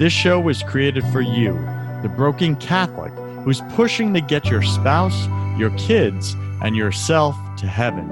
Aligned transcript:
This 0.00 0.14
show 0.14 0.40
was 0.40 0.62
created 0.62 1.04
for 1.08 1.20
you, 1.20 1.52
the 2.00 2.08
broken 2.08 2.56
Catholic 2.56 3.12
who's 3.44 3.60
pushing 3.74 4.14
to 4.14 4.22
get 4.22 4.46
your 4.46 4.62
spouse, 4.62 5.26
your 5.58 5.68
kids, 5.76 6.34
and 6.62 6.74
yourself 6.74 7.36
to 7.58 7.66
heaven. 7.66 8.06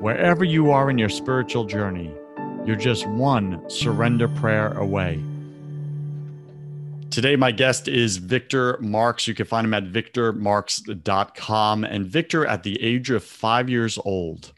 Wherever 0.00 0.42
you 0.42 0.72
are 0.72 0.90
in 0.90 0.98
your 0.98 1.08
spiritual 1.08 1.64
journey, 1.64 2.12
you're 2.64 2.74
just 2.74 3.06
one 3.06 3.62
surrender 3.70 4.26
prayer 4.26 4.72
away. 4.72 5.22
Today, 7.12 7.36
my 7.36 7.52
guest 7.52 7.86
is 7.86 8.16
Victor 8.16 8.76
Marx. 8.80 9.28
You 9.28 9.34
can 9.34 9.46
find 9.46 9.64
him 9.64 9.74
at 9.74 9.84
victormarx.com. 9.84 11.84
And 11.84 12.04
Victor, 12.04 12.44
at 12.44 12.64
the 12.64 12.82
age 12.82 13.10
of 13.10 13.22
five 13.22 13.70
years 13.70 13.96
old, 14.04 14.52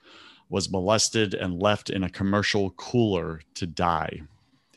was 0.49 0.71
molested 0.71 1.35
and 1.35 1.61
left 1.61 1.91
in 1.91 2.03
a 2.03 2.09
commercial 2.09 2.71
cooler 2.71 3.43
to 3.53 3.67
die. 3.67 4.23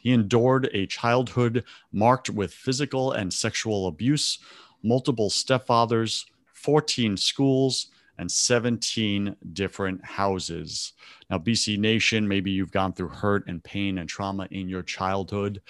He 0.02 0.12
endured 0.12 0.70
a 0.74 0.88
childhood 0.88 1.64
marked 1.92 2.30
with 2.30 2.54
physical 2.54 3.12
and 3.12 3.32
sexual 3.32 3.88
abuse, 3.88 4.40
multiple 4.84 5.30
stepfathers, 5.30 6.26
14 6.54 7.16
schools, 7.18 7.88
and 8.18 8.32
17 8.32 9.36
different 9.54 10.04
houses. 10.04 10.94
Now, 11.30 11.38
BC 11.38 11.78
Nation, 11.78 12.28
maybe 12.28 12.52
you've 12.52 12.72
gone 12.72 12.94
through 12.94 13.10
hurt 13.10 13.48
and 13.48 13.64
pain 13.64 13.98
and 14.00 14.10
trauma 14.10 14.48
in 14.52 14.68
your 14.68 14.84
childhood. 14.84 15.62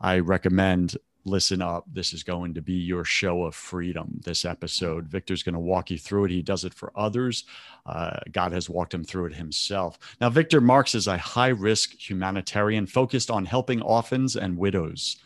I 0.00 0.18
recommend 0.18 0.96
listen 1.24 1.60
up. 1.62 1.84
This 1.92 2.12
is 2.12 2.22
going 2.22 2.54
to 2.54 2.62
be 2.62 2.72
your 2.72 3.04
show 3.04 3.44
of 3.44 3.54
freedom. 3.54 4.20
This 4.24 4.44
episode, 4.44 5.06
Victor's 5.06 5.42
going 5.42 5.54
to 5.54 5.60
walk 5.60 5.90
you 5.90 5.98
through 5.98 6.26
it. 6.26 6.30
He 6.30 6.42
does 6.42 6.64
it 6.64 6.74
for 6.74 6.92
others. 6.96 7.44
Uh, 7.90 8.20
God 8.30 8.52
has 8.52 8.70
walked 8.70 8.94
him 8.94 9.02
through 9.02 9.26
it 9.26 9.34
himself. 9.34 9.98
Now, 10.20 10.30
Victor 10.30 10.60
Marx 10.60 10.94
is 10.94 11.08
a 11.08 11.18
high 11.18 11.48
risk 11.48 11.92
humanitarian 12.08 12.86
focused 12.86 13.32
on 13.32 13.44
helping 13.44 13.82
orphans 13.82 14.36
and 14.36 14.56
widows. 14.56 15.16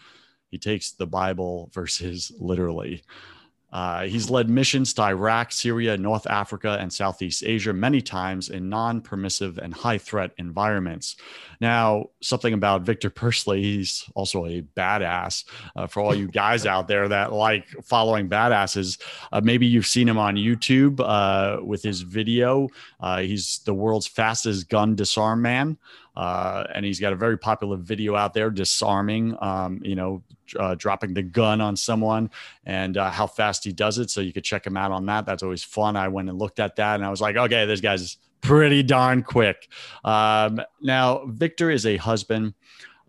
He 0.51 0.57
takes 0.59 0.93
the 0.93 1.07
Bible 1.07 1.71
verses 1.75 2.33
literally. 2.39 3.03
Uh, 3.75 4.05
he's 4.05 4.31
led 4.31 4.49
missions 4.49 4.95
to 4.95 5.03
Iraq, 5.03 5.51
Syria, 5.51 5.97
North 5.99 6.29
Africa, 6.29 6.79
and 6.81 6.93
Southeast 6.93 7.43
Asia 7.45 7.73
many 7.73 8.01
times 8.01 8.49
in 8.49 8.69
non 8.69 9.01
permissive 9.01 9.59
and 9.59 9.75
high 9.75 9.99
threat 9.99 10.31
environments. 10.39 11.17
Now, 11.61 12.11
something 12.23 12.55
about 12.55 12.83
Victor 12.83 13.11
personally, 13.11 13.63
he's 13.63 14.05
also 14.15 14.47
a 14.47 14.63
badass. 14.63 15.45
Uh, 15.75 15.89
for 15.89 16.01
all 16.01 16.15
you 16.15 16.29
guys 16.29 16.67
out 16.75 16.87
there 16.87 17.09
that 17.09 17.33
like 17.33 17.67
following 17.83 18.29
badasses, 18.29 19.01
uh, 19.33 19.41
maybe 19.43 19.67
you've 19.67 19.87
seen 19.87 20.09
him 20.09 20.19
on 20.19 20.37
YouTube 20.37 21.01
uh, 21.01 21.61
with 21.61 21.83
his 21.83 22.03
video. 22.03 22.69
Uh, 23.01 23.23
he's 23.23 23.59
the 23.65 23.75
world's 23.75 24.07
fastest 24.07 24.69
gun 24.69 24.95
disarm 24.95 25.43
man. 25.43 25.77
Uh, 26.17 26.65
and 26.75 26.85
he's 26.85 27.01
got 27.01 27.13
a 27.13 27.17
very 27.17 27.37
popular 27.37 27.77
video 27.77 28.15
out 28.15 28.35
there 28.35 28.51
disarming, 28.51 29.37
um, 29.41 29.81
you 29.83 29.95
know, 29.95 30.23
uh, 30.59 30.75
dropping 30.77 31.15
the 31.15 31.23
gun 31.23 31.61
on 31.61 31.77
someone 31.77 32.31
and 32.67 32.97
uh, 32.97 33.11
how 33.11 33.27
fast 33.27 33.65
he 33.65 33.73
does 33.73 33.99
it. 33.99 34.11
So 34.11 34.21
you 34.21 34.33
could 34.33 34.45
check 34.45 34.67
him 34.67 34.77
out 34.77 34.93
on 34.93 35.07
that. 35.07 35.27
That's 35.27 35.43
always 35.43 35.65
fun. 35.65 35.97
I 35.97 36.09
went 36.09 36.29
and 36.29 36.39
looked 36.39 36.61
at 36.61 36.77
that 36.77 36.97
and 36.97 37.05
I 37.05 37.11
was 37.11 37.21
like, 37.21 37.37
okay, 37.37 37.67
this 37.67 37.81
guy's 37.81 38.19
pretty 38.41 38.83
darn 38.83 39.23
quick. 39.23 39.69
Um, 40.05 40.61
now, 40.81 41.25
Victor 41.27 41.71
is 41.71 41.87
a 41.87 41.97
husband 41.97 42.55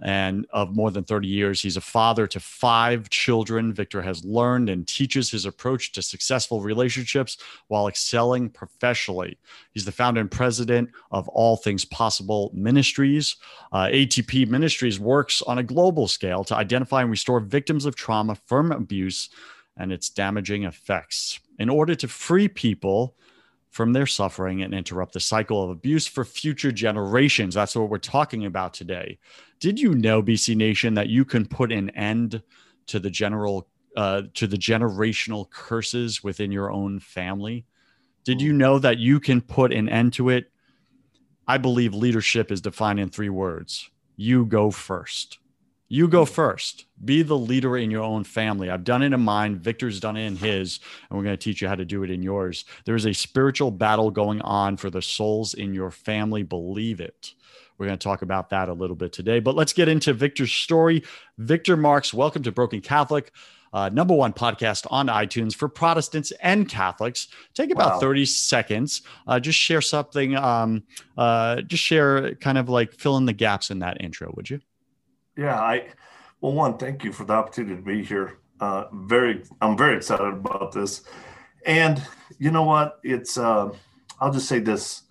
and 0.01 0.45
of 0.51 0.75
more 0.75 0.91
than 0.91 1.03
30 1.03 1.27
years. 1.27 1.61
He's 1.61 1.77
a 1.77 1.81
father 1.81 2.27
to 2.27 2.39
five 2.39 3.09
children. 3.09 3.73
Victor 3.73 4.01
has 4.01 4.25
learned 4.25 4.69
and 4.69 4.87
teaches 4.87 5.31
his 5.31 5.45
approach 5.45 5.91
to 5.93 6.01
successful 6.01 6.61
relationships 6.61 7.37
while 7.67 7.87
excelling 7.87 8.49
professionally. 8.49 9.37
He's 9.71 9.85
the 9.85 9.91
founder 9.91 10.21
and 10.21 10.29
president 10.29 10.89
of 11.11 11.27
All 11.29 11.57
Things 11.57 11.85
Possible 11.85 12.51
Ministries. 12.53 13.37
Uh, 13.71 13.85
ATP 13.85 14.47
Ministries 14.47 14.99
works 14.99 15.41
on 15.43 15.59
a 15.59 15.63
global 15.63 16.07
scale 16.07 16.43
to 16.45 16.55
identify 16.55 17.01
and 17.01 17.11
restore 17.11 17.39
victims 17.39 17.85
of 17.85 17.95
trauma 17.95 18.35
from 18.45 18.71
abuse 18.71 19.29
and 19.77 19.91
its 19.91 20.09
damaging 20.09 20.63
effects. 20.63 21.39
In 21.57 21.69
order 21.69 21.95
to 21.95 22.07
free 22.07 22.47
people, 22.47 23.15
from 23.75 23.91
their 23.91 24.05
suffering 24.05 24.61
and 24.61 24.73
interrupt 24.73 25.11
the 25.11 25.19
cycle 25.19 25.61
of 25.61 25.69
abuse 25.69 26.07
for 26.07 26.23
future 26.23 26.71
generations. 26.71 27.55
That's 27.55 27.75
what 27.75 27.89
we're 27.89 27.97
talking 27.97 28.45
about 28.45 28.73
today. 28.73 29.19
Did 29.59 29.79
you 29.79 29.93
know, 29.93 30.21
BC 30.21 30.55
Nation, 30.55 30.93
that 30.95 31.09
you 31.09 31.25
can 31.25 31.45
put 31.45 31.71
an 31.71 31.89
end 31.91 32.41
to 32.87 32.99
the 32.99 33.09
general 33.09 33.67
uh, 33.95 34.23
to 34.33 34.45
the 34.45 34.57
generational 34.57 35.49
curses 35.49 36.23
within 36.23 36.51
your 36.51 36.71
own 36.71 36.99
family? 36.99 37.65
Did 38.25 38.41
you 38.41 38.53
know 38.53 38.79
that 38.79 38.97
you 38.97 39.19
can 39.19 39.41
put 39.41 39.71
an 39.71 39.87
end 39.87 40.13
to 40.13 40.29
it? 40.29 40.51
I 41.47 41.57
believe 41.57 41.93
leadership 41.93 42.51
is 42.51 42.61
defined 42.61 42.99
in 42.99 43.09
three 43.09 43.29
words 43.29 43.89
you 44.17 44.45
go 44.45 44.71
first. 44.71 45.39
You 45.87 46.07
go 46.07 46.25
first. 46.25 46.85
Be 47.03 47.21
the 47.21 47.37
leader 47.37 47.77
in 47.77 47.91
your 47.91 48.03
own 48.03 48.23
family. 48.23 48.69
I've 48.69 48.83
done 48.83 49.03
it 49.03 49.13
in 49.13 49.21
mine. 49.21 49.59
Victor's 49.59 49.99
done 49.99 50.17
it 50.17 50.25
in 50.25 50.35
his, 50.35 50.79
and 51.09 51.17
we're 51.17 51.23
going 51.23 51.37
to 51.37 51.43
teach 51.43 51.61
you 51.61 51.67
how 51.67 51.75
to 51.75 51.85
do 51.85 52.03
it 52.03 52.09
in 52.09 52.23
yours. 52.23 52.65
There 52.85 52.95
is 52.95 53.05
a 53.05 53.13
spiritual 53.13 53.69
battle 53.71 54.09
going 54.09 54.41
on 54.41 54.77
for 54.77 54.89
the 54.89 55.01
souls 55.01 55.53
in 55.53 55.73
your 55.73 55.91
family. 55.91 56.41
Believe 56.41 56.99
it. 56.99 57.33
We're 57.77 57.87
going 57.87 57.97
to 57.97 58.03
talk 58.03 58.21
about 58.21 58.49
that 58.51 58.69
a 58.69 58.73
little 58.73 58.95
bit 58.95 59.11
today. 59.13 59.39
But 59.39 59.55
let's 59.55 59.73
get 59.73 59.87
into 59.87 60.13
Victor's 60.13 60.51
story. 60.51 61.03
Victor 61.37 61.75
Marx, 61.75 62.13
welcome 62.13 62.43
to 62.43 62.51
Broken 62.51 62.81
Catholic. 62.81 63.31
Uh, 63.73 63.89
number 63.89 64.13
one 64.13 64.31
podcast 64.31 64.87
on 64.89 65.07
iTunes 65.07 65.53
for 65.53 65.67
Protestants 65.67 66.31
and 66.41 66.69
Catholics. 66.69 67.27
Take 67.53 67.71
about 67.71 67.95
wow. 67.95 67.99
30 67.99 68.25
seconds. 68.25 69.01
Uh, 69.27 69.39
just 69.39 69.59
share 69.59 69.81
something. 69.81 70.35
Um, 70.37 70.83
uh, 71.17 71.61
just 71.61 71.83
share 71.83 72.35
kind 72.35 72.57
of 72.57 72.69
like 72.69 72.93
fill 72.93 73.17
in 73.17 73.25
the 73.25 73.33
gaps 73.33 73.71
in 73.71 73.79
that 73.79 73.99
intro, 73.99 74.31
would 74.35 74.49
you? 74.49 74.61
Yeah, 75.37 75.59
I 75.59 75.87
well, 76.39 76.53
one, 76.53 76.77
thank 76.77 77.03
you 77.03 77.11
for 77.11 77.25
the 77.25 77.33
opportunity 77.33 77.75
to 77.75 77.81
be 77.81 78.03
here. 78.03 78.37
Uh, 78.59 78.85
very, 78.93 79.43
I'm 79.61 79.75
very 79.75 79.97
excited 79.97 80.25
about 80.25 80.71
this, 80.71 81.03
and 81.65 82.01
you 82.37 82.51
know 82.51 82.63
what? 82.63 82.99
It's 83.03 83.37
uh, 83.37 83.71
I'll 84.21 84.31
just 84.31 84.47
say 84.47 84.59
this: 84.59 85.01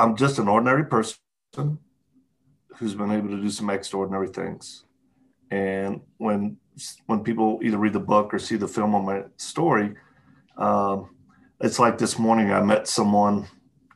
I'm 0.00 0.16
just 0.16 0.38
an 0.38 0.48
ordinary 0.48 0.84
person 0.84 1.18
who's 2.76 2.94
been 2.94 3.10
able 3.12 3.28
to 3.28 3.40
do 3.40 3.50
some 3.50 3.70
extraordinary 3.70 4.28
things, 4.28 4.84
and 5.50 6.00
when 6.18 6.56
when 7.06 7.22
people 7.22 7.60
either 7.62 7.76
read 7.76 7.92
the 7.92 8.00
book 8.00 8.32
or 8.32 8.38
see 8.38 8.56
the 8.56 8.68
film 8.68 8.94
on 8.94 9.04
my 9.04 9.24
story, 9.36 9.94
um, 10.56 11.10
it's 11.60 11.78
like 11.78 11.98
this 11.98 12.18
morning 12.18 12.52
I 12.52 12.62
met 12.62 12.88
someone. 12.88 13.46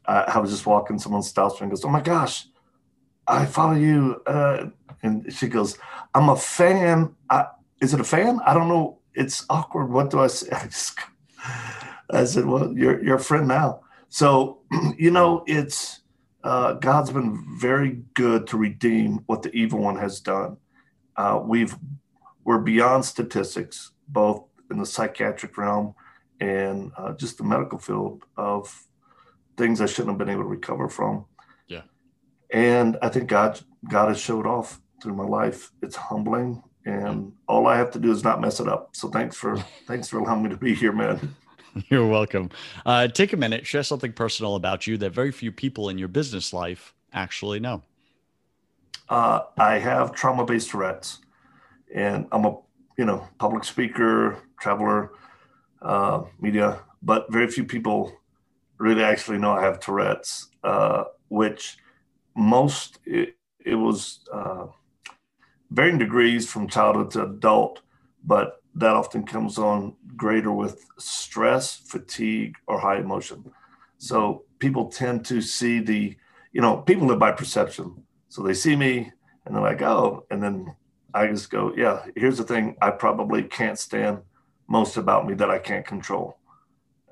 I, 0.07 0.21
I 0.35 0.39
was 0.39 0.51
just 0.51 0.67
walking, 0.67 0.99
someone 0.99 1.23
stops 1.23 1.61
me 1.61 1.65
and 1.65 1.71
goes, 1.71 1.85
"Oh 1.85 1.89
my 1.89 2.03
gosh." 2.03 2.47
I 3.27 3.47
follow 3.47 3.75
you. 3.75 4.23
Uh, 4.27 4.67
and 5.03 5.33
she 5.33 5.49
goes, 5.49 5.79
I'm 6.15 6.29
a 6.29 6.37
fan. 6.37 7.15
I, 7.31 7.47
is 7.81 7.95
it 7.95 8.01
a 8.01 8.05
fan? 8.05 8.41
I 8.47 8.55
don't 8.55 8.69
know. 8.69 8.99
It's 9.15 9.45
awkward. 9.49 9.91
What 9.91 10.11
do 10.11 10.21
I 10.21 10.27
say? 10.29 10.49
I, 10.53 10.65
just, 10.67 10.99
I 12.11 12.25
said, 12.25 12.47
well, 12.47 12.73
you're, 12.77 13.03
you're 13.03 13.17
a 13.17 13.21
friend 13.21 13.49
now. 13.49 13.81
So, 14.15 14.61
you 14.97 15.11
know, 15.11 15.43
it's, 15.45 16.03
uh, 16.45 16.75
God's 16.75 17.11
been 17.11 17.59
very 17.59 18.05
good 18.15 18.47
to 18.47 18.57
redeem 18.57 19.25
what 19.27 19.43
the 19.43 19.53
evil 19.53 19.81
one 19.81 19.99
has 19.99 20.21
done. 20.21 20.57
Uh, 21.17 21.41
we've, 21.43 21.75
we're 22.45 22.61
beyond 22.61 23.05
statistics, 23.05 23.91
both 24.07 24.45
in 24.71 24.79
the 24.79 24.87
psychiatric 24.87 25.59
realm 25.59 25.97
and 26.39 26.93
uh, 26.97 27.15
just 27.15 27.39
the 27.39 27.43
medical 27.43 27.77
field 27.77 28.23
of 28.37 28.87
things 29.57 29.81
I 29.81 29.87
shouldn't 29.87 30.11
have 30.11 30.19
been 30.19 30.29
able 30.29 30.45
to 30.45 30.49
recover 30.49 30.89
from. 30.89 31.25
Yeah. 31.67 31.83
And 32.53 32.97
I 33.03 33.09
think 33.09 33.29
God, 33.29 33.61
God 33.91 34.11
has 34.11 34.21
showed 34.21 34.47
off 34.47 34.81
through 35.03 35.17
my 35.17 35.25
life. 35.25 35.73
It's 35.83 35.97
humbling 35.97 36.63
and 36.87 37.33
all 37.49 37.67
I 37.67 37.77
have 37.77 37.91
to 37.93 37.99
do 37.99 38.13
is 38.13 38.23
not 38.23 38.41
mess 38.41 38.61
it 38.61 38.69
up. 38.69 38.95
So 38.95 39.09
thanks 39.09 39.37
for 39.37 39.57
thanks 39.89 40.09
for 40.09 40.21
allowing 40.21 40.45
me 40.45 40.51
to 40.51 40.57
be 40.57 40.73
here, 40.73 40.93
man. 40.93 41.35
You're 41.89 42.07
welcome. 42.07 42.51
Uh, 42.87 43.09
take 43.09 43.33
a 43.33 43.37
minute, 43.37 43.67
share 43.67 43.83
something 43.83 44.13
personal 44.13 44.55
about 44.55 44.87
you 44.87 44.97
that 44.99 45.11
very 45.11 45.33
few 45.33 45.51
people 45.51 45.89
in 45.89 45.99
your 45.99 46.09
business 46.09 46.53
life 46.53 46.95
actually 47.13 47.61
know. 47.61 47.83
Uh, 49.09 49.41
I 49.59 49.79
have 49.79 50.13
trauma-based 50.13 50.71
Tourette's, 50.71 51.21
and 51.95 52.27
I'm 52.33 52.45
a 52.45 52.57
you 52.97 53.05
know 53.05 53.27
public 53.39 53.65
speaker, 53.65 54.39
traveler, 54.59 55.13
uh, 55.83 56.23
media, 56.41 56.81
but 57.03 57.31
very 57.31 57.49
few 57.49 57.65
people 57.65 58.13
really 58.79 59.03
actually 59.03 59.39
know 59.39 59.53
I 59.53 59.63
have 59.63 59.81
Tourette's, 59.81 60.49
uh, 60.63 61.05
which 61.29 61.77
most 62.37 62.99
it, 63.05 63.37
it 63.65 63.75
was 63.75 64.21
uh, 64.33 64.67
varying 65.71 65.99
degrees 65.99 66.51
from 66.51 66.69
childhood 66.69 67.11
to 67.13 67.25
adult, 67.25 67.81
but 68.25 68.63
that 68.75 68.95
often 68.95 69.25
comes 69.25 69.59
on 69.59 69.95
greater 70.17 70.53
with 70.53 70.85
stress, 70.99 71.77
fatigue, 71.77 72.57
or 72.67 72.81
high 72.81 72.99
emotion. 72.99 73.53
So 73.99 74.45
people 74.59 74.87
tend 74.87 75.25
to 75.27 75.41
see 75.41 75.81
the, 75.81 76.17
you 76.53 76.61
know, 76.61 76.79
people 76.79 77.07
live 77.07 77.19
by 77.19 77.33
perception. 77.33 78.05
So 78.29 78.43
they 78.43 78.55
see 78.55 78.75
me 78.75 79.13
and 79.47 79.55
they're 79.55 79.63
like, 79.63 79.83
oh, 79.83 80.27
and 80.31 80.43
then 80.43 80.75
I 81.13 81.29
just 81.29 81.51
go, 81.51 81.73
yeah, 81.77 82.05
here's 82.17 82.39
the 82.39 82.45
thing 82.45 82.77
I 82.83 82.91
probably 82.91 83.45
can't 83.45 83.79
stand 83.79 84.19
most 84.69 84.97
about 84.97 85.27
me 85.27 85.35
that 85.35 85.51
I 85.51 85.59
can't 85.59 85.87
control. 85.87 86.39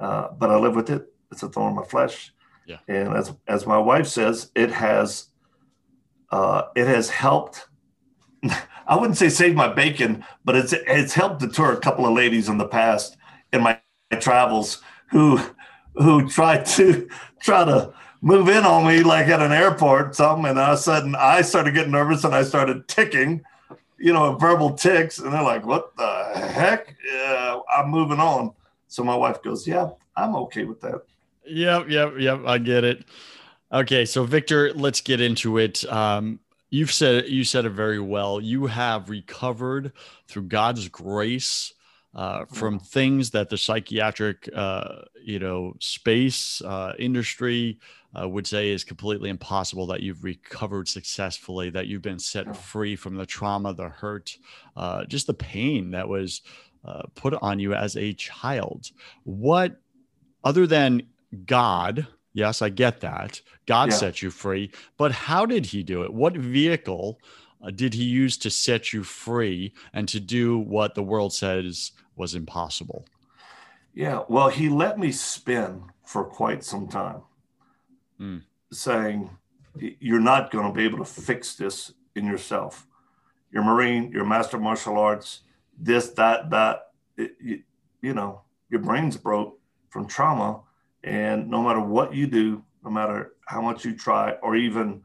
Uh, 0.01 0.29
but 0.37 0.51
I 0.51 0.57
live 0.57 0.75
with 0.75 0.91
it. 0.91 1.07
It's 1.31 1.43
a 1.43 1.49
thorn 1.49 1.71
in 1.71 1.77
my 1.77 1.85
flesh. 1.85 2.33
Yeah. 2.67 2.79
And 2.89 3.15
as, 3.15 3.33
as 3.47 3.67
my 3.67 3.79
wife 3.79 4.09
says, 4.09 4.51
it 4.57 4.71
has, 4.73 5.29
uh, 6.31 6.63
it 6.75 6.87
has 6.87 7.11
helped 7.11 7.69
I 8.87 8.97
wouldn't 8.97 9.17
say 9.17 9.29
save 9.29 9.55
my 9.55 9.73
bacon, 9.73 10.25
but 10.45 10.57
it's 10.57 10.73
it's 10.73 11.15
helped 11.15 11.41
deter 11.41 11.73
a 11.73 11.81
couple 11.81 12.07
of 12.07 12.13
ladies 12.13 12.49
in 12.49 12.59
the 12.59 12.69
past 12.69 13.17
in 13.53 13.63
my 13.63 13.81
travels 14.21 14.83
who 15.11 15.41
who 15.95 16.29
tried 16.29 16.65
to 16.67 17.09
try 17.41 17.65
to 17.65 17.93
move 18.21 18.49
in 18.49 18.65
on 18.65 18.87
me 18.87 19.03
like 19.03 19.27
at 19.29 19.43
an 19.43 19.53
airport 19.53 20.15
something 20.15 20.47
and 20.47 20.59
all 20.59 20.73
of 20.73 20.79
a 20.79 20.83
sudden 20.83 21.15
I 21.15 21.43
started 21.43 21.75
getting 21.75 21.93
nervous 21.93 22.25
and 22.25 22.35
I 22.35 22.45
started 22.45 22.87
ticking, 22.89 23.43
you 23.99 24.13
know, 24.13 24.37
verbal 24.37 24.75
ticks 24.75 25.19
and 25.19 25.33
they're 25.33 25.43
like, 25.43 25.67
"What 25.67 25.97
the 25.97 26.33
heck?" 26.35 26.97
I'm 27.75 27.89
moving 27.89 28.21
on. 28.21 28.53
So 28.89 29.03
my 29.03 29.17
wife 29.17 29.43
goes, 29.43 29.67
"Yeah, 29.67 29.91
I'm 30.17 30.37
okay 30.37 30.65
with 30.65 30.81
that." 30.83 31.03
Yep, 31.47 31.89
yep, 31.89 32.15
yep. 32.19 32.41
I 32.47 32.59
get 32.59 32.85
it. 32.85 33.05
Okay, 33.73 34.05
so 34.05 34.25
Victor, 34.25 34.73
let's 34.75 35.01
get 35.01 35.21
into 35.21 35.59
it. 35.59 35.91
Um, 35.91 36.41
You've 36.73 36.91
said 36.91 37.29
you 37.29 37.45
said 37.45 37.67
it 37.67 37.71
very 37.71 38.01
well. 38.01 38.41
You 38.41 38.65
have 38.65 39.11
recovered 39.11 39.93
through 40.27 40.45
God's 40.45 40.89
grace 40.89 41.75
uh, 42.15 42.47
from 42.47 42.79
things 42.79 43.31
that 43.33 43.51
the 43.51 43.59
psychiatric, 43.59 44.49
uh, 44.57 45.03
you 45.23 45.39
know, 45.39 45.75
space 45.81 46.63
uh, 46.63 46.95
industry 46.99 47.79
uh, 48.19 48.27
would 48.27 48.47
say 48.47 48.71
is 48.71 48.85
completely 48.85 49.29
impossible. 49.29 49.87
That 49.87 50.01
you've 50.01 50.25
recovered 50.25 50.89
successfully. 50.89 51.69
That 51.69 51.89
you've 51.89 52.01
been 52.01 52.19
set 52.19 52.57
free 52.57 52.97
from 52.97 53.17
the 53.17 53.27
trauma, 53.27 53.75
the 53.75 53.91
hurt, 53.91 54.39
uh, 54.75 55.05
just 55.05 55.27
the 55.27 55.35
pain 55.35 55.91
that 55.91 56.09
was 56.09 56.41
uh, 56.87 57.03
put 57.15 57.35
on 57.43 57.59
you 57.59 57.75
as 57.75 57.99
a 57.99 58.15
child. 58.15 58.93
What, 59.25 59.77
other 60.43 60.67
than 60.67 61.03
God, 61.45 62.07
Yes, 62.35 62.63
I 62.63 62.71
get 62.71 63.01
that. 63.01 63.41
God 63.67 63.91
yeah. 63.91 63.97
set 63.97 64.23
you 64.23 64.31
free. 64.31 64.71
But 64.97 65.13
how 65.13 65.47
did 65.47 65.67
he 65.67 65.83
do 65.83 66.03
it? 66.03 66.13
What 66.13 66.37
vehicle 66.37 67.19
uh, 67.63 67.71
did 67.71 67.95
he 67.95 68.05
use 68.05 68.37
to 68.39 68.51
set 68.51 68.93
you 68.93 69.03
free 69.03 69.73
and 69.93 70.09
to 70.09 70.21
do 70.21 70.59
what 70.59 70.95
the 70.95 71.03
world 71.03 71.33
says 71.33 71.93
was 72.17 72.35
impossible? 72.35 73.05
Yeah, 73.95 74.23
well, 74.29 74.49
he 74.49 74.69
let 74.69 74.99
me 74.99 75.13
spin 75.13 75.85
for 76.05 76.25
quite 76.25 76.65
some 76.65 76.89
time, 76.89 77.21
mm. 78.19 78.43
saying, 78.73 79.31
You're 79.77 80.21
not 80.21 80.51
going 80.51 80.67
to 80.67 80.73
be 80.73 80.85
able 80.85 80.99
to 80.99 81.05
fix 81.05 81.55
this 81.55 81.93
in 82.17 82.25
yourself. 82.25 82.87
You're 83.51 83.65
Marine, 83.65 84.11
you're 84.11 84.25
Master 84.25 84.59
Martial 84.59 84.97
Arts, 84.97 85.41
this, 85.79 86.09
that, 86.11 86.49
that. 86.51 86.89
It, 87.19 87.37
you, 87.39 87.63
you 88.01 88.15
know, 88.15 88.41
your 88.71 88.81
brain's 88.81 89.19
broke 89.19 89.59
from 89.91 90.07
trauma 90.07 90.63
and 91.05 91.49
no 91.49 91.63
matter 91.63 91.81
what 91.81 92.15
you 92.15 92.27
do, 92.27 92.65
no 92.85 92.91
matter 92.91 93.33
how 93.47 93.61
much 93.61 93.85
you 93.85 93.95
try, 93.95 94.33
or 94.43 94.57
even 94.57 95.03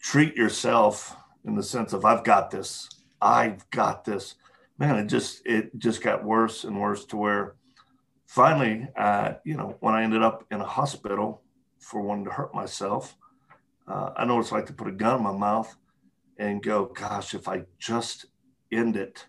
treat 0.00 0.36
yourself 0.36 1.16
in 1.44 1.54
the 1.54 1.62
sense 1.62 1.92
of 1.92 2.04
I've 2.04 2.24
got 2.24 2.50
this, 2.50 2.88
I've 3.20 3.68
got 3.70 4.04
this. 4.04 4.34
Man, 4.78 4.96
it 4.96 5.06
just 5.06 5.46
it 5.46 5.76
just 5.78 6.02
got 6.02 6.24
worse 6.24 6.64
and 6.64 6.80
worse 6.80 7.04
to 7.06 7.16
where 7.16 7.54
finally, 8.26 8.88
uh, 8.96 9.34
you 9.44 9.56
know, 9.56 9.76
when 9.80 9.94
I 9.94 10.02
ended 10.02 10.22
up 10.22 10.44
in 10.50 10.60
a 10.60 10.66
hospital 10.66 11.42
for 11.78 12.00
wanting 12.00 12.26
to 12.26 12.32
hurt 12.32 12.54
myself, 12.54 13.16
uh, 13.88 14.10
I 14.16 14.24
know 14.24 14.38
it's 14.40 14.52
like 14.52 14.66
to 14.66 14.72
put 14.72 14.88
a 14.88 14.92
gun 14.92 15.18
in 15.18 15.22
my 15.22 15.32
mouth 15.32 15.74
and 16.38 16.62
go, 16.62 16.86
gosh, 16.86 17.34
if 17.34 17.48
I 17.48 17.62
just 17.78 18.26
end 18.70 18.96
it, 18.96 19.26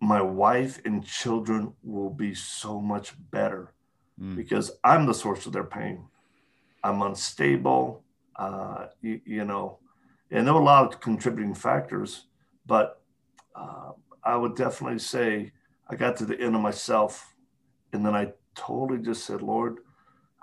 my 0.00 0.22
wife 0.22 0.80
and 0.84 1.04
children 1.04 1.74
will 1.82 2.10
be 2.10 2.34
so 2.34 2.80
much 2.80 3.14
better 3.30 3.72
mm. 4.20 4.36
because 4.36 4.72
I'm 4.84 5.06
the 5.06 5.14
source 5.14 5.46
of 5.46 5.52
their 5.52 5.64
pain. 5.64 6.04
I'm 6.82 7.02
unstable, 7.02 8.04
uh, 8.36 8.86
you, 9.00 9.20
you, 9.24 9.44
know, 9.44 9.78
and 10.30 10.46
there 10.46 10.54
were 10.54 10.60
a 10.60 10.64
lot 10.64 10.94
of 10.94 11.00
contributing 11.00 11.54
factors, 11.54 12.26
but 12.66 13.02
uh, 13.54 13.92
I 14.22 14.36
would 14.36 14.56
definitely 14.56 14.98
say 14.98 15.52
I 15.88 15.96
got 15.96 16.16
to 16.18 16.26
the 16.26 16.40
end 16.40 16.54
of 16.54 16.60
myself, 16.60 17.34
and 17.92 18.04
then 18.04 18.14
I 18.14 18.32
totally 18.54 19.00
just 19.00 19.24
said, 19.24 19.42
Lord, 19.42 19.78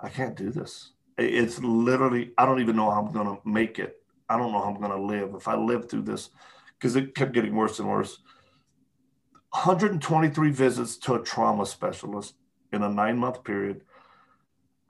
I 0.00 0.08
can't 0.08 0.36
do 0.36 0.50
this. 0.50 0.92
It's 1.16 1.60
literally, 1.60 2.32
I 2.36 2.44
don't 2.44 2.60
even 2.60 2.76
know 2.76 2.90
how 2.90 3.00
I'm 3.00 3.12
going 3.12 3.26
to 3.26 3.48
make 3.48 3.78
it. 3.78 4.02
I 4.28 4.36
don't 4.36 4.52
know 4.52 4.58
how 4.58 4.70
I'm 4.70 4.80
going 4.80 4.90
to 4.90 5.00
live 5.00 5.34
if 5.34 5.46
I 5.46 5.56
live 5.56 5.88
through 5.88 6.02
this 6.02 6.30
because 6.78 6.96
it 6.96 7.14
kept 7.14 7.32
getting 7.32 7.54
worse 7.54 7.78
and 7.78 7.88
worse. 7.88 8.18
123 9.50 10.50
visits 10.50 10.96
to 10.96 11.14
a 11.14 11.22
trauma 11.22 11.64
specialist 11.64 12.34
in 12.74 12.82
a 12.82 12.88
nine 12.88 13.18
month 13.18 13.44
period. 13.44 13.82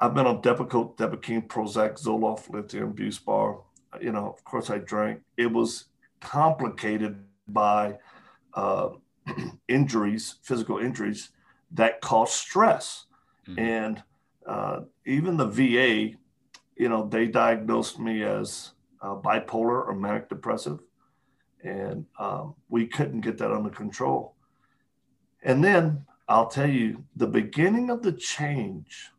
I've 0.00 0.14
been 0.14 0.26
on 0.26 0.42
Depakote, 0.42 0.96
Depakine, 0.96 1.46
Prozac, 1.46 2.02
Zoloft, 2.02 2.50
lithium, 2.50 2.92
Buspar. 2.92 3.62
You 4.00 4.12
know, 4.12 4.26
of 4.28 4.42
course, 4.44 4.70
I 4.70 4.78
drank. 4.78 5.20
It 5.36 5.46
was 5.46 5.84
complicated 6.20 7.25
by 7.46 7.98
uh, 8.54 8.90
injuries, 9.69 10.36
physical 10.43 10.79
injuries 10.79 11.31
that 11.72 12.00
cause 12.00 12.32
stress. 12.32 13.06
Mm-hmm. 13.48 13.58
And 13.60 14.03
uh, 14.46 14.81
even 15.06 15.36
the 15.36 15.46
VA, 15.46 16.17
you 16.76 16.88
know, 16.88 17.08
they 17.08 17.26
diagnosed 17.26 17.98
me 17.98 18.24
as 18.24 18.72
uh, 19.00 19.14
bipolar 19.14 19.86
or 19.86 19.94
manic 19.94 20.29
depressive. 20.29 20.81
And 21.62 22.05
um, 22.19 22.55
we 22.69 22.86
couldn't 22.86 23.20
get 23.20 23.38
that 23.38 23.53
under 23.53 23.70
control. 23.70 24.34
And 25.43 25.62
then 25.62 26.05
I'll 26.28 26.48
tell 26.48 26.69
you, 26.69 27.04
the 27.16 27.26
beginning 27.26 27.90
of 27.90 28.02
the 28.02 28.12
change 28.12 29.10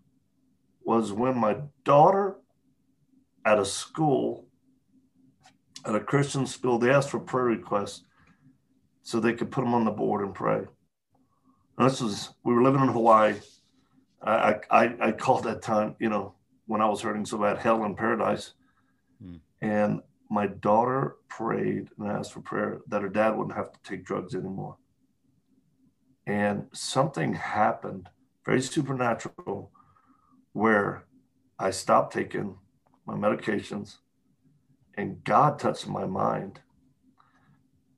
was 0.84 1.12
when 1.12 1.38
my 1.38 1.58
daughter 1.84 2.38
at 3.44 3.60
a 3.60 3.66
school, 3.66 4.48
at 5.86 5.96
a 5.96 6.00
Christian 6.00 6.48
school, 6.48 6.80
they 6.80 6.90
asked 6.90 7.12
for 7.12 7.20
prayer 7.20 7.46
requests 7.46 8.04
so 9.04 9.20
they 9.20 9.34
could 9.34 9.52
put 9.52 9.62
them 9.62 9.76
on 9.76 9.86
the 9.86 9.92
board 9.92 10.26
and 10.26 10.34
pray. 10.34 10.64
And 11.78 11.90
this 11.90 12.02
was, 12.02 12.30
we 12.44 12.54
were 12.54 12.64
living 12.64 12.82
in 12.82 12.88
Hawaii. 12.88 13.36
I, 14.24 14.56
I, 14.72 14.96
I 15.00 15.12
called 15.12 15.44
that 15.44 15.62
time, 15.62 15.96
you 16.00 16.10
know, 16.10 16.34
when 16.66 16.82
I 16.82 16.90
was 16.90 17.02
hurting 17.02 17.26
so 17.26 17.38
bad, 17.38 17.60
hell 17.60 17.84
in 17.84 17.96
paradise. 17.96 18.54
Hmm. 19.22 19.36
And 19.62 20.02
my 20.32 20.48
daughter 20.48 21.18
prayed 21.28 21.90
and 22.00 22.08
asked 22.08 22.34
for 22.34 22.42
prayer 22.42 22.82
that 22.88 23.04
her 23.04 23.10
dad 23.10 23.36
wouldn't 23.36 23.56
have 23.56 23.72
to 23.72 23.80
take 23.84 24.06
drugs 24.06 24.34
anymore 24.34 24.78
and 26.28 26.68
something 26.74 27.34
happened 27.34 28.10
very 28.46 28.62
supernatural 28.62 29.72
where 30.54 31.06
I 31.60 31.72
stopped 31.72 32.14
taking 32.14 32.58
my 33.06 33.16
medications 33.16 33.98
and 34.96 35.24
God 35.24 35.60
touched 35.60 35.88
my 35.88 36.06
mind. 36.06 36.62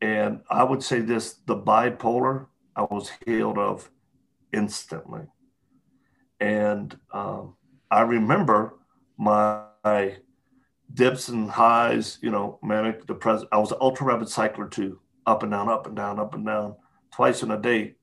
And 0.01 0.41
I 0.49 0.63
would 0.63 0.83
say 0.83 0.99
this 0.99 1.35
the 1.45 1.55
bipolar, 1.55 2.47
I 2.75 2.83
was 2.83 3.11
healed 3.25 3.57
of 3.57 3.89
instantly. 4.53 5.23
And 6.39 6.97
um, 7.11 7.55
I 7.89 8.01
remember 8.01 8.75
my, 9.17 9.63
my 9.83 10.17
dips 10.93 11.29
and 11.29 11.49
highs, 11.49 12.19
you 12.21 12.29
know, 12.29 12.59
manic 12.61 13.05
depressive. 13.07 13.47
I 13.51 13.57
was 13.57 13.71
an 13.71 13.79
ultra 13.81 14.05
rapid 14.07 14.29
cycler 14.29 14.67
too, 14.67 14.99
up 15.25 15.43
and 15.43 15.51
down, 15.51 15.69
up 15.69 15.87
and 15.87 15.95
down, 15.95 16.19
up 16.19 16.35
and 16.35 16.45
down 16.45 16.75
twice 17.11 17.43
in 17.43 17.51
a 17.51 17.57
day. 17.57 17.95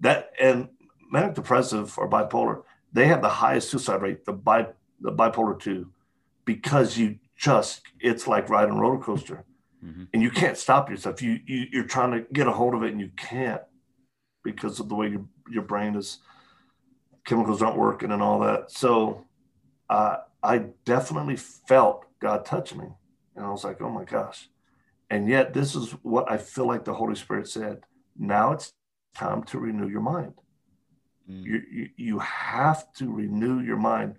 That 0.00 0.30
and 0.40 0.68
manic 1.10 1.34
depressive 1.34 1.96
or 1.98 2.08
bipolar, 2.08 2.62
they 2.92 3.06
have 3.06 3.22
the 3.22 3.28
highest 3.28 3.70
suicide 3.70 4.02
rate, 4.02 4.24
the 4.24 4.32
bi 4.32 4.68
the 5.00 5.12
bipolar 5.12 5.58
two, 5.58 5.90
because 6.44 6.98
you 6.98 7.18
just 7.36 7.82
it's 8.00 8.26
like 8.26 8.48
riding 8.48 8.74
a 8.76 8.80
roller 8.80 8.98
coaster. 8.98 9.44
mm-hmm. 9.84 10.04
and 10.12 10.22
you 10.22 10.30
can't 10.30 10.56
stop 10.56 10.90
yourself. 10.90 11.22
You, 11.22 11.38
you 11.46 11.66
you're 11.72 11.84
trying 11.84 12.12
to 12.12 12.26
get 12.32 12.46
a 12.46 12.52
hold 12.52 12.74
of 12.74 12.82
it 12.82 12.92
and 12.92 13.00
you 13.00 13.10
can't 13.16 13.62
because 14.44 14.80
of 14.80 14.88
the 14.88 14.94
way 14.94 15.08
your 15.08 15.24
your 15.50 15.62
brain 15.62 15.94
is 15.96 16.18
chemicals 17.24 17.62
aren't 17.62 17.78
working 17.78 18.10
and 18.10 18.22
all 18.22 18.40
that. 18.40 18.70
So 18.70 19.24
uh, 19.88 20.18
I 20.42 20.58
definitely 20.84 21.36
felt 21.36 22.06
God 22.20 22.44
touch 22.44 22.74
me, 22.74 22.86
and 23.36 23.44
I 23.44 23.50
was 23.50 23.64
like, 23.64 23.80
oh 23.80 23.90
my 23.90 24.04
gosh. 24.04 24.48
And 25.10 25.28
yet, 25.28 25.52
this 25.52 25.74
is 25.74 25.90
what 26.02 26.30
I 26.30 26.38
feel 26.38 26.66
like 26.66 26.84
the 26.84 26.94
Holy 26.94 27.14
Spirit 27.14 27.46
said. 27.46 27.82
Now 28.18 28.52
it's 28.52 28.72
time 29.14 29.42
to 29.44 29.58
renew 29.58 29.88
your 29.88 30.00
mind. 30.00 30.34
Mm. 31.30 31.44
You, 31.44 31.62
you, 31.70 31.88
you 31.96 32.18
have 32.18 32.92
to 32.94 33.12
renew 33.12 33.60
your 33.60 33.76
mind. 33.76 34.16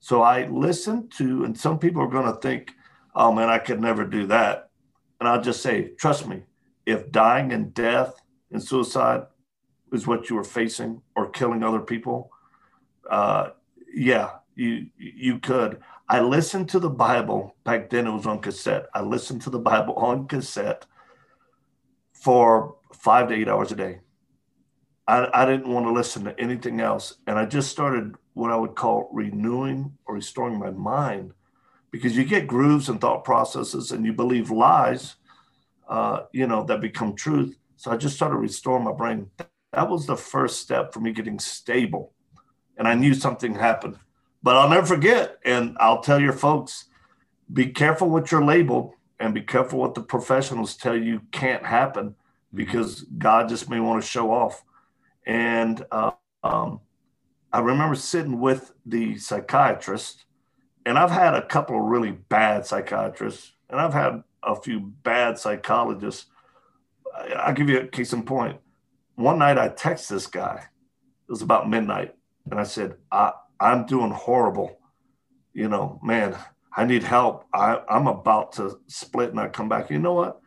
So 0.00 0.22
I 0.22 0.46
listened 0.46 1.12
to, 1.18 1.44
and 1.44 1.58
some 1.58 1.78
people 1.78 2.02
are 2.02 2.08
going 2.08 2.32
to 2.32 2.40
think, 2.40 2.72
oh 3.14 3.32
man, 3.32 3.48
I 3.48 3.58
could 3.58 3.80
never 3.80 4.04
do 4.04 4.26
that. 4.28 4.70
And 5.18 5.28
I'll 5.28 5.40
just 5.40 5.62
say, 5.62 5.90
trust 5.98 6.26
me, 6.26 6.42
if 6.84 7.10
dying 7.10 7.52
and 7.52 7.72
death 7.72 8.20
and 8.52 8.62
suicide 8.62 9.22
is 9.92 10.06
what 10.06 10.28
you 10.30 10.38
are 10.38 10.44
facing 10.44 11.02
or 11.16 11.30
killing 11.30 11.62
other 11.62 11.80
people, 11.80 12.30
uh, 13.10 13.50
yeah, 13.92 14.30
you 14.54 14.86
you 14.96 15.38
could. 15.38 15.80
I 16.08 16.20
listened 16.20 16.68
to 16.70 16.78
the 16.78 16.90
Bible 16.90 17.56
back 17.64 17.90
then. 17.90 18.06
It 18.06 18.10
was 18.10 18.26
on 18.26 18.40
cassette. 18.40 18.86
I 18.94 19.00
listened 19.00 19.42
to 19.42 19.50
the 19.50 19.58
Bible 19.58 19.94
on 19.94 20.28
cassette 20.28 20.86
for 22.12 22.76
five 22.98 23.28
to 23.28 23.34
eight 23.34 23.48
hours 23.48 23.72
a 23.72 23.76
day. 23.76 24.00
I, 25.06 25.28
I 25.32 25.46
didn't 25.46 25.72
want 25.72 25.86
to 25.86 25.92
listen 25.92 26.24
to 26.24 26.38
anything 26.40 26.80
else, 26.80 27.14
and 27.26 27.38
I 27.38 27.46
just 27.46 27.70
started 27.70 28.14
what 28.34 28.50
I 28.50 28.56
would 28.56 28.74
call 28.74 29.08
renewing 29.12 29.96
or 30.06 30.14
restoring 30.14 30.58
my 30.58 30.70
mind, 30.70 31.32
because 31.90 32.16
you 32.16 32.24
get 32.24 32.46
grooves 32.46 32.88
and 32.88 33.00
thought 33.00 33.24
processes, 33.24 33.92
and 33.92 34.04
you 34.04 34.12
believe 34.12 34.50
lies, 34.50 35.16
uh, 35.88 36.20
you 36.32 36.46
know, 36.46 36.64
that 36.64 36.80
become 36.80 37.14
truth. 37.14 37.56
So 37.76 37.90
I 37.90 37.96
just 37.96 38.16
started 38.16 38.36
restoring 38.36 38.84
my 38.84 38.92
brain. 38.92 39.30
That 39.72 39.88
was 39.88 40.06
the 40.06 40.16
first 40.16 40.60
step 40.60 40.92
for 40.92 41.00
me 41.00 41.12
getting 41.12 41.38
stable, 41.38 42.12
and 42.76 42.88
I 42.88 42.94
knew 42.94 43.14
something 43.14 43.54
happened 43.54 43.98
but 44.46 44.54
I'll 44.54 44.68
never 44.68 44.86
forget, 44.86 45.38
and 45.44 45.76
I'll 45.80 46.00
tell 46.00 46.20
your 46.20 46.32
folks, 46.32 46.84
be 47.52 47.66
careful 47.66 48.08
what 48.08 48.30
you're 48.30 48.44
labeled 48.44 48.92
and 49.18 49.34
be 49.34 49.40
careful 49.40 49.80
what 49.80 49.94
the 49.94 50.02
professionals 50.02 50.76
tell 50.76 50.96
you 50.96 51.22
can't 51.32 51.66
happen. 51.66 52.14
Because 52.56 53.02
God 53.02 53.48
just 53.48 53.70
may 53.70 53.78
want 53.78 54.02
to 54.02 54.08
show 54.08 54.32
off. 54.32 54.64
And 55.26 55.84
uh, 55.92 56.12
um, 56.42 56.80
I 57.52 57.60
remember 57.60 57.94
sitting 57.94 58.40
with 58.40 58.72
the 58.84 59.18
psychiatrist, 59.18 60.24
and 60.84 60.98
I've 60.98 61.10
had 61.10 61.34
a 61.34 61.46
couple 61.46 61.78
of 61.78 61.84
really 61.84 62.12
bad 62.12 62.66
psychiatrists, 62.66 63.52
and 63.70 63.80
I've 63.80 63.94
had 63.94 64.22
a 64.42 64.56
few 64.56 64.80
bad 64.80 65.38
psychologists. 65.38 66.26
I'll 67.36 67.54
give 67.54 67.68
you 67.68 67.80
a 67.80 67.86
case 67.86 68.12
in 68.12 68.24
point. 68.24 68.58
One 69.14 69.38
night 69.38 69.58
I 69.58 69.68
text 69.68 70.08
this 70.08 70.26
guy. 70.26 70.64
It 71.28 71.32
was 71.32 71.42
about 71.42 71.68
midnight, 71.68 72.14
and 72.50 72.58
I 72.60 72.64
said, 72.64 72.96
I, 73.10 73.32
I'm 73.58 73.86
doing 73.86 74.10
horrible. 74.10 74.78
You 75.52 75.68
know, 75.68 75.98
man, 76.02 76.36
I 76.76 76.84
need 76.84 77.02
help. 77.02 77.46
I, 77.52 77.80
I'm 77.88 78.06
about 78.06 78.52
to 78.52 78.78
split 78.86 79.30
and 79.30 79.40
I 79.40 79.48
come 79.48 79.68
back. 79.68 79.90
You 79.90 79.98
know 79.98 80.12
what? 80.12 80.40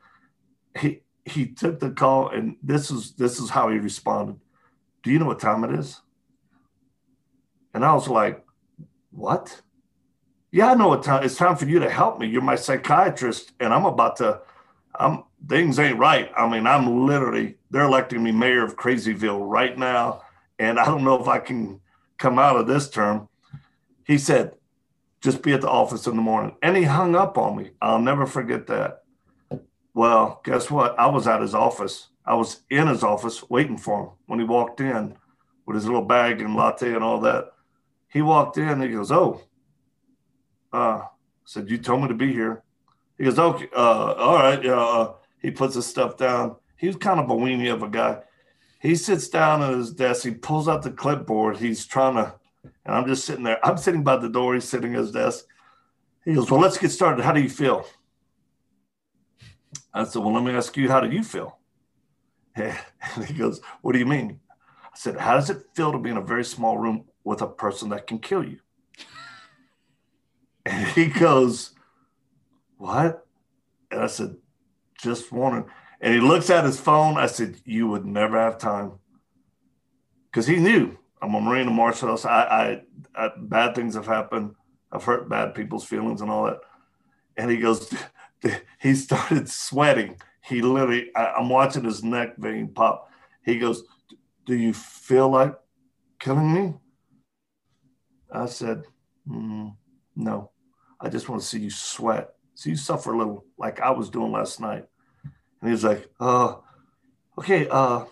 He 0.77 1.01
he 1.25 1.47
took 1.47 1.79
the 1.79 1.91
call 1.91 2.29
and 2.29 2.55
this 2.63 2.91
is 2.91 3.13
this 3.13 3.39
is 3.39 3.49
how 3.49 3.69
he 3.69 3.77
responded. 3.77 4.39
Do 5.03 5.11
you 5.11 5.19
know 5.19 5.25
what 5.25 5.39
time 5.39 5.63
it 5.63 5.77
is? 5.77 6.01
And 7.73 7.85
I 7.85 7.93
was 7.93 8.07
like, 8.07 8.43
What? 9.11 9.61
Yeah, 10.51 10.71
I 10.71 10.75
know 10.75 10.87
what 10.87 11.03
time 11.03 11.23
it's 11.23 11.35
time 11.35 11.55
for 11.55 11.65
you 11.65 11.79
to 11.79 11.89
help 11.89 12.19
me. 12.19 12.27
You're 12.27 12.41
my 12.41 12.55
psychiatrist, 12.55 13.53
and 13.59 13.73
I'm 13.73 13.85
about 13.85 14.17
to 14.17 14.41
I'm 14.99 15.23
things 15.47 15.79
ain't 15.79 15.97
right. 15.97 16.31
I 16.35 16.49
mean, 16.49 16.67
I'm 16.67 17.05
literally 17.05 17.55
they're 17.71 17.83
electing 17.83 18.23
me 18.23 18.31
mayor 18.31 18.63
of 18.63 18.75
Crazyville 18.75 19.39
right 19.41 19.77
now. 19.77 20.21
And 20.57 20.79
I 20.79 20.85
don't 20.85 21.03
know 21.03 21.19
if 21.19 21.27
I 21.27 21.39
can 21.39 21.79
come 22.17 22.37
out 22.37 22.57
of 22.57 22.67
this 22.67 22.89
term, 22.89 23.29
he 24.05 24.17
said, 24.17 24.55
just 25.21 25.41
be 25.41 25.53
at 25.53 25.61
the 25.61 25.69
office 25.69 26.07
in 26.07 26.15
the 26.15 26.21
morning. 26.21 26.55
And 26.61 26.75
he 26.75 26.83
hung 26.83 27.15
up 27.15 27.37
on 27.37 27.55
me. 27.55 27.71
I'll 27.81 27.99
never 27.99 28.25
forget 28.25 28.67
that. 28.67 28.98
Well, 29.93 30.41
guess 30.43 30.69
what? 30.69 30.97
I 30.99 31.07
was 31.07 31.27
at 31.27 31.41
his 31.41 31.55
office. 31.55 32.07
I 32.25 32.35
was 32.35 32.61
in 32.69 32.87
his 32.87 33.03
office 33.03 33.49
waiting 33.49 33.77
for 33.77 34.03
him 34.03 34.09
when 34.27 34.39
he 34.39 34.45
walked 34.45 34.81
in 34.81 35.15
with 35.65 35.75
his 35.75 35.85
little 35.85 36.05
bag 36.05 36.41
and 36.41 36.55
latte 36.55 36.93
and 36.93 37.03
all 37.03 37.19
that. 37.21 37.51
He 38.07 38.21
walked 38.21 38.57
in 38.57 38.67
and 38.67 38.83
he 38.83 38.89
goes, 38.89 39.11
Oh, 39.11 39.41
uh, 40.71 41.01
said, 41.45 41.69
You 41.69 41.77
told 41.77 42.03
me 42.03 42.07
to 42.07 42.13
be 42.13 42.31
here. 42.31 42.63
He 43.17 43.23
goes, 43.23 43.39
Okay, 43.39 43.67
uh, 43.75 44.13
all 44.13 44.35
right. 44.35 44.63
Uh, 44.65 45.13
he 45.41 45.51
puts 45.51 45.75
his 45.75 45.87
stuff 45.87 46.17
down. 46.17 46.55
He 46.77 46.87
was 46.87 46.95
kind 46.95 47.19
of 47.19 47.29
a 47.29 47.33
weenie 47.33 47.73
of 47.73 47.83
a 47.83 47.89
guy. 47.89 48.19
He 48.81 48.95
sits 48.95 49.27
down 49.27 49.61
at 49.61 49.73
his 49.73 49.91
desk. 49.91 50.23
He 50.23 50.31
pulls 50.31 50.67
out 50.67 50.83
the 50.83 50.91
clipboard. 50.91 51.57
He's 51.57 51.85
trying 51.85 52.15
to, 52.15 52.35
and 52.63 52.95
I'm 52.95 53.05
just 53.05 53.25
sitting 53.25 53.43
there. 53.43 53.63
I'm 53.65 53.77
sitting 53.77 54.03
by 54.03 54.17
the 54.17 54.29
door. 54.29 54.53
He's 54.53 54.69
sitting 54.69 54.93
at 54.93 55.01
his 55.01 55.11
desk. 55.11 55.45
He 56.23 56.33
goes, 56.33 56.49
Well, 56.49 56.61
let's 56.61 56.77
get 56.77 56.91
started. 56.91 57.23
How 57.23 57.33
do 57.33 57.41
you 57.41 57.49
feel? 57.49 57.85
I 59.93 60.03
said, 60.03 60.21
Well, 60.21 60.33
let 60.33 60.43
me 60.43 60.51
ask 60.51 60.75
you, 60.77 60.89
how 60.89 60.99
do 60.99 61.09
you 61.09 61.23
feel? 61.23 61.57
And 62.55 63.25
he 63.25 63.33
goes, 63.33 63.61
What 63.81 63.93
do 63.93 63.99
you 63.99 64.05
mean? 64.05 64.39
I 64.85 64.95
said, 64.95 65.17
How 65.17 65.35
does 65.35 65.49
it 65.49 65.65
feel 65.75 65.91
to 65.91 65.99
be 65.99 66.09
in 66.09 66.17
a 66.17 66.21
very 66.21 66.43
small 66.43 66.77
room 66.77 67.05
with 67.23 67.41
a 67.41 67.47
person 67.47 67.89
that 67.89 68.07
can 68.07 68.19
kill 68.19 68.43
you? 68.43 68.59
And 70.65 70.87
he 70.87 71.07
goes, 71.07 71.73
What? 72.77 73.25
And 73.91 74.01
I 74.01 74.07
said, 74.07 74.35
Just 75.01 75.31
wondering. 75.31 75.65
And 76.01 76.13
he 76.13 76.19
looks 76.19 76.49
at 76.49 76.65
his 76.65 76.79
phone. 76.79 77.17
I 77.17 77.27
said, 77.27 77.57
You 77.65 77.87
would 77.87 78.05
never 78.05 78.37
have 78.39 78.57
time. 78.57 78.93
Because 80.31 80.47
he 80.47 80.57
knew 80.57 80.97
I'm 81.21 81.33
a 81.33 81.41
Marine 81.41 81.67
of 81.67 81.73
martial. 81.73 82.17
I, 82.25 82.29
I, 82.29 82.81
I, 83.15 83.29
bad 83.37 83.75
things 83.75 83.95
have 83.95 84.05
happened. 84.05 84.55
I've 84.91 85.03
hurt 85.03 85.29
bad 85.29 85.55
people's 85.55 85.85
feelings 85.85 86.21
and 86.21 86.31
all 86.31 86.45
that. 86.45 86.59
And 87.37 87.49
he 87.51 87.57
goes, 87.57 87.93
he 88.81 88.95
started 88.95 89.49
sweating. 89.49 90.19
He 90.43 90.61
literally, 90.61 91.11
I, 91.15 91.33
I'm 91.37 91.49
watching 91.49 91.83
his 91.83 92.03
neck 92.03 92.37
vein 92.37 92.69
pop. 92.69 93.09
He 93.43 93.59
goes, 93.59 93.83
Do 94.45 94.55
you 94.55 94.73
feel 94.73 95.29
like 95.29 95.55
killing 96.19 96.53
me? 96.53 96.73
I 98.31 98.45
said, 98.45 98.83
mm, 99.27 99.75
No. 100.15 100.51
I 101.01 101.09
just 101.09 101.29
want 101.29 101.41
to 101.41 101.47
see 101.47 101.59
you 101.59 101.69
sweat, 101.69 102.33
see 102.55 102.71
you 102.71 102.75
suffer 102.75 103.13
a 103.13 103.17
little 103.17 103.45
like 103.57 103.79
I 103.79 103.91
was 103.91 104.09
doing 104.09 104.31
last 104.31 104.59
night. 104.59 104.85
And 105.61 105.71
he's 105.71 105.83
like, 105.83 106.09
uh, 106.19 106.55
okay, 107.37 107.67
uh, 107.69 108.05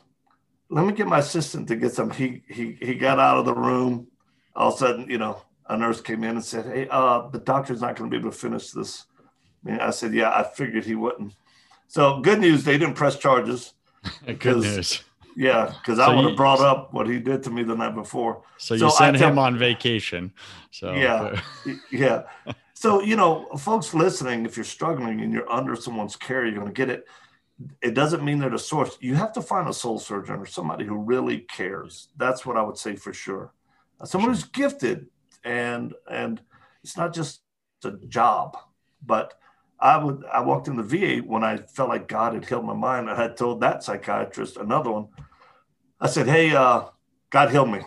let 0.69 0.86
me 0.86 0.93
get 0.93 1.07
my 1.07 1.19
assistant 1.19 1.67
to 1.67 1.75
get 1.75 1.93
some. 1.93 2.12
He 2.12 2.43
he 2.48 2.77
he 2.79 2.96
got 2.96 3.19
out 3.19 3.39
of 3.39 3.46
the 3.46 3.53
room. 3.53 4.07
All 4.55 4.69
of 4.69 4.75
a 4.75 4.77
sudden, 4.77 5.10
you 5.10 5.17
know, 5.17 5.41
a 5.67 5.77
nurse 5.77 6.01
came 6.01 6.24
in 6.24 6.31
and 6.31 6.43
said, 6.43 6.65
Hey, 6.65 6.88
uh, 6.89 7.27
the 7.29 7.39
doctor's 7.39 7.81
not 7.81 7.96
going 7.96 8.10
to 8.10 8.15
be 8.15 8.19
able 8.19 8.31
to 8.31 8.38
finish 8.38 8.72
this. 8.72 9.05
I, 9.67 9.88
I 9.88 9.89
said, 9.91 10.13
Yeah, 10.13 10.29
I 10.29 10.43
figured 10.43 10.86
he 10.86 10.95
wouldn't. 10.95 11.33
So 11.88 12.19
good 12.21 12.39
news, 12.39 12.63
they 12.63 12.77
didn't 12.77 12.95
press 12.95 13.17
charges. 13.17 13.74
good 14.39 14.57
news. 14.57 15.03
Yeah, 15.36 15.71
because 15.77 16.00
so 16.00 16.03
I 16.03 16.15
would 16.15 16.25
have 16.25 16.36
brought 16.36 16.62
up 16.62 16.93
what 16.93 17.07
he 17.07 17.19
did 17.19 17.43
to 17.43 17.51
me 17.51 17.62
the 17.62 17.75
night 17.75 17.93
before. 17.93 18.41
So 18.57 18.74
you 18.74 18.79
so 18.79 18.89
sent 18.89 19.17
him 19.17 19.38
on 19.38 19.57
vacation. 19.57 20.33
So 20.71 20.93
yeah, 20.93 21.39
yeah. 21.91 22.24
So 22.74 23.01
you 23.01 23.15
know, 23.15 23.47
folks 23.57 23.93
listening, 23.93 24.45
if 24.45 24.57
you're 24.57 24.63
struggling 24.63 25.21
and 25.21 25.31
you're 25.31 25.50
under 25.51 25.75
someone's 25.75 26.15
care, 26.15 26.43
you're 26.43 26.55
going 26.55 26.67
to 26.67 26.74
get 26.74 26.89
it 26.89 27.05
it 27.81 27.93
doesn't 27.93 28.24
mean 28.24 28.39
they're 28.39 28.50
the 28.50 28.59
source. 28.59 28.97
You 29.00 29.15
have 29.15 29.33
to 29.33 29.41
find 29.41 29.67
a 29.67 29.74
soul 29.74 30.00
surgeon 30.00 30.36
or 30.36 30.45
somebody 30.45 30.86
who 30.86 30.97
really 30.97 31.39
cares. 31.39 32.09
That's 32.17 32.45
what 32.45 32.57
I 32.57 32.62
would 32.62 32.77
say 32.77 32.95
for 32.95 33.13
sure. 33.13 33.51
Someone 34.03 34.31
who's 34.31 34.43
gifted 34.43 35.07
and 35.43 35.93
and 36.09 36.41
it's 36.83 36.97
not 36.97 37.13
just 37.13 37.41
a 37.83 37.91
job, 37.91 38.57
but 39.03 39.33
I 39.79 39.98
would 39.98 40.24
I 40.31 40.41
walked 40.41 40.67
in 40.67 40.75
the 40.75 40.84
VA 40.84 41.17
when 41.25 41.43
I 41.43 41.57
felt 41.57 41.89
like 41.89 42.07
God 42.07 42.34
had 42.34 42.46
healed 42.46 42.65
my 42.65 42.74
mind. 42.74 43.10
I 43.10 43.15
had 43.15 43.38
told 43.38 43.62
that 43.62 43.84
psychiatrist, 43.84 44.57
another 44.57 44.91
one, 44.91 45.07
I 46.00 46.07
said, 46.07 46.27
Hey, 46.27 46.55
uh, 46.55 46.86
God 47.29 47.51
healed 47.51 47.72
me. 47.72 47.81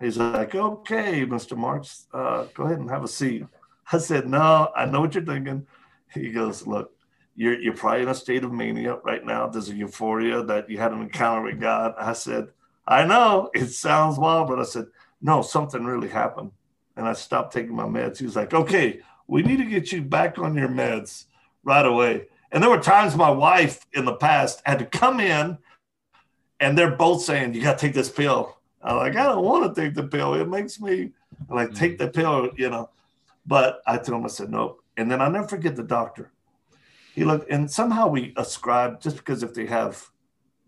He's 0.00 0.16
like, 0.16 0.54
Okay, 0.54 1.24
Mr. 1.24 1.56
Marx, 1.56 2.06
uh, 2.12 2.46
go 2.54 2.64
ahead 2.64 2.78
and 2.78 2.90
have 2.90 3.04
a 3.04 3.08
seat. 3.08 3.44
I 3.92 3.98
said, 3.98 4.28
No, 4.28 4.70
I 4.74 4.86
know 4.86 5.00
what 5.00 5.14
you're 5.14 5.24
thinking. 5.24 5.66
He 6.12 6.30
goes, 6.30 6.66
Look, 6.66 6.92
you're, 7.36 7.60
you're 7.60 7.74
probably 7.74 8.02
in 8.02 8.08
a 8.08 8.14
state 8.14 8.42
of 8.42 8.52
mania 8.52 8.96
right 9.04 9.24
now. 9.24 9.46
There's 9.46 9.68
a 9.68 9.74
euphoria 9.74 10.42
that 10.44 10.68
you 10.68 10.78
had 10.78 10.92
an 10.92 11.02
encounter 11.02 11.42
with 11.42 11.60
God. 11.60 11.94
I 11.96 12.12
said, 12.12 12.48
I 12.88 13.04
know 13.04 13.50
it 13.54 13.66
sounds 13.66 14.18
wild, 14.18 14.48
but 14.48 14.58
I 14.58 14.64
said, 14.64 14.86
no, 15.20 15.42
something 15.42 15.84
really 15.84 16.08
happened. 16.08 16.52
And 16.96 17.06
I 17.06 17.12
stopped 17.12 17.52
taking 17.52 17.76
my 17.76 17.84
meds. 17.84 18.18
He 18.18 18.24
was 18.24 18.34
like, 18.34 18.54
okay, 18.54 19.00
we 19.28 19.42
need 19.42 19.58
to 19.58 19.64
get 19.64 19.92
you 19.92 20.02
back 20.02 20.38
on 20.38 20.56
your 20.56 20.68
meds 20.68 21.26
right 21.62 21.86
away. 21.86 22.26
And 22.50 22.62
there 22.62 22.70
were 22.70 22.80
times 22.80 23.14
my 23.14 23.30
wife 23.30 23.86
in 23.92 24.04
the 24.04 24.14
past 24.14 24.62
had 24.64 24.80
to 24.80 24.86
come 24.86 25.20
in 25.20 25.58
and 26.58 26.76
they're 26.76 26.96
both 26.96 27.22
saying, 27.22 27.54
you 27.54 27.62
got 27.62 27.78
to 27.78 27.86
take 27.86 27.94
this 27.94 28.10
pill. 28.10 28.56
I'm 28.82 28.96
like, 28.96 29.14
I 29.16 29.24
don't 29.24 29.44
want 29.44 29.74
to 29.74 29.80
take 29.80 29.94
the 29.94 30.02
pill. 30.02 30.34
It 30.34 30.48
makes 30.48 30.80
me 30.80 31.12
like 31.48 31.74
take 31.74 31.98
the 31.98 32.08
pill, 32.08 32.50
you 32.56 32.70
know. 32.70 32.90
But 33.46 33.80
I 33.86 33.98
told 33.98 34.20
him, 34.20 34.24
I 34.24 34.28
said, 34.28 34.50
nope. 34.50 34.82
And 34.96 35.10
then 35.10 35.20
I 35.20 35.28
never 35.28 35.46
forget 35.46 35.76
the 35.76 35.84
doctor 35.84 36.32
he 37.18 37.24
looked, 37.24 37.50
and 37.50 37.68
somehow 37.68 38.06
we 38.06 38.32
ascribe 38.36 39.00
just 39.00 39.16
because 39.16 39.42
if 39.42 39.52
they 39.52 39.66
have 39.66 40.08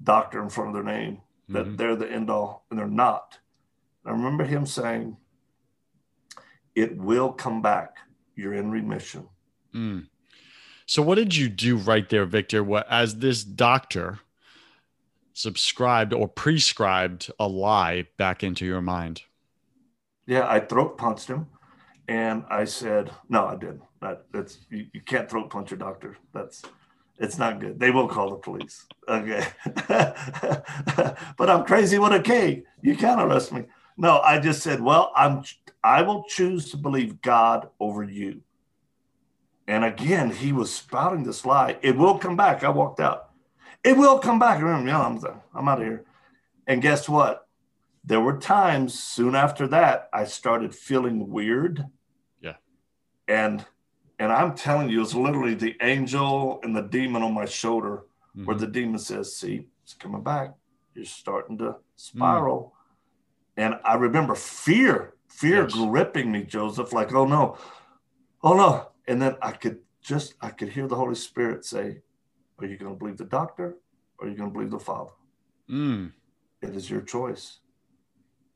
doctor 0.02 0.42
in 0.42 0.48
front 0.48 0.70
of 0.70 0.74
their 0.74 0.82
name 0.82 1.20
that 1.48 1.64
mm-hmm. 1.64 1.76
they're 1.76 1.94
the 1.94 2.10
end 2.10 2.28
all, 2.28 2.64
and 2.68 2.78
they're 2.78 2.88
not. 2.88 3.38
I 4.04 4.10
remember 4.10 4.42
him 4.42 4.66
saying, 4.66 5.16
"It 6.74 6.96
will 6.96 7.32
come 7.32 7.62
back. 7.62 7.98
You're 8.36 8.54
in 8.54 8.70
remission." 8.70 9.28
Mm. 9.74 10.08
So, 10.86 11.02
what 11.02 11.16
did 11.16 11.36
you 11.36 11.48
do 11.48 11.76
right 11.76 12.08
there, 12.08 12.24
Victor? 12.24 12.64
What 12.64 12.86
as 12.90 13.18
this 13.18 13.44
doctor 13.44 14.20
subscribed 15.34 16.12
or 16.12 16.28
prescribed 16.28 17.30
a 17.38 17.46
lie 17.46 18.08
back 18.16 18.42
into 18.42 18.66
your 18.66 18.80
mind? 18.80 19.22
Yeah, 20.26 20.48
I 20.48 20.60
throat 20.60 20.98
punched 20.98 21.28
him, 21.28 21.46
and 22.08 22.44
I 22.50 22.64
said, 22.64 23.10
"No, 23.28 23.46
I 23.46 23.56
didn't. 23.56 23.82
That, 24.00 24.24
that's 24.32 24.58
you, 24.70 24.86
you 24.92 25.00
can't 25.00 25.30
throat 25.30 25.50
punch 25.50 25.70
your 25.70 25.78
doctor. 25.78 26.16
That's 26.32 26.62
it's 27.18 27.38
not 27.38 27.60
good. 27.60 27.78
They 27.78 27.90
will 27.90 28.08
call 28.08 28.30
the 28.30 28.36
police. 28.36 28.86
Okay, 29.06 29.46
but 31.36 31.50
I'm 31.50 31.64
crazy 31.64 31.98
with 31.98 32.12
a 32.12 32.20
K. 32.20 32.64
You 32.82 32.96
can't 32.96 33.20
arrest 33.20 33.52
me. 33.52 33.64
No, 33.96 34.20
I 34.20 34.38
just 34.38 34.62
said, 34.62 34.80
well, 34.80 35.12
I'm 35.14 35.42
I 35.82 36.02
will 36.02 36.24
choose 36.28 36.70
to 36.70 36.76
believe 36.76 37.20
God 37.22 37.68
over 37.78 38.02
you." 38.02 38.42
And 39.66 39.84
again, 39.84 40.30
he 40.30 40.52
was 40.52 40.74
spouting 40.74 41.22
this 41.22 41.44
lie. 41.44 41.78
It 41.80 41.96
will 41.96 42.18
come 42.18 42.36
back. 42.36 42.64
I 42.64 42.70
walked 42.70 42.98
out. 42.98 43.30
It 43.84 43.96
will 43.96 44.18
come 44.18 44.38
back. 44.38 44.60
Remember, 44.60 44.88
yeah, 44.88 45.00
I'm, 45.00 45.20
I'm 45.54 45.68
out 45.68 45.80
of 45.80 45.86
here. 45.86 46.04
And 46.66 46.82
guess 46.82 47.08
what? 47.08 47.46
There 48.04 48.20
were 48.20 48.38
times 48.38 48.98
soon 48.98 49.34
after 49.34 49.68
that 49.68 50.08
I 50.12 50.24
started 50.24 50.74
feeling 50.74 51.28
weird. 51.28 51.84
Yeah. 52.40 52.56
And 53.28 53.64
and 54.18 54.32
I'm 54.32 54.54
telling 54.54 54.90
you, 54.90 55.00
it's 55.00 55.14
literally 55.14 55.54
the 55.54 55.76
angel 55.80 56.60
and 56.62 56.76
the 56.76 56.82
demon 56.82 57.22
on 57.22 57.32
my 57.32 57.46
shoulder, 57.46 58.02
mm-hmm. 58.36 58.44
where 58.44 58.56
the 58.56 58.66
demon 58.66 58.98
says, 58.98 59.36
"See, 59.36 59.66
it's 59.82 59.94
coming 59.94 60.22
back. 60.22 60.54
You're 60.94 61.04
starting 61.04 61.56
to 61.58 61.76
spiral." 61.96 62.74
Mm. 62.74 62.79
And 63.56 63.74
I 63.84 63.94
remember 63.94 64.34
fear, 64.34 65.14
fear 65.28 65.62
yes. 65.62 65.74
gripping 65.74 66.30
me, 66.32 66.44
Joseph. 66.44 66.92
Like, 66.92 67.12
oh 67.14 67.26
no, 67.26 67.58
oh 68.42 68.54
no. 68.54 68.88
And 69.06 69.20
then 69.20 69.36
I 69.42 69.52
could 69.52 69.78
just, 70.02 70.34
I 70.40 70.50
could 70.50 70.68
hear 70.68 70.86
the 70.86 70.96
Holy 70.96 71.14
Spirit 71.14 71.64
say, 71.64 71.98
are 72.58 72.66
you 72.66 72.76
going 72.76 72.92
to 72.92 72.98
believe 72.98 73.16
the 73.16 73.24
doctor 73.24 73.76
or 74.18 74.26
are 74.26 74.30
you 74.30 74.36
going 74.36 74.50
to 74.50 74.52
believe 74.52 74.70
the 74.70 74.78
Father? 74.78 75.10
Mm. 75.70 76.12
It 76.62 76.76
is 76.76 76.90
your 76.90 77.00
choice. 77.00 77.58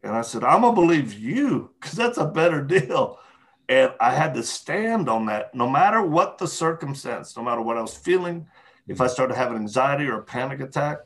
And 0.03 0.13
I 0.13 0.23
said, 0.23 0.45
I'm 0.45 0.61
going 0.61 0.75
to 0.75 0.81
believe 0.81 1.15
you 1.15 1.71
because 1.81 1.97
that's 1.97 2.19
a 2.19 2.27
better 2.27 2.63
deal. 2.63 3.19
And 3.69 3.93
I 3.99 4.13
had 4.15 4.35
to 4.35 4.43
stand 4.43 5.09
on 5.09 5.27
that 5.27 5.55
no 5.55 5.69
matter 5.69 6.03
what 6.03 6.37
the 6.37 6.47
circumstance, 6.47 7.37
no 7.37 7.43
matter 7.43 7.63
what 7.63 7.79
I 7.79 7.83
was 7.83 7.97
feeling. 7.97 8.47
If 8.87 9.01
I 9.01 9.07
started 9.07 9.35
having 9.35 9.57
anxiety 9.57 10.07
or 10.07 10.19
a 10.19 10.23
panic 10.23 10.61
attack, 10.61 10.99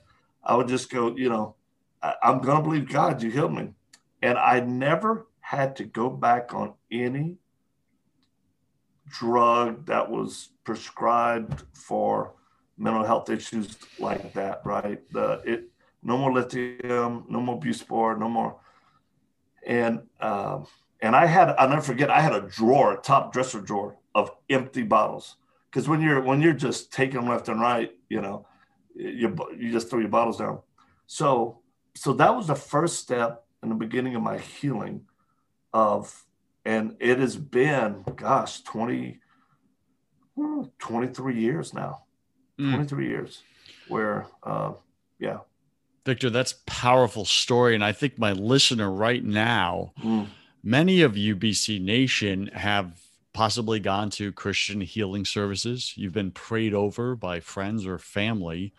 I 0.42 0.56
would 0.56 0.66
just 0.66 0.90
go, 0.90 1.14
you 1.16 1.28
know, 1.28 1.54
I, 2.02 2.14
am 2.24 2.40
going 2.40 2.56
to 2.56 2.62
believe 2.62 2.90
God, 2.90 3.22
you 3.22 3.30
healed 3.30 3.54
me. 3.54 3.68
And 4.22 4.36
I 4.38 4.60
never 4.60 5.26
had 5.40 5.76
to 5.76 5.84
go 5.84 6.10
back 6.10 6.52
on 6.54 6.74
any 6.90 7.38
drug 9.08 9.86
that 9.86 10.10
was 10.10 10.50
prescribed 10.64 11.62
for 11.72 12.34
mental 12.76 13.04
health 13.04 13.30
issues 13.30 13.76
like 13.98 14.32
that, 14.34 14.60
right? 14.64 15.00
The 15.12 15.42
it 15.44 15.70
no 16.02 16.16
more 16.16 16.32
lithium, 16.32 17.24
no 17.28 17.40
more 17.40 17.58
Buspar, 17.58 18.18
no 18.18 18.28
more. 18.28 18.60
And 19.66 20.02
um, 20.20 20.66
and 21.00 21.16
I 21.16 21.26
had 21.26 21.50
I'll 21.50 21.68
never 21.68 21.82
forget 21.82 22.10
I 22.10 22.20
had 22.20 22.34
a 22.34 22.42
drawer, 22.42 22.94
a 22.94 23.00
top 23.00 23.32
dresser 23.32 23.60
drawer 23.60 23.96
of 24.14 24.30
empty 24.50 24.82
bottles 24.82 25.36
because 25.70 25.88
when 25.88 26.00
you're 26.00 26.20
when 26.20 26.40
you're 26.40 26.52
just 26.52 26.92
taking 26.92 27.28
left 27.28 27.48
and 27.48 27.60
right, 27.60 27.92
you 28.08 28.20
know, 28.20 28.46
you 28.94 29.36
you 29.56 29.72
just 29.72 29.90
throw 29.90 30.00
your 30.00 30.08
bottles 30.08 30.38
down. 30.38 30.60
So 31.06 31.60
so 31.94 32.12
that 32.14 32.34
was 32.34 32.46
the 32.46 32.54
first 32.54 32.98
step 32.98 33.44
in 33.62 33.68
the 33.68 33.74
beginning 33.74 34.14
of 34.14 34.22
my 34.22 34.38
healing 34.38 35.02
of 35.72 36.24
and 36.64 36.96
it 37.00 37.18
has 37.18 37.36
been 37.36 38.04
gosh 38.16 38.62
20 38.62 39.20
23 40.78 41.40
years 41.40 41.74
now 41.74 42.02
mm. 42.58 42.70
23 42.70 43.08
years 43.08 43.42
where 43.88 44.26
uh, 44.42 44.72
yeah 45.18 45.38
victor 46.04 46.30
that's 46.30 46.54
powerful 46.66 47.24
story 47.24 47.74
and 47.74 47.84
i 47.84 47.92
think 47.92 48.18
my 48.18 48.32
listener 48.32 48.90
right 48.90 49.24
now 49.24 49.92
mm. 50.02 50.26
many 50.62 51.02
of 51.02 51.16
you 51.16 51.36
bc 51.36 51.80
nation 51.80 52.48
have 52.54 53.00
possibly 53.32 53.78
gone 53.78 54.10
to 54.10 54.32
christian 54.32 54.80
healing 54.80 55.24
services 55.24 55.92
you've 55.96 56.12
been 56.12 56.30
prayed 56.30 56.74
over 56.74 57.14
by 57.14 57.40
friends 57.40 57.86
or 57.86 57.98
family 57.98 58.72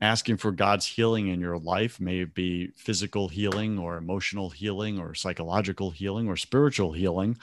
asking 0.00 0.36
for 0.36 0.52
god's 0.52 0.86
healing 0.86 1.28
in 1.28 1.40
your 1.40 1.58
life 1.58 2.00
may 2.00 2.20
it 2.20 2.34
be 2.34 2.68
physical 2.76 3.28
healing 3.28 3.78
or 3.78 3.96
emotional 3.96 4.50
healing 4.50 4.98
or 4.98 5.14
psychological 5.14 5.90
healing 5.90 6.28
or 6.28 6.36
spiritual 6.36 6.92
healing 6.92 7.36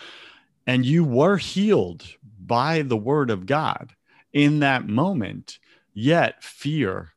and 0.67 0.85
you 0.85 1.03
were 1.03 1.37
healed 1.37 2.05
by 2.39 2.81
the 2.81 2.97
word 2.97 3.29
of 3.29 3.45
god 3.45 3.93
in 4.31 4.59
that 4.59 4.87
moment 4.87 5.59
Yet 5.93 6.43
fear 6.43 7.13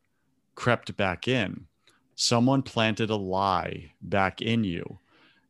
crept 0.55 0.97
back 0.97 1.29
in. 1.29 1.67
Someone 2.15 2.63
planted 2.63 3.11
a 3.11 3.17
lie 3.17 3.93
back 4.01 4.43
in 4.43 4.65
you. 4.65 4.99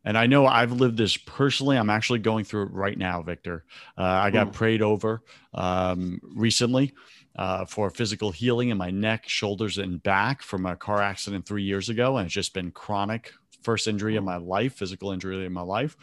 And 0.05 0.17
I 0.17 0.27
know 0.27 0.47
I've 0.47 0.73
lived 0.73 0.97
this 0.97 1.17
personally. 1.17 1.77
I'm 1.77 1.91
actually 1.91 2.21
going 2.21 2.45
through 2.45 2.67
it 2.67 2.73
right 2.73 2.97
now, 2.97 3.23
Victor. 3.23 3.65
Uh, 3.99 4.03
I 4.03 4.31
got 4.31 4.49
Ooh. 4.49 4.53
prayed 4.53 4.83
over 4.83 5.23
um, 5.53 6.21
recently 6.23 6.95
uh, 7.37 7.65
for 7.65 7.91
physical 7.91 8.31
healing 8.31 8.71
in 8.71 8.79
my 8.79 8.91
neck, 8.91 9.29
shoulders, 9.29 9.79
and 9.79 10.03
back 10.03 10.43
from 10.43 10.67
a 10.67 10.77
car 10.77 11.03
accident 11.03 11.47
three 11.47 11.63
years 11.63 11.89
ago. 11.89 12.17
And 12.17 12.27
it's 12.27 12.35
just 12.35 12.55
been 12.55 12.71
chronic 12.71 13.33
first 13.63 13.89
injury 13.89 14.17
in 14.17 14.25
my 14.25 14.37
life, 14.37 14.75
physical 14.75 15.11
injury 15.13 15.45
in 15.45 15.53
my 15.53 15.63
life. 15.63 15.97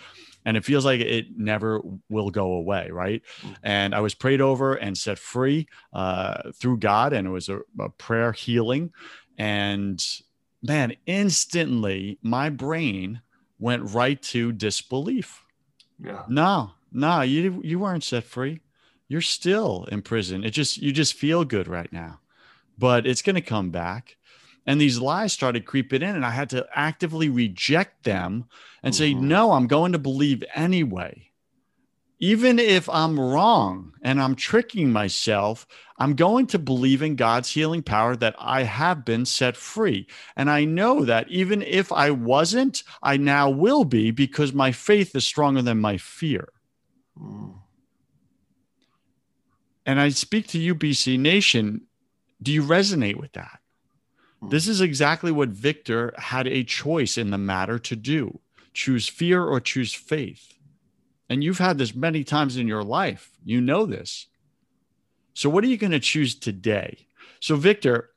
And 0.45 0.57
it 0.57 0.65
feels 0.65 0.83
like 0.83 0.99
it 0.99 1.27
never 1.37 1.81
will 2.09 2.29
go 2.29 2.53
away. 2.53 2.89
Right. 2.91 3.21
Mm. 3.41 3.55
And 3.63 3.95
I 3.95 4.01
was 4.01 4.13
prayed 4.13 4.41
over 4.41 4.75
and 4.75 4.97
set 4.97 5.17
free 5.17 5.67
uh, 5.93 6.51
through 6.53 6.77
God. 6.79 7.13
And 7.13 7.25
it 7.25 7.31
was 7.31 7.49
a, 7.49 7.61
a 7.79 7.89
prayer 7.89 8.33
healing. 8.33 8.91
And 9.37 10.03
man, 10.61 10.95
instantly 11.05 12.19
my 12.21 12.49
brain 12.49 13.21
went 13.59 13.93
right 13.93 14.21
to 14.21 14.51
disbelief. 14.51 15.43
Yeah. 16.03 16.23
No, 16.27 16.71
no, 16.91 17.21
you 17.21 17.61
you 17.63 17.79
weren't 17.79 18.03
set 18.03 18.25
free. 18.25 18.59
You're 19.13 19.21
still 19.21 19.87
in 19.91 20.01
prison. 20.01 20.43
It 20.43 20.49
just 20.51 20.77
you 20.77 20.91
just 20.91 21.13
feel 21.13 21.45
good 21.45 21.67
right 21.67 21.93
now. 21.93 22.19
But 22.79 23.05
it's 23.05 23.21
going 23.21 23.35
to 23.35 23.41
come 23.41 23.69
back 23.69 24.17
and 24.65 24.79
these 24.79 24.99
lies 24.99 25.33
started 25.33 25.65
creeping 25.65 26.01
in 26.01 26.15
and 26.15 26.25
i 26.25 26.29
had 26.29 26.49
to 26.49 26.65
actively 26.73 27.29
reject 27.29 28.03
them 28.03 28.45
and 28.81 28.95
say 28.95 29.11
mm-hmm. 29.11 29.27
no 29.27 29.51
i'm 29.51 29.67
going 29.67 29.91
to 29.91 29.99
believe 29.99 30.43
anyway 30.55 31.29
even 32.19 32.59
if 32.59 32.89
i'm 32.89 33.19
wrong 33.19 33.93
and 34.01 34.21
i'm 34.21 34.35
tricking 34.35 34.91
myself 34.91 35.67
i'm 35.97 36.15
going 36.15 36.47
to 36.47 36.59
believe 36.59 37.01
in 37.01 37.15
god's 37.15 37.49
healing 37.49 37.83
power 37.83 38.15
that 38.15 38.35
i 38.39 38.63
have 38.63 39.03
been 39.05 39.25
set 39.25 39.57
free 39.57 40.07
and 40.35 40.49
i 40.49 40.63
know 40.63 41.03
that 41.03 41.27
even 41.29 41.61
if 41.61 41.91
i 41.91 42.09
wasn't 42.09 42.83
i 43.01 43.17
now 43.17 43.49
will 43.49 43.83
be 43.83 44.11
because 44.11 44.53
my 44.53 44.71
faith 44.71 45.15
is 45.15 45.25
stronger 45.25 45.61
than 45.61 45.79
my 45.79 45.97
fear 45.97 46.49
mm. 47.19 47.53
And 49.85 49.99
i 49.99 50.09
speak 50.09 50.47
to 50.47 50.59
you 50.59 50.73
bc 50.75 51.19
nation 51.19 51.81
do 52.41 52.51
you 52.51 52.63
resonate 52.63 53.15
with 53.15 53.33
that 53.33 53.59
this 54.49 54.67
is 54.67 54.81
exactly 54.81 55.31
what 55.31 55.49
Victor 55.49 56.13
had 56.17 56.47
a 56.47 56.65
choice 56.65 57.17
in 57.17 57.29
the 57.29 57.37
matter 57.37 57.79
to 57.79 57.95
do 57.95 58.41
choose 58.73 59.07
fear 59.07 59.43
or 59.43 59.59
choose 59.59 59.93
faith. 59.93 60.53
And 61.29 61.43
you've 61.43 61.59
had 61.59 61.77
this 61.77 61.95
many 61.95 62.23
times 62.23 62.57
in 62.57 62.67
your 62.67 62.83
life. 62.83 63.31
You 63.45 63.61
know 63.61 63.85
this. 63.85 64.27
So, 65.33 65.49
what 65.49 65.63
are 65.63 65.67
you 65.67 65.77
going 65.77 65.91
to 65.91 65.99
choose 65.99 66.35
today? 66.35 67.07
So, 67.39 67.55
Victor, 67.55 68.09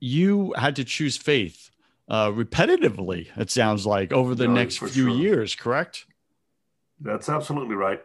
you 0.00 0.54
had 0.56 0.76
to 0.76 0.84
choose 0.84 1.16
faith 1.16 1.70
uh, 2.08 2.30
repetitively, 2.30 3.28
it 3.36 3.50
sounds 3.50 3.86
like, 3.86 4.12
over 4.12 4.34
the 4.34 4.48
no, 4.48 4.54
next 4.54 4.78
few 4.78 4.88
sure. 4.88 5.08
years, 5.10 5.54
correct? 5.54 6.06
That's 7.00 7.28
absolutely 7.28 7.74
right. 7.74 8.02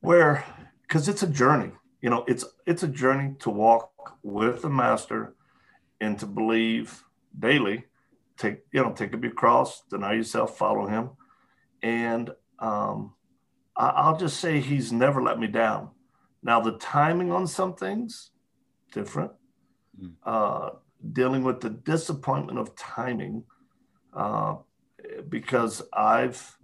Where, 0.00 0.44
because 0.86 1.08
it's 1.08 1.22
a 1.22 1.26
journey, 1.26 1.72
you 2.00 2.10
know, 2.10 2.24
it's 2.28 2.44
it's 2.66 2.82
a 2.82 2.88
journey 2.88 3.34
to 3.40 3.50
walk 3.50 4.16
with 4.22 4.62
the 4.62 4.70
master 4.70 5.34
and 6.00 6.18
to 6.18 6.26
believe 6.26 7.02
daily. 7.38 7.84
Take 8.36 8.58
you 8.72 8.82
know, 8.82 8.92
take 8.92 9.14
up 9.14 9.22
your 9.22 9.32
cross, 9.32 9.82
deny 9.90 10.12
yourself, 10.12 10.56
follow 10.58 10.86
Him, 10.86 11.10
and 11.82 12.30
um, 12.58 13.14
I, 13.76 13.88
I'll 13.88 14.16
just 14.16 14.40
say 14.40 14.60
He's 14.60 14.92
never 14.92 15.22
let 15.22 15.38
me 15.38 15.46
down. 15.46 15.90
Now 16.42 16.60
the 16.60 16.72
timing 16.72 17.32
on 17.32 17.46
some 17.46 17.74
things 17.74 18.30
different. 18.92 19.32
Mm. 20.00 20.12
Uh, 20.24 20.70
dealing 21.12 21.42
with 21.42 21.60
the 21.60 21.70
disappointment 21.70 22.58
of 22.58 22.76
timing, 22.76 23.44
uh, 24.12 24.56
because 25.28 25.82
I've 25.92 26.56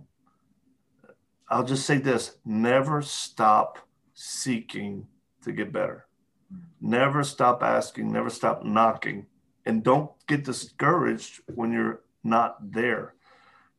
I'll 1.49 1.65
just 1.65 1.87
say 1.87 1.99
this: 1.99 2.37
never 2.45 3.03
stop 3.03 3.79
seeking 4.23 5.07
to 5.43 5.51
get 5.51 5.73
better. 5.73 6.07
Never 6.81 7.25
stop 7.25 7.63
asking, 7.63 8.13
never 8.13 8.31
stop 8.31 8.65
knocking, 8.65 9.27
and 9.67 9.83
don't 9.83 10.11
get 10.29 10.45
discouraged 10.45 11.41
when 11.55 11.73
you're 11.73 12.03
not 12.23 12.73
there 12.73 13.15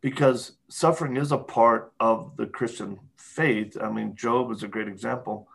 because 0.01 0.57
suffering 0.67 1.15
is 1.15 1.31
a 1.31 1.37
part 1.37 1.93
of 1.99 2.35
the 2.35 2.45
Christian 2.45 2.99
faith. 3.15 3.77
I 3.81 3.89
mean, 3.89 4.15
Job 4.15 4.51
is 4.51 4.63
a 4.63 4.67
great 4.67 4.89
example. 4.89 5.47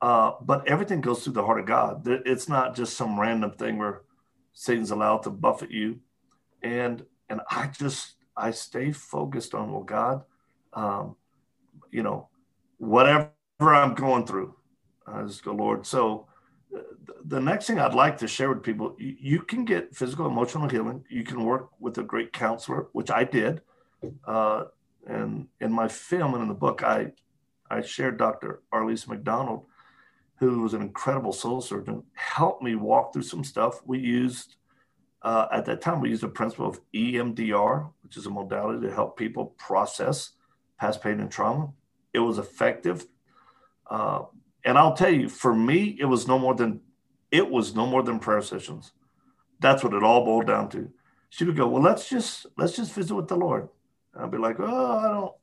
Uh, 0.00 0.32
but 0.40 0.66
everything 0.66 1.02
goes 1.02 1.22
through 1.22 1.34
the 1.34 1.44
heart 1.44 1.60
of 1.60 1.66
God. 1.66 2.02
It's 2.06 2.48
not 2.48 2.74
just 2.74 2.96
some 2.96 3.20
random 3.20 3.52
thing 3.52 3.76
where 3.76 4.00
Satan's 4.54 4.90
allowed 4.90 5.24
to 5.24 5.30
buffet 5.30 5.70
you. 5.70 6.00
And 6.62 7.04
and 7.28 7.42
I 7.50 7.66
just 7.66 8.14
I 8.36 8.50
stay 8.50 8.92
focused 8.92 9.54
on 9.54 9.72
well, 9.72 9.82
God, 9.82 10.22
um, 10.72 11.16
you 11.90 12.02
know, 12.02 12.28
whatever 12.78 13.30
I'm 13.70 13.94
going 13.94 14.26
through, 14.26 14.54
I 15.06 15.22
just 15.22 15.44
go, 15.44 15.52
Lord. 15.52 15.86
So 15.86 16.26
the 17.24 17.40
next 17.40 17.66
thing 17.66 17.78
I'd 17.78 17.94
like 17.94 18.18
to 18.18 18.28
share 18.28 18.48
with 18.48 18.62
people, 18.62 18.96
you 18.98 19.42
can 19.42 19.64
get 19.64 19.94
physical, 19.94 20.26
emotional 20.26 20.68
healing. 20.68 21.04
You 21.08 21.24
can 21.24 21.44
work 21.44 21.68
with 21.78 21.98
a 21.98 22.02
great 22.02 22.32
counselor, 22.32 22.88
which 22.92 23.10
I 23.10 23.24
did. 23.24 23.62
Uh, 24.24 24.64
and 25.06 25.48
in 25.60 25.72
my 25.72 25.88
film 25.88 26.34
and 26.34 26.42
in 26.42 26.48
the 26.48 26.54
book, 26.54 26.82
I 26.82 27.12
I 27.70 27.80
shared 27.80 28.18
Dr. 28.18 28.62
Arlise 28.72 29.08
McDonald, 29.08 29.64
who 30.36 30.60
was 30.60 30.74
an 30.74 30.82
incredible 30.82 31.32
soul 31.32 31.62
surgeon, 31.62 32.02
helped 32.12 32.62
me 32.62 32.74
walk 32.74 33.12
through 33.12 33.22
some 33.22 33.44
stuff. 33.44 33.80
We 33.86 33.98
used 33.98 34.56
uh, 35.22 35.46
at 35.52 35.64
that 35.66 35.80
time 35.80 36.00
we 36.00 36.10
used 36.10 36.24
a 36.24 36.28
principle 36.28 36.66
of 36.66 36.80
EMDR, 36.94 37.90
which 38.02 38.16
is 38.16 38.26
a 38.26 38.30
modality 38.30 38.86
to 38.86 38.92
help 38.92 39.16
people 39.16 39.54
process 39.56 40.32
past 40.78 41.02
pain 41.02 41.20
and 41.20 41.30
trauma. 41.30 41.72
It 42.12 42.18
was 42.18 42.38
effective, 42.38 43.06
uh, 43.92 44.24
and 44.64 44.78
I'll 44.78 44.96
tell 44.96 45.12
you, 45.12 45.28
for 45.28 45.54
me, 45.54 45.98
it 46.00 46.06
was 46.06 46.26
no 46.26 46.38
more 46.38 46.54
than 46.54 46.80
it 47.30 47.48
was 47.50 47.74
no 47.74 47.86
more 47.86 48.02
than 48.02 48.18
prayer 48.18 48.40
sessions. 48.40 48.92
That's 49.60 49.84
what 49.84 49.92
it 49.92 50.02
all 50.02 50.24
boiled 50.24 50.46
down 50.46 50.70
to. 50.70 50.90
She 51.28 51.44
would 51.44 51.56
go, 51.56 51.68
"Well, 51.68 51.82
let's 51.82 52.08
just 52.08 52.46
let's 52.56 52.74
just 52.74 52.94
visit 52.94 53.14
with 53.14 53.28
the 53.28 53.36
Lord." 53.36 53.68
I'd 54.18 54.30
be 54.30 54.38
like, 54.38 54.56
"Oh, 54.58 54.98
I 54.98 55.08
don't." 55.12 55.34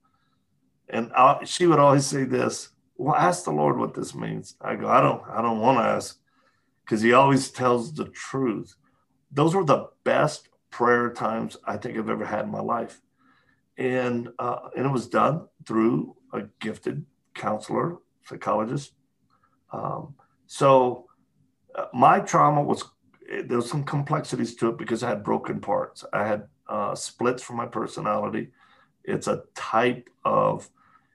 And 0.89 1.11
I, 1.13 1.43
she 1.45 1.67
would 1.67 1.77
always 1.77 2.07
say 2.07 2.23
this, 2.23 2.69
"Well, 2.97 3.15
ask 3.15 3.43
the 3.43 3.51
Lord 3.51 3.77
what 3.77 3.93
this 3.93 4.15
means." 4.15 4.55
I 4.61 4.75
go, 4.75 4.87
"I 4.87 4.99
don't, 4.99 5.21
I 5.29 5.43
don't 5.43 5.59
want 5.59 5.77
to 5.77 5.83
ask," 5.83 6.19
because 6.83 7.01
He 7.03 7.13
always 7.13 7.51
tells 7.51 7.93
the 7.93 8.05
truth. 8.05 8.75
Those 9.31 9.53
were 9.53 9.63
the 9.63 9.89
best 10.03 10.49
prayer 10.71 11.11
times 11.11 11.55
I 11.65 11.77
think 11.77 11.99
I've 11.99 12.09
ever 12.09 12.25
had 12.25 12.45
in 12.45 12.51
my 12.51 12.61
life, 12.61 12.99
and 13.77 14.29
uh, 14.39 14.69
and 14.75 14.87
it 14.87 14.91
was 14.91 15.07
done 15.07 15.47
through 15.67 16.15
a 16.33 16.43
gifted 16.59 17.05
counselor, 17.35 17.97
psychologist. 18.29 18.93
Um, 19.71 20.15
so 20.47 21.07
uh, 21.75 21.85
my 21.93 22.19
trauma 22.19 22.61
was 22.63 22.83
there 23.47 23.57
was 23.57 23.69
some 23.69 23.83
complexities 23.83 24.55
to 24.55 24.69
it 24.69 24.77
because 24.77 25.03
I 25.03 25.09
had 25.09 25.23
broken 25.23 25.59
parts. 25.59 26.03
I 26.11 26.25
had 26.25 26.47
uh, 26.67 26.95
splits 26.95 27.43
from 27.43 27.57
my 27.57 27.67
personality. 27.67 28.49
It's 29.03 29.27
a 29.27 29.43
type 29.55 30.09
of, 30.25 30.67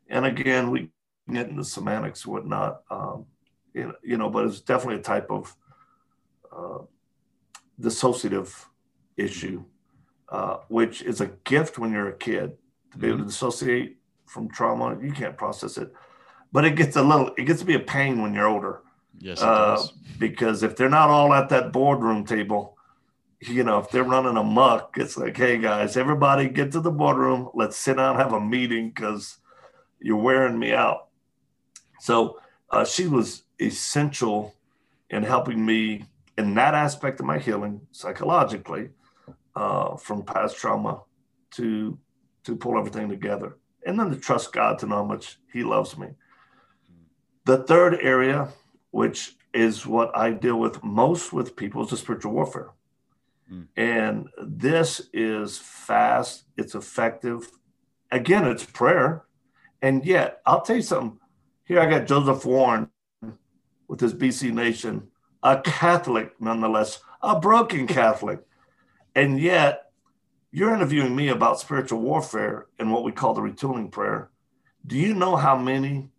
and 0.09 0.24
again, 0.24 0.70
we 0.70 0.90
get 1.33 1.48
into 1.48 1.64
semantics, 1.64 2.27
whatnot, 2.27 2.83
um, 2.90 3.27
you, 3.72 3.85
know, 3.85 3.94
you 4.03 4.16
know, 4.16 4.31
but 4.31 4.46
it's 4.46 4.61
definitely 4.61 5.00
a 5.00 5.03
type 5.03 5.31
of 5.31 5.57
uh, 6.57 6.79
dissociative 7.81 8.66
issue, 9.16 9.64
uh, 10.29 10.59
which 10.68 11.03
is 11.03 11.20
a 11.20 11.33
gift 11.44 11.79
when 11.79 11.92
you're 11.92 12.09
a 12.09 12.16
kid 12.16 12.53
to 12.92 12.98
be 12.98 13.09
able 13.09 13.18
to 13.18 13.22
mm-hmm. 13.22 13.31
dissociate 13.31 13.96
from 14.27 14.48
trauma. 14.48 14.96
You 15.03 15.12
can't 15.12 15.37
process 15.37 15.79
it, 15.79 15.92
but 16.55 16.64
it 16.64 16.77
gets 16.77 16.95
a 16.95 17.03
little, 17.03 17.33
it 17.37 17.47
gets 17.47 17.59
to 17.59 17.67
be 17.67 17.75
a 17.75 17.81
pain 17.81 18.23
when 18.23 18.33
you're 18.33 18.47
older. 18.47 18.81
Yes, 19.19 19.43
uh, 19.43 19.85
because 20.21 20.62
if 20.62 20.77
they're 20.77 20.88
not 20.88 21.11
all 21.11 21.35
at 21.35 21.49
that 21.49 21.73
boardroom 21.73 22.25
table, 22.25 22.79
you 23.40 23.64
know, 23.64 23.79
if 23.79 23.90
they're 23.90 24.05
running 24.05 24.37
amok, 24.37 24.97
it's 24.97 25.17
like, 25.17 25.37
hey 25.37 25.59
guys, 25.59 25.97
everybody 25.97 26.49
get 26.49 26.71
to 26.73 26.81
the 26.81 26.93
boardroom. 26.93 27.51
Let's 27.55 27.77
sit 27.77 27.97
down, 27.97 28.17
have 28.17 28.33
a 28.33 28.40
meeting 28.40 28.90
because 28.90 29.38
you're 30.01 30.17
wearing 30.17 30.57
me 30.57 30.73
out. 30.73 31.09
So 31.99 32.38
uh, 32.71 32.85
she 32.85 33.09
was 33.09 33.43
essential 33.61 34.55
in 35.11 35.25
helping 35.25 35.64
me 35.67 36.05
in 36.38 36.55
that 36.55 36.75
aspect 36.75 37.19
of 37.19 37.27
my 37.27 37.38
healing 37.38 37.81
psychologically 37.90 38.90
uh, 39.57 39.97
from 39.97 40.23
past 40.23 40.57
trauma 40.57 41.03
to 41.53 41.99
to 42.45 42.55
pull 42.55 42.79
everything 42.79 43.09
together 43.09 43.57
and 43.87 43.99
then 43.99 44.11
to 44.11 44.17
trust 44.17 44.53
God 44.53 44.79
to 44.79 44.87
know 44.87 44.97
how 44.97 45.05
much 45.05 45.38
He 45.53 45.64
loves 45.64 45.99
me. 45.99 46.09
The 47.45 47.59
third 47.59 47.99
area, 48.01 48.49
which 48.91 49.37
is 49.53 49.87
what 49.87 50.17
I 50.17 50.31
deal 50.31 50.59
with 50.59 50.83
most 50.83 51.33
with 51.33 51.57
people, 51.57 51.85
is 51.85 51.91
the 51.91 51.97
spiritual 51.97 52.33
warfare. 52.33 52.71
Mm. 53.53 53.67
And 53.77 54.29
this 54.43 55.09
is 55.13 55.59
fast, 55.59 56.45
it's 56.57 56.75
effective. 56.75 57.51
Again, 58.11 58.47
it's 58.47 58.65
prayer. 58.65 59.25
And 59.83 60.05
yet, 60.07 60.41
I'll 60.47 60.63
tell 60.63 60.77
you 60.77 60.83
something. 60.83 61.19
Here 61.65 61.81
I 61.81 61.87
got 61.87 62.07
Joseph 62.07 62.45
Warren 62.45 62.89
with 63.89 64.01
his 64.01 64.15
BC 64.15 64.53
Nation, 64.53 65.09
a 65.43 65.61
Catholic 65.61 66.41
nonetheless, 66.41 67.01
a 67.23 67.39
broken 67.39 67.87
Catholic. 67.87 68.41
And 69.15 69.39
yet, 69.39 69.93
you're 70.51 70.75
interviewing 70.75 71.15
me 71.15 71.29
about 71.29 71.61
spiritual 71.61 72.01
warfare 72.01 72.67
and 72.79 72.91
what 72.91 73.05
we 73.05 73.13
call 73.13 73.35
the 73.35 73.43
retooling 73.43 73.91
prayer. 73.91 74.31
Do 74.87 74.97
you 74.97 75.15
know 75.15 75.37
how 75.37 75.57
many 75.57 76.11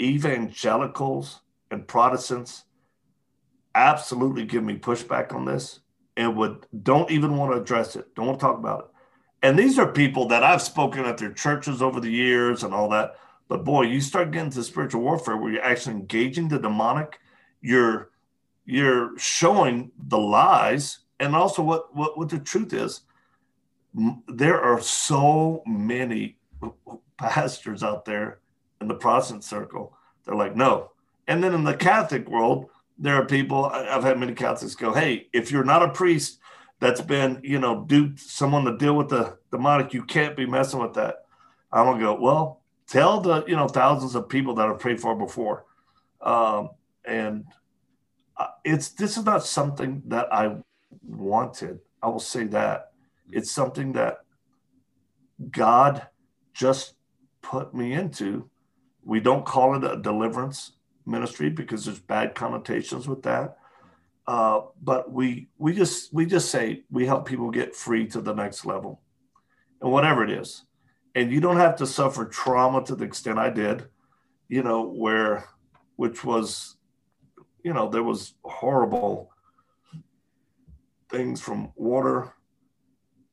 evangelicals 0.00 1.40
and 1.70 1.86
Protestants 1.86 2.64
absolutely 3.74 4.44
give 4.44 4.64
me 4.64 4.76
pushback 4.76 5.32
on 5.34 5.44
this? 5.44 5.80
and 6.18 6.36
would 6.36 6.66
don't 6.82 7.10
even 7.12 7.36
want 7.36 7.52
to 7.52 7.60
address 7.60 7.96
it, 7.96 8.14
don't 8.14 8.26
want 8.26 8.40
to 8.40 8.44
talk 8.44 8.58
about 8.58 8.80
it. 8.80 8.86
And 9.46 9.56
these 9.56 9.78
are 9.78 9.90
people 9.90 10.26
that 10.28 10.42
I've 10.42 10.60
spoken 10.60 11.04
at 11.04 11.16
their 11.16 11.32
churches 11.32 11.80
over 11.80 12.00
the 12.00 12.10
years 12.10 12.64
and 12.64 12.74
all 12.74 12.88
that. 12.90 13.14
But 13.46 13.64
boy, 13.64 13.82
you 13.82 14.00
start 14.00 14.32
getting 14.32 14.50
to 14.50 14.64
spiritual 14.64 15.02
warfare 15.02 15.36
where 15.36 15.52
you're 15.52 15.62
actually 15.62 15.94
engaging 15.94 16.48
the 16.48 16.58
demonic, 16.58 17.20
you're 17.62 18.10
you're 18.66 19.16
showing 19.16 19.92
the 20.08 20.18
lies 20.18 20.98
and 21.20 21.36
also 21.36 21.62
what 21.62 21.94
what, 21.94 22.18
what 22.18 22.28
the 22.28 22.40
truth 22.40 22.72
is. 22.72 23.02
There 24.26 24.60
are 24.60 24.80
so 24.80 25.62
many 25.66 26.36
pastors 27.16 27.84
out 27.84 28.04
there 28.04 28.40
in 28.80 28.88
the 28.88 28.94
Protestant 28.94 29.44
circle. 29.44 29.96
They're 30.24 30.36
like, 30.36 30.56
no. 30.56 30.92
And 31.26 31.42
then 31.42 31.54
in 31.54 31.64
the 31.64 31.74
Catholic 31.74 32.28
world, 32.28 32.70
there 32.98 33.14
are 33.14 33.26
people 33.26 33.66
I've 33.66 34.02
had 34.02 34.18
many 34.18 34.34
Catholics 34.34 34.74
go, 34.74 34.92
hey, 34.92 35.28
if 35.32 35.50
you're 35.52 35.64
not 35.64 35.82
a 35.82 35.90
priest 35.90 36.40
that's 36.80 37.00
been, 37.00 37.40
you 37.42 37.58
know, 37.58 37.84
duped 37.84 38.20
someone 38.20 38.64
to 38.64 38.76
deal 38.76 38.94
with 38.96 39.08
the 39.08 39.38
demonic, 39.50 39.94
you 39.94 40.02
can't 40.02 40.36
be 40.36 40.46
messing 40.46 40.80
with 40.80 40.94
that. 40.94 41.24
I'm 41.72 41.86
gonna 41.86 42.00
go, 42.00 42.14
well, 42.14 42.62
tell 42.86 43.20
the 43.20 43.44
you 43.46 43.54
know 43.54 43.68
thousands 43.68 44.14
of 44.14 44.28
people 44.28 44.54
that 44.54 44.68
I've 44.68 44.78
prayed 44.78 45.00
for 45.00 45.14
before, 45.14 45.64
um, 46.20 46.70
and 47.04 47.44
it's 48.64 48.90
this 48.90 49.16
is 49.16 49.24
not 49.24 49.44
something 49.44 50.02
that 50.06 50.32
I 50.32 50.56
wanted. 51.06 51.80
I 52.02 52.08
will 52.08 52.20
say 52.20 52.44
that 52.44 52.92
it's 53.30 53.50
something 53.50 53.92
that 53.92 54.18
God 55.50 56.06
just 56.54 56.94
put 57.42 57.74
me 57.74 57.92
into. 57.92 58.48
We 59.08 59.20
don't 59.20 59.46
call 59.46 59.74
it 59.74 59.90
a 59.90 59.96
deliverance 59.96 60.72
ministry 61.06 61.48
because 61.48 61.86
there's 61.86 61.98
bad 61.98 62.34
connotations 62.34 63.08
with 63.08 63.22
that. 63.22 63.56
Uh, 64.26 64.60
but 64.82 65.10
we 65.10 65.48
we 65.56 65.72
just 65.72 66.12
we 66.12 66.26
just 66.26 66.50
say 66.50 66.82
we 66.90 67.06
help 67.06 67.26
people 67.26 67.50
get 67.50 67.74
free 67.74 68.06
to 68.08 68.20
the 68.20 68.34
next 68.34 68.66
level, 68.66 69.00
and 69.80 69.90
whatever 69.90 70.22
it 70.22 70.30
is, 70.30 70.66
and 71.14 71.32
you 71.32 71.40
don't 71.40 71.56
have 71.56 71.74
to 71.76 71.86
suffer 71.86 72.26
trauma 72.26 72.84
to 72.84 72.94
the 72.94 73.06
extent 73.06 73.38
I 73.38 73.48
did, 73.48 73.86
you 74.46 74.62
know, 74.62 74.82
where 74.86 75.48
which 75.96 76.22
was, 76.22 76.76
you 77.64 77.72
know, 77.72 77.88
there 77.88 78.02
was 78.02 78.34
horrible 78.44 79.30
things 81.10 81.40
from 81.40 81.72
water 81.76 82.34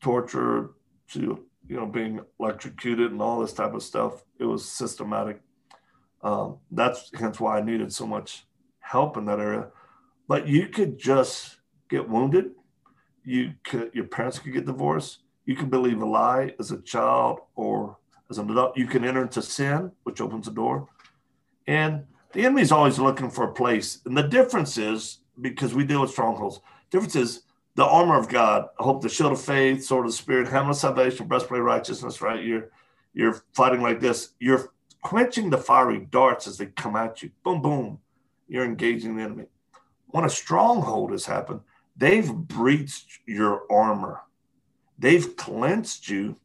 torture 0.02 0.70
to 1.12 1.46
you 1.68 1.76
know 1.76 1.86
being 1.86 2.22
electrocuted 2.40 3.12
and 3.12 3.22
all 3.22 3.42
this 3.42 3.52
type 3.52 3.74
of 3.74 3.84
stuff. 3.84 4.24
It 4.40 4.46
was 4.46 4.64
systematic 4.64 5.42
um, 6.26 6.58
that's 6.72 7.12
hence 7.14 7.40
why 7.40 7.60
I 7.60 7.62
needed 7.62 7.94
so 7.94 8.08
much 8.08 8.46
help 8.80 9.16
in 9.16 9.26
that 9.26 9.40
area. 9.40 9.68
But 10.28 10.48
you 10.48 10.68
could 10.68 10.98
just 10.98 11.58
get 11.88 12.10
wounded. 12.10 12.50
You 13.24 13.54
could, 13.64 13.92
your 13.94 14.06
parents 14.06 14.40
could 14.40 14.52
get 14.52 14.66
divorced. 14.66 15.20
You 15.46 15.56
can 15.56 15.70
believe 15.70 16.02
a 16.02 16.06
lie 16.06 16.56
as 16.60 16.72
a 16.72 16.82
child 16.82 17.42
or 17.56 17.98
as 18.32 18.40
an 18.40 18.50
adult. 18.50 18.76
You 18.76 18.88
can 18.88 19.06
enter 19.06 19.22
into 19.22 19.44
sin, 19.44 19.92
which 20.02 20.20
opens 20.20 20.48
the 20.48 20.52
door. 20.52 20.90
And 21.68 22.06
the 22.32 22.44
enemy 22.44 22.64
is 22.64 22.72
always 22.72 22.98
looking 22.98 23.30
for 23.30 23.44
a 23.46 23.54
place. 23.54 24.00
And 24.06 24.18
the 24.18 24.24
difference 24.24 24.80
is 24.80 25.20
because 25.40 25.76
we 25.76 25.86
deal 25.86 26.02
with 26.02 26.10
strongholds. 26.10 26.60
Difference 26.90 27.16
is 27.16 27.42
the 27.76 27.86
armor 27.86 28.18
of 28.18 28.30
God. 28.30 28.70
I 28.80 28.84
hope 28.84 29.04
the 29.04 29.10
shield 29.10 29.34
of 29.34 29.42
faith, 29.42 29.84
sword 29.84 30.08
of 30.08 30.12
the 30.12 30.18
spirit, 30.18 30.48
helmet 30.48 30.72
of 30.72 30.78
salvation, 30.78 31.28
breastplate 31.28 31.60
of 31.60 31.68
righteousness. 31.68 32.20
Right? 32.20 32.44
You're 32.44 32.72
you're 33.14 33.44
fighting 33.54 33.82
like 33.84 34.00
this. 34.00 34.32
You're 34.40 34.72
quenching 35.06 35.52
the 35.52 35.58
fiery 35.58 36.00
darts 36.10 36.48
as 36.48 36.58
they 36.58 36.66
come 36.66 36.96
at 36.96 37.22
you. 37.22 37.30
Boom, 37.44 37.62
boom. 37.62 38.00
You're 38.48 38.66
engaging 38.66 39.16
the 39.16 39.22
enemy. 39.22 39.46
when 40.08 40.26
a 40.26 40.30
stronghold 40.30 41.12
has 41.12 41.28
happened, 41.28 41.60
they've 41.96 42.34
breached 42.34 43.20
your 43.28 43.72
armor. 43.72 44.22
They've 44.98 45.36
cleansed 45.36 46.10
you 46.10 46.38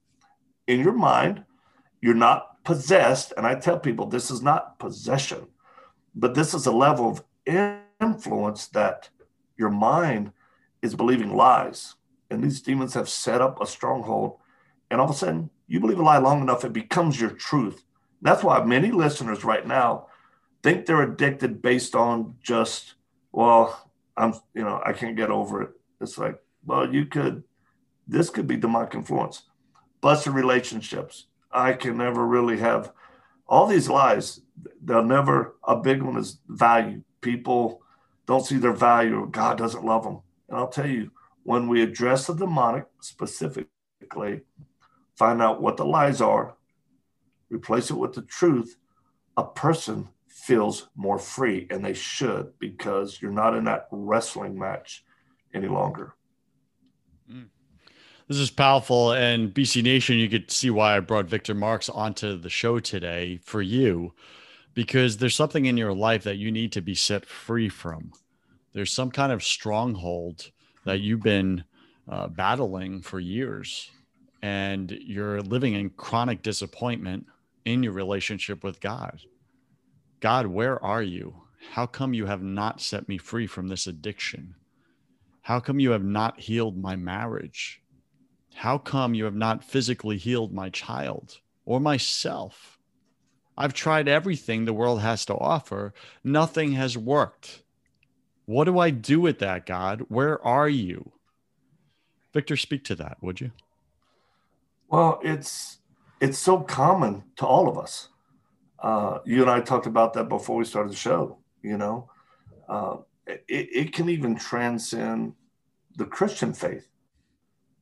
in 0.67 0.81
your 0.81 0.93
mind. 0.93 1.45
You're 2.03 2.15
not 2.15 2.63
possessed. 2.63 3.33
And 3.35 3.47
I 3.47 3.55
tell 3.55 3.79
people 3.79 4.05
this 4.05 4.31
is 4.31 4.43
not 4.43 4.79
possession, 4.79 5.47
but 6.15 6.35
this 6.35 6.53
is 6.53 6.67
a 6.67 6.73
level 6.73 7.09
of 7.09 7.25
influence 7.99 8.67
that 8.69 9.09
your 9.57 9.71
mind 9.71 10.33
is 10.83 10.95
believing 10.95 11.35
lies. 11.35 11.95
And 12.31 12.45
these 12.45 12.61
demons 12.61 12.93
have 12.93 13.09
set 13.09 13.41
up 13.41 13.59
a 13.63 13.67
stronghold. 13.67 14.37
And 14.91 15.01
all 15.01 15.09
of 15.09 15.15
a 15.15 15.19
sudden, 15.19 15.49
you 15.67 15.81
believe 15.81 15.99
a 15.99 16.03
lie 16.03 16.19
long 16.19 16.43
enough, 16.43 16.67
it 16.67 16.75
becomes 16.75 17.19
your 17.19 17.31
truth. 17.31 17.85
That's 18.23 18.43
why 18.43 18.63
many 18.65 18.91
listeners 18.91 19.45
right 19.45 19.67
now 19.67 20.07
think 20.63 20.87
they're 20.87 21.03
addicted 21.03 21.63
based 21.63 21.95
on 21.95 22.35
just, 22.43 22.95
well, 23.33 23.91
I'm, 24.17 24.35
you 24.55 24.63
know, 24.63 24.81
I 24.85 24.93
can't 24.93 25.17
get 25.17 25.31
over 25.31 25.63
it. 25.63 25.71
It's 26.01 26.19
like, 26.19 26.39
well, 26.65 26.93
you 26.93 27.07
could, 27.07 27.45
this 28.07 28.31
could 28.31 28.47
be 28.47 28.57
demonic 28.57 28.95
influence. 28.95 29.43
Busted 30.01 30.35
relationships. 30.35 31.27
I 31.51 31.73
can 31.73 31.97
never 31.97 32.27
really 32.27 32.59
have 32.59 32.93
all 33.49 33.67
these 33.67 33.89
lies. 33.89 34.41
They'll 34.85 35.05
never, 35.05 35.57
a 35.65 35.77
big 35.77 36.03
one 36.03 36.17
is 36.17 36.39
value. 36.49 37.03
People 37.21 37.83
don't 38.27 38.45
see 38.45 38.59
their 38.59 38.73
value. 38.73 39.29
God 39.31 39.59
doesn't 39.59 39.85
love 39.85 40.05
them. 40.05 40.21
And 40.49 40.59
I'll 40.59 40.69
tell 40.69 40.87
you, 40.87 41.11
when 41.43 41.69
we 41.69 41.83
address 41.83 42.27
the 42.27 42.35
demonic 42.35 42.87
specifically, 43.01 44.43
find 45.17 45.43
out 45.43 45.63
what 45.63 45.77
the 45.77 45.85
lies 45.85 46.21
are, 46.21 46.55
replace 47.51 47.91
it 47.91 47.99
with 47.99 48.15
the 48.15 48.23
truth, 48.23 48.77
a 49.37 49.45
person 49.45 50.09
feels 50.27 50.89
more 50.97 51.19
free, 51.19 51.67
and 51.71 51.85
they 51.85 51.95
should 51.95 52.59
because 52.59 53.21
you're 53.21 53.31
not 53.31 53.55
in 53.55 53.65
that 53.65 53.89
wrestling 53.91 54.59
match 54.59 55.05
any 55.53 55.69
longer. 55.69 56.15
Mm. 57.31 57.49
This 58.29 58.39
is 58.39 58.51
powerful. 58.51 59.13
And 59.13 59.53
BC 59.53 59.83
Nation, 59.83 60.17
you 60.17 60.29
could 60.29 60.51
see 60.51 60.71
why 60.71 60.97
I 60.97 61.01
brought 61.01 61.27
Victor 61.27 61.55
Marx 61.55 61.89
onto 61.89 62.39
the 62.39 62.49
show 62.49 62.79
today 62.79 63.41
for 63.43 63.61
you, 63.61 64.15
because 64.73 65.17
there's 65.17 65.35
something 65.35 65.67
in 65.67 65.77
your 65.77 65.93
life 65.93 66.23
that 66.25 66.37
you 66.37 66.51
need 66.53 66.73
to 66.73 66.81
be 66.81 66.95
set 66.95 67.27
free 67.27 67.69
from. 67.69 68.13
There's 68.73 68.93
some 68.93 69.11
kind 69.11 69.33
of 69.33 69.43
stronghold 69.43 70.53
that 70.85 71.01
you've 71.01 71.23
been 71.23 71.65
uh, 72.09 72.29
battling 72.29 73.03
for 73.03 73.19
years, 73.19 73.91
and 74.43 74.91
you're 74.91 75.43
living 75.43 75.75
in 75.75 75.91
chronic 75.91 76.43
disappointment 76.43 77.27
in 77.65 77.83
your 77.83 77.93
relationship 77.93 78.65
with 78.65 78.81
God. 78.81 79.21
God, 80.21 80.47
where 80.47 80.83
are 80.85 81.03
you? 81.03 81.43
How 81.73 81.87
come 81.87 82.15
you 82.15 82.27
have 82.27 82.43
not 82.43 82.81
set 82.81 83.09
me 83.09 83.19
free 83.19 83.47
from 83.47 83.69
this 83.69 83.87
addiction? 83.87 84.55
How 85.43 85.61
come 85.61 85.81
you 85.81 85.91
have 85.91 86.05
not 86.05 86.41
healed 86.41 86.77
my 86.77 86.97
marriage? 86.97 87.83
How 88.55 88.79
come 88.79 89.15
you 89.15 89.25
have 89.25 89.35
not 89.35 89.65
physically 89.65 90.17
healed 90.17 90.53
my 90.53 90.71
child 90.71 91.39
or 91.65 91.81
myself? 91.81 92.79
I've 93.57 93.75
tried 93.75 94.09
everything 94.09 94.65
the 94.65 94.73
world 94.73 95.01
has 95.01 95.25
to 95.27 95.35
offer. 95.35 95.93
Nothing 96.25 96.73
has 96.73 96.97
worked. 96.97 97.63
What 98.47 98.65
do 98.65 98.79
I 98.79 98.91
do 98.91 99.21
with 99.21 99.39
that, 99.41 99.67
God? 99.67 100.07
Where 100.09 100.45
are 100.45 100.69
you? 100.69 101.13
Victor, 102.33 102.57
speak 102.57 102.85
to 102.85 102.95
that, 102.97 103.19
would 103.21 103.41
you? 103.41 103.51
Well, 104.89 105.21
it's 105.23 105.80
it's 106.21 106.39
so 106.39 106.61
common 106.61 107.25
to 107.37 107.47
all 107.47 107.69
of 107.69 107.79
us. 107.79 108.09
Uh, 108.79 109.19
you 109.25 109.43
and 109.43 109.51
I 109.51 109.61
talked 109.61 109.87
about 109.87 110.15
that 110.15 110.29
before 110.29 110.57
we 110.57 110.65
started 110.65 110.93
the 110.93 110.97
show. 110.97 111.39
You 111.63 111.77
know, 111.77 112.11
uh, 112.69 112.97
it, 113.27 113.43
it 113.49 113.93
can 113.93 114.09
even 114.09 114.37
transcend 114.37 115.35
the 115.97 116.07
Christian 116.07 116.53
faith. 116.53 116.87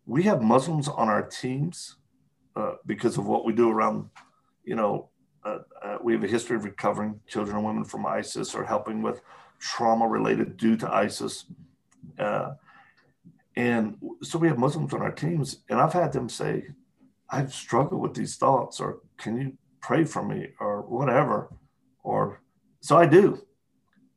We 0.07 0.23
have 0.25 0.41
Muslims 0.43 0.89
on 0.89 1.09
our 1.09 1.23
teams 1.23 1.97
uh, 2.57 2.75
because 2.87 3.19
of 3.19 3.27
what 3.27 3.45
we 3.45 3.53
do 3.53 3.71
around, 3.71 4.09
you 4.65 4.75
know, 4.75 5.11
uh, 5.45 5.59
uh, 5.83 5.99
we 6.03 6.13
have 6.13 6.25
a 6.25 6.29
history 6.29 6.57
of 6.57 6.65
recovering 6.65 7.21
children 7.29 7.57
and 7.57 7.65
women 7.65 7.85
from 7.85 8.07
ISIS 8.07 8.55
or 8.55 8.65
helping 8.65 9.03
with 9.03 9.21
trauma 9.61 10.07
related 10.09 10.57
due 10.57 10.77
to 10.77 10.93
ISIS. 10.93 11.45
Uh, 12.19 12.55
and 13.57 13.97
so 14.23 14.39
we 14.39 14.49
have 14.49 14.59
Muslims 14.59 14.93
on 14.95 15.03
our 15.03 15.13
teams, 15.13 15.59
and 15.69 15.81
I've 15.81 15.93
had 15.93 16.13
them 16.13 16.29
say, 16.29 16.69
I've 17.31 17.53
struggled 17.53 18.01
with 18.01 18.15
these 18.15 18.37
thoughts, 18.37 18.81
or 18.81 19.01
can 19.19 19.41
you 19.41 19.53
pray 19.81 20.05
for 20.05 20.23
me, 20.23 20.49
or 20.61 20.83
whatever. 20.83 21.49
Or 22.03 22.41
so 22.81 22.97
I 22.97 23.07
do. 23.07 23.43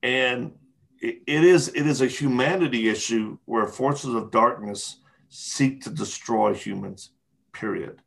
And 0.03 0.53
it, 0.99 1.21
it 1.27 1.43
is 1.43 1.69
it 1.69 1.87
is 1.87 2.01
a 2.01 2.07
humanity 2.07 2.89
issue 2.89 3.37
where 3.45 3.67
forces 3.67 4.13
of 4.13 4.31
darkness 4.31 4.97
seek 5.29 5.81
to 5.83 5.89
destroy 5.89 6.53
humans, 6.53 7.11
period. 7.53 8.01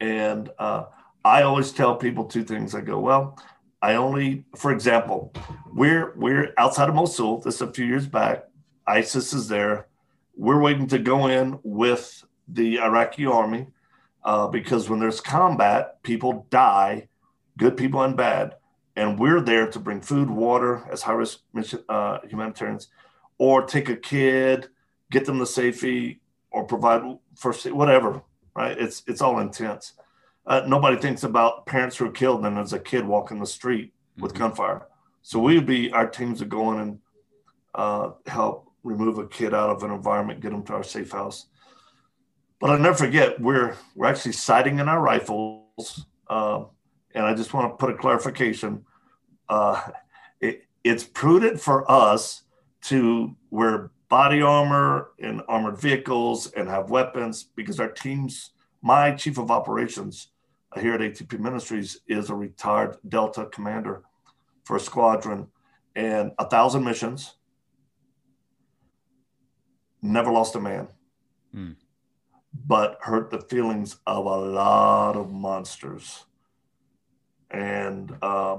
And 0.00 0.50
uh, 0.58 0.84
I 1.24 1.42
always 1.42 1.72
tell 1.72 1.96
people 1.96 2.24
two 2.24 2.44
things. 2.44 2.74
I 2.74 2.80
go, 2.80 2.98
well, 2.98 3.38
I 3.80 3.94
only, 3.94 4.44
for 4.56 4.72
example, 4.72 5.32
we're 5.72 6.14
we're 6.16 6.52
outside 6.58 6.88
of 6.88 6.94
Mosul. 6.94 7.40
This 7.40 7.56
is 7.56 7.62
a 7.62 7.72
few 7.72 7.86
years 7.86 8.06
back. 8.06 8.44
ISIS 8.86 9.32
is 9.32 9.48
there. 9.48 9.86
We're 10.36 10.60
waiting 10.60 10.88
to 10.88 10.98
go 10.98 11.28
in 11.28 11.58
with 11.62 12.24
the 12.48 12.80
Iraqi 12.80 13.24
army 13.24 13.68
uh, 14.24 14.48
because 14.48 14.88
when 14.88 15.00
there's 15.00 15.20
combat, 15.20 16.02
people 16.02 16.46
die, 16.50 17.08
good 17.58 17.76
people 17.76 18.02
and 18.02 18.16
bad, 18.16 18.56
and 18.96 19.18
we're 19.18 19.40
there 19.40 19.68
to 19.68 19.78
bring 19.78 20.00
food, 20.00 20.30
water 20.30 20.86
as 20.90 21.02
high 21.02 21.12
risk 21.12 21.40
uh, 21.88 22.18
humanitarians, 22.28 22.88
or 23.38 23.62
take 23.64 23.88
a 23.88 23.96
kid, 23.96 24.68
get 25.10 25.24
them 25.24 25.38
to 25.38 25.46
safety, 25.46 26.20
or 26.50 26.64
provide 26.64 27.02
first 27.36 27.70
whatever. 27.72 28.22
Right? 28.54 28.78
It's 28.78 29.02
it's 29.06 29.20
all 29.20 29.40
intense. 29.40 29.94
Uh, 30.46 30.62
nobody 30.66 30.96
thinks 30.96 31.24
about 31.24 31.66
parents 31.66 31.96
who 31.96 32.06
are 32.06 32.12
killed 32.12 32.44
and 32.44 32.56
there's 32.56 32.74
a 32.74 32.78
kid 32.78 33.04
walking 33.06 33.40
the 33.40 33.46
street 33.46 33.92
with 34.18 34.32
mm-hmm. 34.32 34.44
gunfire. 34.44 34.86
So 35.22 35.38
we 35.38 35.54
would 35.54 35.66
be 35.66 35.90
our 35.90 36.06
teams 36.06 36.40
would 36.40 36.50
go 36.50 36.72
in 36.72 36.78
and 36.80 36.98
uh, 37.74 38.10
help 38.26 38.70
remove 38.82 39.18
a 39.18 39.26
kid 39.26 39.54
out 39.54 39.70
of 39.70 39.82
an 39.82 39.90
environment, 39.90 40.40
get 40.40 40.50
them 40.50 40.62
to 40.64 40.74
our 40.74 40.84
safe 40.84 41.10
house. 41.10 41.46
But 42.64 42.70
I'll 42.70 42.78
never 42.78 42.96
forget, 42.96 43.38
we're 43.38 43.76
we're 43.94 44.06
actually 44.06 44.32
sighting 44.32 44.78
in 44.78 44.88
our 44.88 44.98
rifles, 44.98 46.06
uh, 46.30 46.64
and 47.14 47.26
I 47.26 47.34
just 47.34 47.52
want 47.52 47.70
to 47.70 47.76
put 47.76 47.94
a 47.94 47.98
clarification. 47.98 48.86
Uh, 49.50 49.82
it, 50.40 50.64
it's 50.82 51.04
prudent 51.04 51.60
for 51.60 51.84
us 51.92 52.44
to 52.84 53.36
wear 53.50 53.90
body 54.08 54.40
armor 54.40 55.10
in 55.18 55.42
armored 55.42 55.78
vehicles 55.78 56.52
and 56.52 56.66
have 56.66 56.88
weapons 56.88 57.50
because 57.54 57.78
our 57.80 57.90
teams. 57.90 58.52
My 58.80 59.10
chief 59.10 59.36
of 59.36 59.50
operations 59.50 60.28
here 60.80 60.94
at 60.94 61.00
ATP 61.00 61.38
Ministries 61.38 62.00
is 62.08 62.30
a 62.30 62.34
retired 62.34 62.96
Delta 63.06 63.44
commander 63.44 64.04
for 64.64 64.76
a 64.76 64.80
squadron 64.80 65.48
and 65.96 66.32
a 66.38 66.48
thousand 66.48 66.82
missions. 66.82 67.36
Never 70.00 70.32
lost 70.32 70.54
a 70.54 70.60
man. 70.60 70.88
Mm 71.54 71.76
but 72.66 72.98
hurt 73.00 73.30
the 73.30 73.40
feelings 73.40 73.96
of 74.06 74.26
a 74.26 74.36
lot 74.36 75.16
of 75.16 75.32
monsters. 75.32 76.24
And 77.50 78.14
uh, 78.22 78.58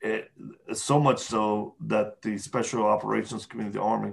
it, 0.00 0.30
so 0.72 0.98
much 0.98 1.18
so 1.18 1.76
that 1.80 2.22
the 2.22 2.38
Special 2.38 2.84
Operations 2.84 3.46
Community 3.46 3.78
the 3.78 3.84
Army 3.84 4.12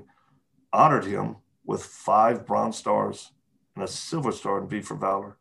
honored 0.72 1.06
him 1.06 1.38
with 1.66 1.84
five 1.84 2.46
Bronze 2.46 2.78
Stars 2.78 3.32
and 3.76 3.84
a 3.84 3.88
Silver 3.88 4.32
Star 4.32 4.62
in 4.62 4.68
V 4.68 4.82
for 4.82 4.96
Valor. 4.96 5.38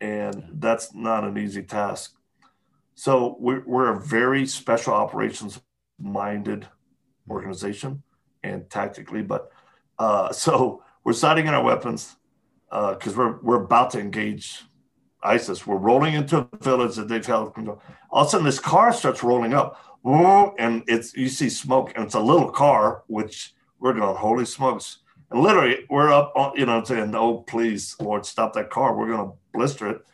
And 0.00 0.44
that's 0.54 0.94
not 0.94 1.24
an 1.24 1.36
easy 1.36 1.62
task. 1.62 2.14
So 2.94 3.36
we're, 3.38 3.62
we're 3.64 3.92
a 3.92 4.00
very 4.00 4.46
special 4.46 4.94
operations 4.94 5.60
minded 6.00 6.66
organization 7.30 8.02
and 8.42 8.68
tactically, 8.70 9.22
but 9.22 9.50
uh, 9.98 10.32
so 10.32 10.82
we're 11.04 11.12
sighting 11.12 11.46
in 11.46 11.54
our 11.54 11.62
weapons 11.62 12.16
because 12.70 13.14
uh, 13.14 13.18
we're 13.18 13.38
we're 13.40 13.64
about 13.64 13.90
to 13.90 14.00
engage 14.00 14.62
ISIS. 15.22 15.66
We're 15.66 15.76
rolling 15.76 16.14
into 16.14 16.38
a 16.38 16.48
village 16.58 16.96
that 16.96 17.08
they've 17.08 17.24
held 17.24 17.54
control. 17.54 17.80
All 18.10 18.22
of 18.22 18.28
a 18.28 18.30
sudden, 18.30 18.46
this 18.46 18.60
car 18.60 18.92
starts 18.92 19.22
rolling 19.22 19.54
up, 19.54 19.82
and 20.04 20.82
it's 20.86 21.14
you 21.16 21.28
see 21.28 21.48
smoke, 21.48 21.92
and 21.94 22.04
it's 22.04 22.14
a 22.14 22.20
little 22.20 22.50
car, 22.50 23.02
which 23.06 23.54
we're 23.80 23.94
going, 23.94 24.16
holy 24.16 24.44
smokes! 24.44 24.98
And 25.30 25.40
literally, 25.40 25.84
we're 25.90 26.12
up, 26.12 26.32
on, 26.36 26.52
you 26.56 26.66
know, 26.66 26.82
saying, 26.84 27.14
"Oh, 27.14 27.38
please, 27.38 27.96
Lord, 28.00 28.24
stop 28.24 28.52
that 28.54 28.70
car. 28.70 28.96
We're 28.96 29.08
going 29.08 29.28
to 29.28 29.36
blister 29.52 29.88
it," 29.88 30.04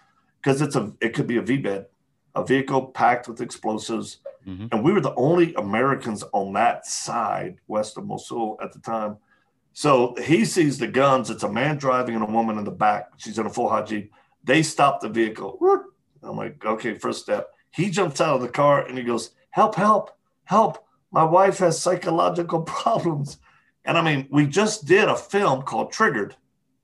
because 0.43 0.63
it's 0.63 0.77
a 0.77 0.93
it 1.01 1.15
could 1.15 1.27
be 1.27 1.39
a 1.39 1.43
VBIED, 1.43 1.87
a 2.35 2.45
vehicle 2.45 2.87
packed 2.87 3.29
with 3.29 3.41
explosives, 3.41 4.19
mm-hmm. 4.47 4.67
and 4.73 4.83
we 4.83 4.93
were 4.93 5.01
the 5.01 5.15
only 5.15 5.55
Americans 5.55 6.25
on 6.33 6.53
that 6.55 6.87
side 6.87 7.59
west 7.69 7.99
of 7.99 8.07
Mosul 8.07 8.59
at 8.63 8.73
the 8.73 8.81
time 8.81 9.19
so 9.75 10.15
he 10.23 10.45
sees 10.45 10.79
the 10.79 10.87
guns. 10.87 11.31
It's 11.31 11.43
a 11.43 11.53
man 11.53 11.77
driving 11.77 12.15
and 12.15 12.25
a 12.25 12.31
woman 12.31 12.59
in 12.59 12.65
the 12.65 12.71
back. 12.71 13.11
She's 13.17 13.39
in 13.39 13.47
a 13.47 13.51
full 13.51 13.69
hijab. 13.69 14.09
They 14.45 14.63
stop 14.63 15.01
the 15.01 15.09
vehicle. 15.09 15.59
I'm 16.23 16.37
like, 16.37 16.65
okay, 16.65 16.95
first 16.95 17.23
step. 17.23 17.51
He 17.71 17.91
jumps 17.91 18.21
out 18.21 18.37
of 18.37 18.43
the 18.43 18.49
car 18.49 18.87
and 18.87 18.97
he 18.97 19.03
goes, 19.03 19.33
help, 19.51 19.75
help, 19.75 20.17
help. 20.45 20.87
My 21.11 21.25
wife 21.25 21.59
has 21.59 21.81
psychological 21.81 22.63
problems. 22.63 23.39
And 23.85 23.99
I 23.99 24.03
mean, 24.03 24.29
we 24.31 24.47
just 24.47 24.87
did 24.87 25.09
a 25.09 25.17
film 25.17 25.63
called 25.63 25.93
Triggered 25.93 26.37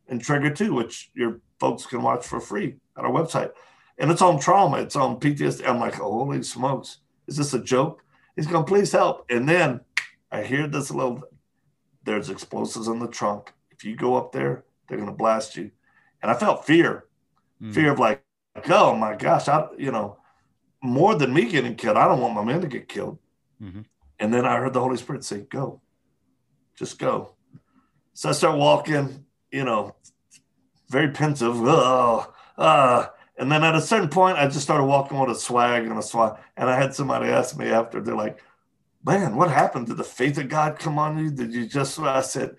and 0.08 0.20
Trigger 0.20 0.50
2, 0.50 0.74
which 0.74 1.10
your 1.14 1.40
folks 1.60 1.86
can 1.86 2.02
watch 2.02 2.26
for 2.26 2.40
free 2.40 2.76
at 2.98 3.04
our 3.04 3.12
website. 3.12 3.52
And 3.98 4.10
it's 4.10 4.22
on 4.22 4.40
trauma, 4.40 4.78
it's 4.78 4.96
on 4.96 5.20
PTSD. 5.20 5.68
I'm 5.68 5.78
like, 5.78 5.94
holy 5.94 6.42
smokes, 6.42 6.98
is 7.28 7.36
this 7.36 7.54
a 7.54 7.62
joke? 7.62 8.02
He's 8.34 8.46
going, 8.46 8.64
please 8.64 8.90
help. 8.90 9.26
And 9.30 9.48
then 9.48 9.80
I 10.32 10.42
hear 10.42 10.66
this 10.66 10.90
little, 10.90 11.22
there's 12.10 12.28
explosives 12.28 12.88
in 12.88 12.98
the 12.98 13.06
trunk. 13.06 13.52
If 13.70 13.84
you 13.84 13.94
go 13.94 14.16
up 14.16 14.32
there, 14.32 14.64
they're 14.88 14.98
going 14.98 15.08
to 15.08 15.16
blast 15.16 15.56
you. 15.56 15.70
And 16.20 16.28
I 16.28 16.34
felt 16.34 16.66
fear, 16.66 17.04
mm. 17.62 17.72
fear 17.72 17.92
of 17.92 18.00
like, 18.00 18.24
oh 18.68 18.96
my 18.96 19.14
gosh, 19.14 19.46
I, 19.46 19.68
you 19.78 19.92
know, 19.92 20.18
more 20.82 21.14
than 21.14 21.32
me 21.32 21.48
getting 21.48 21.76
killed, 21.76 21.96
I 21.96 22.08
don't 22.08 22.20
want 22.20 22.34
my 22.34 22.42
men 22.42 22.62
to 22.62 22.66
get 22.66 22.88
killed. 22.88 23.18
Mm-hmm. 23.62 23.82
And 24.18 24.34
then 24.34 24.44
I 24.44 24.56
heard 24.56 24.72
the 24.72 24.80
Holy 24.80 24.96
Spirit 24.96 25.24
say, 25.24 25.42
go, 25.42 25.80
just 26.76 26.98
go. 26.98 27.34
So 28.12 28.28
I 28.28 28.32
start 28.32 28.58
walking, 28.58 29.24
you 29.52 29.64
know, 29.64 29.94
very 30.88 31.10
pensive. 31.10 31.54
Oh, 31.54 32.32
uh, 32.58 33.06
and 33.38 33.52
then 33.52 33.62
at 33.62 33.76
a 33.76 33.80
certain 33.80 34.08
point, 34.08 34.36
I 34.36 34.46
just 34.46 34.62
started 34.62 34.84
walking 34.84 35.16
with 35.16 35.30
a 35.30 35.36
swag 35.36 35.86
and 35.86 35.96
a 35.96 36.02
swag. 36.02 36.38
And 36.56 36.68
I 36.68 36.76
had 36.76 36.92
somebody 36.92 37.30
ask 37.30 37.56
me 37.56 37.68
after, 37.68 38.00
they're 38.00 38.16
like, 38.16 38.42
man, 39.04 39.36
what 39.36 39.50
happened? 39.50 39.86
Did 39.86 39.96
the 39.96 40.04
faith 40.04 40.38
of 40.38 40.48
God 40.48 40.78
come 40.78 40.98
on 40.98 41.18
you? 41.18 41.30
Did 41.30 41.52
you 41.52 41.66
just, 41.66 41.98
I 41.98 42.20
said, 42.20 42.56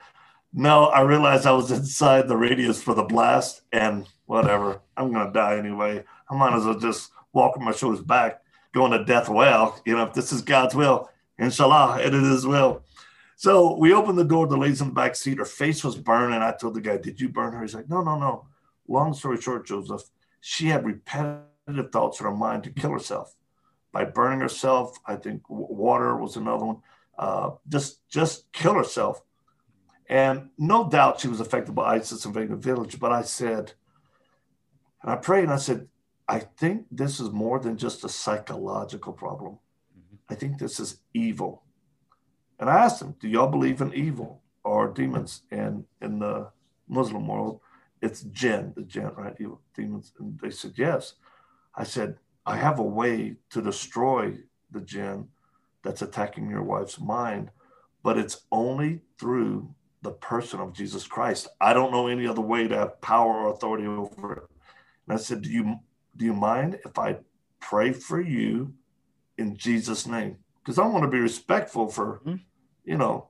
no, 0.53 0.85
I 0.85 1.01
realized 1.01 1.45
I 1.45 1.51
was 1.51 1.71
inside 1.71 2.27
the 2.27 2.37
radius 2.37 2.81
for 2.81 2.93
the 2.93 3.03
blast 3.03 3.61
and 3.71 4.05
whatever. 4.25 4.81
I'm 4.97 5.13
going 5.13 5.27
to 5.27 5.33
die 5.33 5.57
anyway. 5.57 6.03
I 6.29 6.35
might 6.35 6.53
as 6.53 6.65
well 6.65 6.79
just 6.79 7.11
walk 7.33 7.55
with 7.55 7.63
my 7.63 7.71
shoulders 7.71 8.01
back, 8.01 8.41
going 8.73 8.91
to 8.91 9.05
death 9.05 9.29
well. 9.29 9.79
You 9.85 9.95
know, 9.95 10.03
if 10.03 10.13
this 10.13 10.31
is 10.31 10.41
God's 10.41 10.75
will, 10.75 11.09
inshallah, 11.37 12.01
it 12.01 12.13
is 12.13 12.45
will. 12.45 12.83
So 13.37 13.77
we 13.77 13.93
opened 13.93 14.17
the 14.17 14.25
door. 14.25 14.45
The 14.45 14.57
lady's 14.57 14.81
in 14.81 14.89
the 14.89 14.93
back 14.93 15.15
seat. 15.15 15.37
Her 15.37 15.45
face 15.45 15.83
was 15.83 15.95
burning. 15.95 16.41
I 16.41 16.51
told 16.51 16.75
the 16.75 16.81
guy, 16.81 16.97
Did 16.97 17.19
you 17.19 17.29
burn 17.29 17.53
her? 17.53 17.61
He's 17.61 17.73
like, 17.73 17.89
No, 17.89 18.01
no, 18.01 18.19
no. 18.19 18.45
Long 18.87 19.13
story 19.13 19.41
short, 19.41 19.65
Joseph, 19.65 20.03
she 20.41 20.67
had 20.67 20.85
repetitive 20.85 21.91
thoughts 21.91 22.19
in 22.19 22.25
her 22.25 22.35
mind 22.35 22.63
to 22.65 22.71
kill 22.71 22.91
herself 22.91 23.35
by 23.91 24.05
burning 24.05 24.39
herself. 24.39 24.97
I 25.05 25.15
think 25.15 25.43
water 25.49 26.15
was 26.15 26.35
another 26.35 26.65
one. 26.65 26.77
Uh, 27.17 27.51
just, 27.67 28.07
just 28.09 28.51
kill 28.51 28.73
herself. 28.73 29.21
And 30.07 30.49
no 30.57 30.89
doubt 30.89 31.21
she 31.21 31.27
was 31.27 31.39
affected 31.39 31.73
by 31.73 31.95
ISIS 31.95 32.25
invading 32.25 32.51
the 32.51 32.57
village. 32.57 32.99
But 32.99 33.11
I 33.11 33.21
said, 33.21 33.73
and 35.01 35.11
I 35.11 35.15
prayed 35.15 35.45
and 35.45 35.53
I 35.53 35.57
said, 35.57 35.87
I 36.27 36.39
think 36.39 36.85
this 36.91 37.19
is 37.19 37.31
more 37.31 37.59
than 37.59 37.77
just 37.77 38.03
a 38.03 38.09
psychological 38.09 39.13
problem. 39.13 39.53
Mm-hmm. 39.97 40.15
I 40.29 40.35
think 40.35 40.57
this 40.57 40.79
is 40.79 40.99
evil. 41.13 41.63
And 42.59 42.69
I 42.69 42.75
asked 42.85 42.99
them, 42.99 43.15
Do 43.19 43.27
y'all 43.27 43.47
believe 43.47 43.81
in 43.81 43.93
evil 43.93 44.41
or 44.63 44.87
demons? 44.87 45.41
And 45.49 45.85
in 46.01 46.19
the 46.19 46.51
Muslim 46.87 47.27
world, 47.27 47.59
it's 48.01 48.21
jinn, 48.21 48.73
the 48.75 48.83
jinn, 48.83 49.11
right? 49.17 49.35
Evil 49.39 49.61
demons. 49.75 50.13
And 50.19 50.39
they 50.39 50.51
said, 50.51 50.73
Yes. 50.75 51.15
I 51.75 51.83
said, 51.83 52.17
I 52.45 52.57
have 52.57 52.79
a 52.79 52.83
way 52.83 53.35
to 53.51 53.61
destroy 53.61 54.37
the 54.71 54.81
jinn 54.81 55.27
that's 55.83 56.01
attacking 56.01 56.49
your 56.49 56.63
wife's 56.63 56.99
mind, 56.99 57.51
but 58.03 58.17
it's 58.17 58.41
only 58.51 59.01
through 59.19 59.73
the 60.01 60.11
person 60.11 60.59
of 60.59 60.73
Jesus 60.73 61.05
Christ. 61.05 61.47
I 61.59 61.73
don't 61.73 61.91
know 61.91 62.07
any 62.07 62.27
other 62.27 62.41
way 62.41 62.67
to 62.67 62.77
have 62.77 63.01
power 63.01 63.33
or 63.33 63.53
authority 63.53 63.85
over 63.85 64.33
it. 64.33 64.43
And 65.07 65.17
I 65.17 65.21
said, 65.21 65.41
Do 65.43 65.49
you 65.49 65.79
do 66.17 66.25
you 66.25 66.33
mind 66.33 66.79
if 66.85 66.97
I 66.97 67.17
pray 67.59 67.91
for 67.91 68.19
you 68.19 68.73
in 69.37 69.55
Jesus' 69.55 70.07
name? 70.07 70.37
Because 70.59 70.77
I 70.77 70.85
want 70.85 71.03
to 71.03 71.09
be 71.09 71.19
respectful 71.19 71.87
for, 71.87 72.19
mm-hmm. 72.25 72.35
you 72.83 72.97
know, 72.97 73.29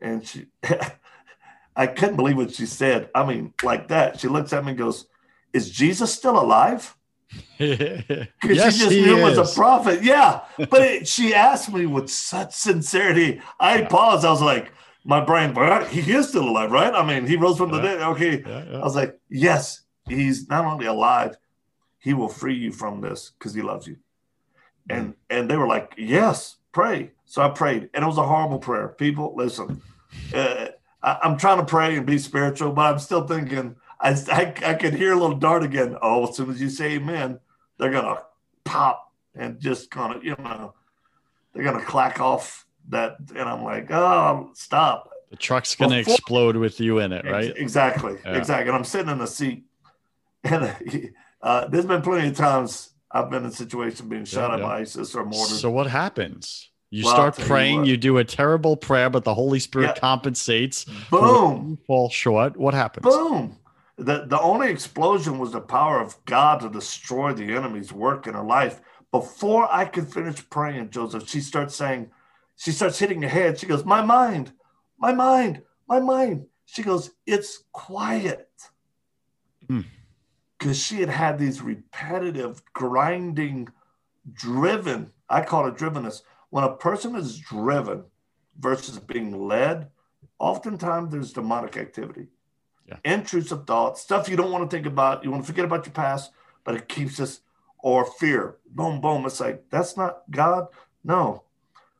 and 0.00 0.26
she, 0.26 0.46
I 1.76 1.86
couldn't 1.86 2.16
believe 2.16 2.36
what 2.36 2.54
she 2.54 2.66
said. 2.66 3.08
I 3.14 3.24
mean, 3.24 3.54
like 3.62 3.88
that. 3.88 4.18
She 4.20 4.28
looks 4.28 4.52
at 4.52 4.64
me 4.64 4.70
and 4.70 4.78
goes, 4.78 5.06
Is 5.52 5.70
Jesus 5.70 6.12
still 6.12 6.38
alive? 6.38 6.96
Because 7.58 8.56
yes, 8.56 8.74
she 8.74 8.84
just 8.84 8.90
knew 8.90 9.16
is. 9.26 9.36
was 9.36 9.52
a 9.52 9.54
prophet. 9.54 10.02
Yeah. 10.02 10.40
But 10.70 10.82
it, 10.82 11.08
she 11.08 11.34
asked 11.34 11.72
me 11.72 11.86
with 11.86 12.08
such 12.08 12.54
sincerity. 12.54 13.40
I 13.58 13.80
yeah. 13.80 13.88
paused. 13.88 14.24
I 14.24 14.30
was 14.30 14.42
like, 14.42 14.72
my 15.04 15.24
brain, 15.24 15.54
he 15.86 16.12
is 16.12 16.28
still 16.28 16.48
alive, 16.48 16.70
right? 16.70 16.92
I 16.92 17.04
mean, 17.04 17.26
he 17.26 17.36
rose 17.36 17.56
from 17.56 17.70
the 17.70 17.80
dead. 17.80 18.00
Okay. 18.00 18.42
Yeah, 18.46 18.76
I 18.76 18.80
was 18.80 18.94
like, 18.94 19.18
yes, 19.30 19.82
he's 20.06 20.48
not 20.48 20.64
only 20.64 20.86
alive, 20.86 21.36
he 21.98 22.14
will 22.14 22.28
free 22.28 22.54
you 22.54 22.72
from 22.72 23.00
this 23.00 23.32
because 23.38 23.54
he 23.54 23.62
loves 23.62 23.86
you. 23.86 23.96
And 24.90 25.14
and 25.30 25.50
they 25.50 25.56
were 25.56 25.66
like, 25.66 25.94
yes, 25.96 26.56
pray. 26.72 27.10
So 27.26 27.42
I 27.42 27.48
prayed, 27.48 27.90
and 27.92 28.04
it 28.04 28.06
was 28.06 28.18
a 28.18 28.22
horrible 28.22 28.58
prayer. 28.58 28.88
People, 28.88 29.34
listen, 29.36 29.82
uh, 30.34 30.68
I, 31.02 31.18
am 31.22 31.36
trying 31.36 31.58
to 31.58 31.64
pray 31.64 31.96
and 31.96 32.06
be 32.06 32.18
spiritual, 32.18 32.72
but 32.72 32.92
I'm 32.92 32.98
still 32.98 33.26
thinking. 33.26 33.76
I, 34.00 34.10
I 34.10 34.54
I 34.70 34.74
could 34.74 34.94
hear 34.94 35.12
a 35.12 35.16
little 35.16 35.36
dart 35.36 35.62
again. 35.62 35.96
Oh, 36.00 36.28
as 36.28 36.36
soon 36.36 36.50
as 36.50 36.60
you 36.60 36.70
say 36.70 36.92
Amen, 36.92 37.40
they're 37.78 37.90
gonna 37.90 38.22
pop 38.64 39.12
and 39.34 39.60
just 39.60 39.90
kind 39.90 40.14
of 40.14 40.24
you 40.24 40.36
know 40.38 40.74
they're 41.52 41.64
gonna 41.64 41.84
clack 41.84 42.20
off 42.20 42.66
that, 42.88 43.16
and 43.30 43.48
I'm 43.48 43.62
like, 43.64 43.90
oh, 43.90 44.50
stop. 44.54 45.10
The 45.30 45.36
truck's 45.36 45.74
gonna 45.74 45.96
explode 45.96 46.56
with 46.56 46.80
you 46.80 46.98
in 47.00 47.12
it, 47.12 47.24
right? 47.24 47.52
Exactly, 47.56 48.16
yeah. 48.24 48.36
exactly. 48.36 48.68
And 48.68 48.76
I'm 48.76 48.84
sitting 48.84 49.10
in 49.10 49.18
the 49.18 49.26
seat, 49.26 49.64
and 50.44 50.74
uh, 51.42 51.68
there's 51.68 51.86
been 51.86 52.02
plenty 52.02 52.28
of 52.28 52.36
times 52.36 52.90
I've 53.10 53.30
been 53.30 53.44
in 53.44 53.50
a 53.50 53.52
situation 53.52 54.08
being 54.08 54.24
shot 54.24 54.50
yeah, 54.50 54.54
at 54.54 54.60
yeah. 54.60 54.66
by 54.66 54.78
ISIS 54.80 55.14
or 55.14 55.24
mortar. 55.24 55.54
So 55.54 55.70
what 55.70 55.86
happens? 55.86 56.70
You 56.90 57.04
well, 57.04 57.14
start 57.14 57.36
praying, 57.36 57.84
you, 57.84 57.92
you, 57.92 57.96
do 57.98 58.16
a 58.16 58.24
terrible 58.24 58.74
prayer, 58.74 59.10
but 59.10 59.24
the 59.24 59.34
Holy 59.34 59.58
Spirit 59.58 59.88
yeah. 59.88 60.00
compensates. 60.00 60.84
Boom. 61.10 61.78
Fall 61.86 62.08
short. 62.08 62.56
What 62.56 62.72
happens? 62.72 63.04
Boom. 63.04 63.58
The, 63.98 64.26
the 64.26 64.40
only 64.40 64.70
explosion 64.70 65.38
was 65.38 65.52
the 65.52 65.60
power 65.60 66.00
of 66.00 66.16
God 66.24 66.60
to 66.60 66.70
destroy 66.70 67.32
the 67.32 67.54
enemy's 67.54 67.92
work 67.92 68.26
in 68.26 68.34
her 68.34 68.44
life. 68.44 68.80
Before 69.10 69.68
I 69.72 69.84
could 69.84 70.06
finish 70.06 70.48
praying, 70.48 70.90
Joseph, 70.90 71.28
she 71.28 71.40
starts 71.40 71.74
saying, 71.74 72.10
she 72.56 72.70
starts 72.70 72.98
hitting 72.98 73.22
her 73.22 73.28
head. 73.28 73.58
She 73.58 73.66
goes, 73.66 73.84
My 73.84 74.02
mind, 74.02 74.52
my 74.98 75.12
mind, 75.12 75.62
my 75.88 76.00
mind. 76.00 76.46
She 76.66 76.82
goes, 76.82 77.10
It's 77.26 77.64
quiet. 77.72 78.48
Hmm 79.66 79.80
because 80.58 80.78
she 80.78 81.00
had 81.00 81.08
had 81.08 81.38
these 81.38 81.62
repetitive, 81.62 82.62
grinding, 82.72 83.68
driven. 84.32 85.10
I 85.28 85.42
call 85.42 85.66
it 85.66 85.76
drivenness. 85.76 86.22
When 86.50 86.64
a 86.64 86.76
person 86.76 87.14
is 87.14 87.38
driven 87.38 88.04
versus 88.58 88.98
being 88.98 89.46
led, 89.46 89.88
oftentimes 90.38 91.12
there's 91.12 91.32
demonic 91.32 91.76
activity, 91.76 92.26
yeah. 92.88 92.96
intrusive 93.04 93.66
thoughts, 93.66 94.00
stuff 94.00 94.28
you 94.28 94.36
don't 94.36 94.50
want 94.50 94.68
to 94.68 94.74
think 94.74 94.86
about. 94.86 95.24
You 95.24 95.30
want 95.30 95.42
to 95.44 95.46
forget 95.46 95.64
about 95.64 95.86
your 95.86 95.92
past, 95.92 96.32
but 96.64 96.74
it 96.74 96.88
keeps 96.88 97.20
us, 97.20 97.40
or 97.78 98.04
fear. 98.04 98.56
Boom, 98.66 99.00
boom. 99.00 99.24
It's 99.26 99.40
like, 99.40 99.64
that's 99.70 99.96
not 99.96 100.22
God. 100.30 100.68
No. 101.04 101.44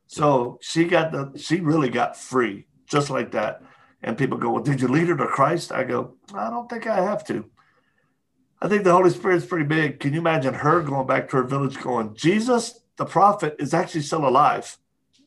So 0.06 0.58
she 0.62 0.84
got 0.84 1.12
the, 1.12 1.38
she 1.38 1.60
really 1.60 1.90
got 1.90 2.16
free 2.16 2.66
just 2.86 3.10
like 3.10 3.32
that. 3.32 3.62
And 4.02 4.16
people 4.16 4.38
go, 4.38 4.50
Well, 4.50 4.62
did 4.62 4.80
you 4.80 4.88
lead 4.88 5.08
her 5.08 5.16
to 5.16 5.26
Christ? 5.26 5.72
I 5.72 5.84
go, 5.84 6.14
I 6.34 6.50
don't 6.50 6.68
think 6.68 6.86
I 6.86 7.02
have 7.02 7.24
to. 7.26 7.44
I 8.60 8.68
think 8.68 8.84
the 8.84 8.92
Holy 8.92 9.10
Spirit's 9.10 9.46
pretty 9.46 9.66
big. 9.66 10.00
Can 10.00 10.12
you 10.12 10.20
imagine 10.20 10.54
her 10.54 10.82
going 10.82 11.06
back 11.06 11.28
to 11.30 11.36
her 11.36 11.44
village 11.44 11.78
going, 11.80 12.14
Jesus, 12.14 12.80
the 12.96 13.04
prophet, 13.04 13.56
is 13.58 13.72
actually 13.72 14.02
still 14.02 14.26
alive. 14.26 14.76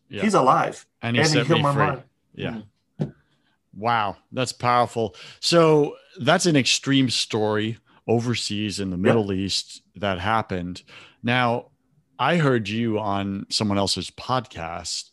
Yeah. 0.10 0.24
He's 0.24 0.34
alive. 0.34 0.86
And 1.02 1.16
he, 1.16 1.22
and 1.22 1.32
he 1.32 1.44
killed 1.46 1.62
my 1.62 1.74
free. 1.74 1.86
mind. 1.86 2.04
Yeah. 2.36 2.50
Mm. 2.52 2.64
Wow. 3.76 4.18
That's 4.32 4.52
powerful. 4.52 5.16
So 5.40 5.96
that's 6.20 6.46
an 6.46 6.56
extreme 6.56 7.10
story 7.10 7.78
overseas 8.08 8.80
in 8.80 8.90
the 8.90 8.98
Middle 8.98 9.34
yeah. 9.34 9.46
East 9.46 9.82
that 9.96 10.20
happened. 10.20 10.84
Now, 11.24 11.68
I 12.20 12.38
heard 12.38 12.70
you 12.70 13.00
on 13.00 13.46
someone 13.50 13.78
else's 13.78 14.12
podcast 14.12 15.12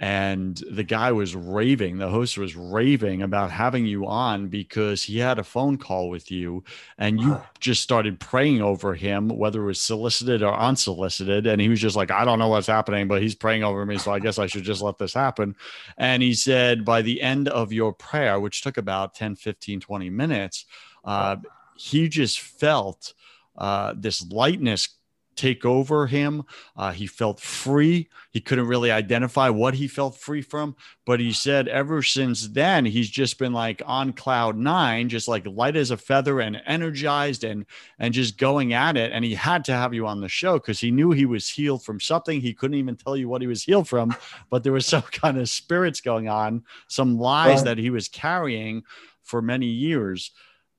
and 0.00 0.62
the 0.72 0.82
guy 0.82 1.12
was 1.12 1.36
raving 1.36 1.98
the 1.98 2.08
host 2.08 2.36
was 2.36 2.56
raving 2.56 3.22
about 3.22 3.50
having 3.50 3.86
you 3.86 4.06
on 4.06 4.48
because 4.48 5.04
he 5.04 5.18
had 5.18 5.38
a 5.38 5.44
phone 5.44 5.78
call 5.78 6.08
with 6.08 6.32
you 6.32 6.64
and 6.98 7.20
you 7.20 7.40
just 7.60 7.80
started 7.80 8.18
praying 8.18 8.60
over 8.60 8.94
him 8.94 9.28
whether 9.28 9.62
it 9.62 9.66
was 9.66 9.80
solicited 9.80 10.42
or 10.42 10.52
unsolicited. 10.58 11.46
And 11.46 11.60
he 11.60 11.68
was 11.68 11.80
just 11.80 11.94
like 11.94 12.10
i 12.10 12.24
don't 12.24 12.40
know 12.40 12.48
what's 12.48 12.66
happening 12.66 13.06
but 13.06 13.22
he's 13.22 13.36
praying 13.36 13.62
over 13.62 13.86
me 13.86 13.96
so 13.96 14.12
i 14.12 14.18
guess 14.18 14.38
i 14.38 14.46
should 14.46 14.64
just 14.64 14.82
let 14.82 14.98
this 14.98 15.14
happen. 15.14 15.54
And 15.96 16.22
he 16.22 16.34
said 16.34 16.84
by 16.84 17.02
the 17.02 17.22
end 17.22 17.48
of 17.48 17.72
your 17.72 17.92
prayer 17.92 18.40
which 18.40 18.62
took 18.62 18.76
about 18.76 19.14
10 19.14 19.36
15 19.36 19.80
20 19.80 20.10
minutes 20.10 20.64
uh, 21.04 21.36
he 21.76 22.08
just 22.08 22.40
felt 22.40 23.14
uh, 23.56 23.94
this 23.96 24.26
lightness 24.30 24.88
take 25.36 25.64
over 25.64 26.06
him. 26.06 26.44
Uh, 26.76 26.92
he 26.92 27.06
felt 27.06 27.40
free. 27.40 28.08
He 28.30 28.40
couldn't 28.40 28.66
really 28.66 28.90
identify 28.90 29.48
what 29.48 29.74
he 29.74 29.88
felt 29.88 30.16
free 30.16 30.42
from, 30.42 30.76
but 31.04 31.20
he 31.20 31.32
said 31.32 31.68
ever 31.68 32.02
since 32.02 32.48
then, 32.48 32.84
he's 32.84 33.08
just 33.08 33.38
been 33.38 33.52
like 33.52 33.82
on 33.86 34.12
cloud 34.12 34.56
nine, 34.56 35.08
just 35.08 35.28
like 35.28 35.46
light 35.46 35.76
as 35.76 35.90
a 35.90 35.96
feather 35.96 36.40
and 36.40 36.60
energized 36.66 37.44
and 37.44 37.66
and 37.98 38.14
just 38.14 38.38
going 38.38 38.72
at 38.72 38.96
it. 38.96 39.12
And 39.12 39.24
he 39.24 39.34
had 39.34 39.64
to 39.66 39.72
have 39.72 39.94
you 39.94 40.06
on 40.06 40.20
the 40.20 40.28
show 40.28 40.54
because 40.54 40.80
he 40.80 40.90
knew 40.90 41.10
he 41.10 41.26
was 41.26 41.48
healed 41.48 41.84
from 41.84 42.00
something. 42.00 42.40
He 42.40 42.54
couldn't 42.54 42.78
even 42.78 42.96
tell 42.96 43.16
you 43.16 43.28
what 43.28 43.42
he 43.42 43.46
was 43.46 43.62
healed 43.62 43.88
from, 43.88 44.14
but 44.50 44.62
there 44.62 44.72
was 44.72 44.86
some 44.86 45.02
kind 45.02 45.38
of 45.38 45.48
spirits 45.48 46.00
going 46.00 46.28
on, 46.28 46.64
some 46.88 47.18
lies 47.18 47.58
right. 47.58 47.64
that 47.64 47.78
he 47.78 47.90
was 47.90 48.08
carrying 48.08 48.82
for 49.22 49.42
many 49.42 49.66
years. 49.66 50.30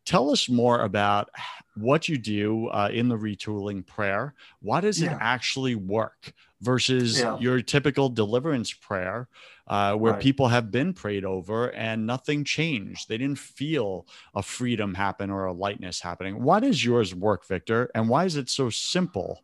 Tell 0.06 0.30
us 0.30 0.48
more 0.48 0.82
about 0.82 1.30
what 1.76 2.08
you 2.08 2.18
do 2.18 2.68
uh, 2.68 2.90
in 2.92 3.10
the 3.10 3.18
retooling 3.18 3.86
prayer. 3.86 4.34
Why 4.62 4.82
does 4.82 5.02
yeah. 5.02 5.14
it 5.14 5.18
actually 5.22 5.76
work 5.76 6.34
versus 6.62 7.20
yeah. 7.20 7.38
your 7.40 7.62
typical 7.62 8.10
deliverance 8.10 8.74
prayer, 8.74 9.28
uh, 9.68 9.96
where 9.96 10.14
right. 10.14 10.22
people 10.22 10.48
have 10.48 10.72
been 10.72 10.94
prayed 10.94 11.26
over 11.26 11.72
and 11.74 12.06
nothing 12.06 12.44
changed? 12.44 13.10
They 13.10 13.18
didn't 13.18 13.40
feel 13.40 14.08
a 14.34 14.42
freedom 14.42 14.94
happen 14.94 15.30
or 15.30 15.46
a 15.46 15.54
lightness 15.54 16.02
happening. 16.02 16.42
Why 16.42 16.60
does 16.60 16.84
yours 16.84 17.14
work, 17.14 17.46
Victor? 17.48 17.92
And 17.94 18.10
why 18.10 18.26
is 18.26 18.36
it 18.36 18.50
so 18.50 18.70
simple? 18.70 19.44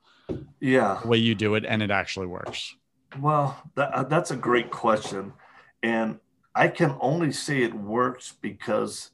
Yeah, 0.59 0.99
the 1.01 1.07
way 1.09 1.17
you 1.17 1.35
do 1.35 1.55
it, 1.55 1.65
and 1.65 1.83
it 1.83 1.91
actually 1.91 2.27
works. 2.27 2.75
Well, 3.19 3.61
that, 3.75 3.93
uh, 3.93 4.03
that's 4.03 4.31
a 4.31 4.37
great 4.37 4.71
question, 4.71 5.33
and 5.83 6.19
I 6.55 6.69
can 6.69 6.95
only 7.01 7.33
say 7.33 7.63
it 7.63 7.73
works 7.73 8.33
because 8.41 9.11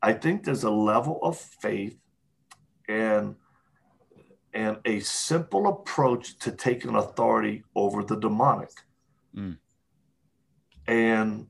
I 0.00 0.12
think 0.12 0.44
there's 0.44 0.64
a 0.64 0.70
level 0.70 1.18
of 1.22 1.36
faith 1.38 1.98
and 2.88 3.36
and 4.52 4.78
a 4.84 5.00
simple 5.00 5.66
approach 5.66 6.38
to 6.38 6.52
taking 6.52 6.94
authority 6.94 7.64
over 7.74 8.04
the 8.04 8.16
demonic. 8.16 8.70
Mm. 9.36 9.58
And 10.86 11.46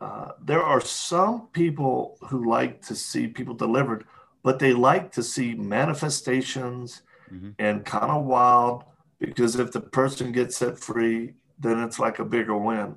uh, 0.00 0.32
there 0.42 0.62
are 0.62 0.80
some 0.80 1.48
people 1.52 2.18
who 2.28 2.48
like 2.48 2.82
to 2.82 2.94
see 2.94 3.26
people 3.26 3.54
delivered, 3.54 4.04
but 4.42 4.58
they 4.58 4.74
like 4.74 5.12
to 5.12 5.22
see 5.22 5.54
manifestations 5.54 7.02
mm-hmm. 7.32 7.50
and 7.58 7.86
kind 7.86 8.10
of 8.10 8.24
wild 8.24 8.84
because 9.18 9.56
if 9.56 9.72
the 9.72 9.80
person 9.80 10.32
gets 10.32 10.56
set 10.56 10.78
free, 10.78 11.34
then 11.58 11.78
it's 11.82 11.98
like 11.98 12.18
a 12.18 12.24
bigger 12.24 12.56
win. 12.56 12.96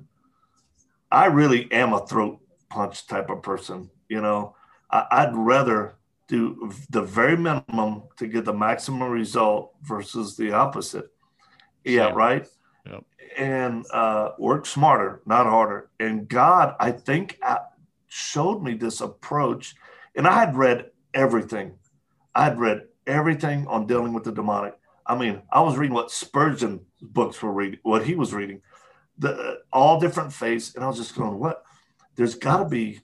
I 1.10 1.26
really 1.26 1.70
am 1.72 1.92
a 1.92 2.04
throat 2.06 2.40
punch 2.68 3.06
type 3.06 3.30
of 3.30 3.42
person. 3.42 3.90
You 4.08 4.20
know, 4.20 4.56
I, 4.90 5.06
I'd 5.10 5.36
rather 5.36 5.96
do 6.28 6.72
the 6.90 7.02
very 7.02 7.36
minimum 7.36 8.04
to 8.16 8.26
get 8.26 8.44
the 8.44 8.52
maximum 8.52 9.10
result 9.10 9.74
versus 9.82 10.36
the 10.36 10.52
opposite. 10.52 11.10
Yeah, 11.84 12.10
right. 12.10 12.46
Yep. 12.84 13.04
And 13.38 13.86
uh, 13.92 14.30
work 14.38 14.66
smarter, 14.66 15.22
not 15.26 15.46
harder. 15.46 15.90
And 16.00 16.28
God, 16.28 16.74
I 16.80 16.90
think, 16.90 17.38
uh, 17.42 17.58
showed 18.08 18.62
me 18.62 18.74
this 18.74 19.00
approach. 19.00 19.76
And 20.14 20.26
I 20.26 20.38
had 20.38 20.56
read 20.56 20.90
everything. 21.14 21.74
I 22.34 22.44
had 22.44 22.58
read 22.58 22.82
everything 23.06 23.66
on 23.66 23.86
dealing 23.86 24.12
with 24.12 24.24
the 24.24 24.32
demonic. 24.32 24.74
I 25.06 25.16
mean, 25.16 25.42
I 25.52 25.60
was 25.60 25.76
reading 25.76 25.94
what 25.94 26.10
Spurgeon 26.10 26.80
books 27.00 27.40
were 27.40 27.52
reading, 27.52 27.78
what 27.82 28.04
he 28.04 28.14
was 28.14 28.34
reading, 28.34 28.62
the 29.18 29.60
all 29.72 30.00
different 30.00 30.32
faiths, 30.32 30.74
and 30.74 30.84
I 30.84 30.88
was 30.88 30.96
just 30.96 31.14
going, 31.14 31.38
"What? 31.38 31.62
There's 32.16 32.34
got 32.34 32.58
to 32.58 32.64
be, 32.64 33.00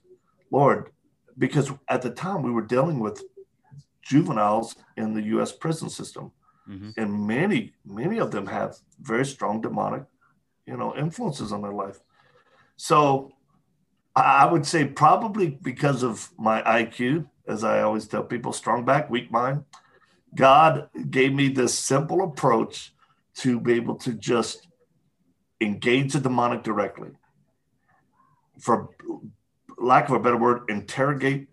Lord, 0.51 0.91
because 1.37 1.71
at 1.89 2.01
the 2.01 2.09
time 2.09 2.41
we 2.43 2.51
were 2.51 2.61
dealing 2.61 2.99
with 2.99 3.23
juveniles 4.01 4.75
in 4.97 5.13
the 5.13 5.21
U.S. 5.23 5.51
prison 5.51 5.89
system, 5.89 6.31
mm-hmm. 6.69 6.91
and 6.97 7.27
many 7.27 7.73
many 7.85 8.19
of 8.19 8.31
them 8.31 8.45
have 8.47 8.75
very 9.01 9.25
strong 9.25 9.61
demonic, 9.61 10.03
you 10.65 10.77
know, 10.77 10.95
influences 10.95 11.51
on 11.51 11.61
their 11.61 11.73
life. 11.73 11.99
So 12.75 13.31
I 14.15 14.45
would 14.45 14.65
say 14.65 14.85
probably 14.85 15.49
because 15.49 16.03
of 16.03 16.29
my 16.37 16.61
IQ, 16.61 17.27
as 17.47 17.63
I 17.63 17.81
always 17.81 18.07
tell 18.07 18.23
people, 18.23 18.53
strong 18.53 18.85
back, 18.85 19.09
weak 19.09 19.31
mind. 19.31 19.63
God 20.35 20.89
gave 21.09 21.33
me 21.33 21.47
this 21.49 21.77
simple 21.77 22.23
approach 22.23 22.93
to 23.35 23.59
be 23.59 23.73
able 23.73 23.95
to 23.95 24.13
just 24.13 24.67
engage 25.61 26.13
the 26.13 26.19
demonic 26.19 26.63
directly. 26.63 27.09
For 28.59 28.89
lack 29.77 30.09
of 30.09 30.15
a 30.15 30.19
better 30.19 30.37
word, 30.37 30.63
interrogate 30.69 31.47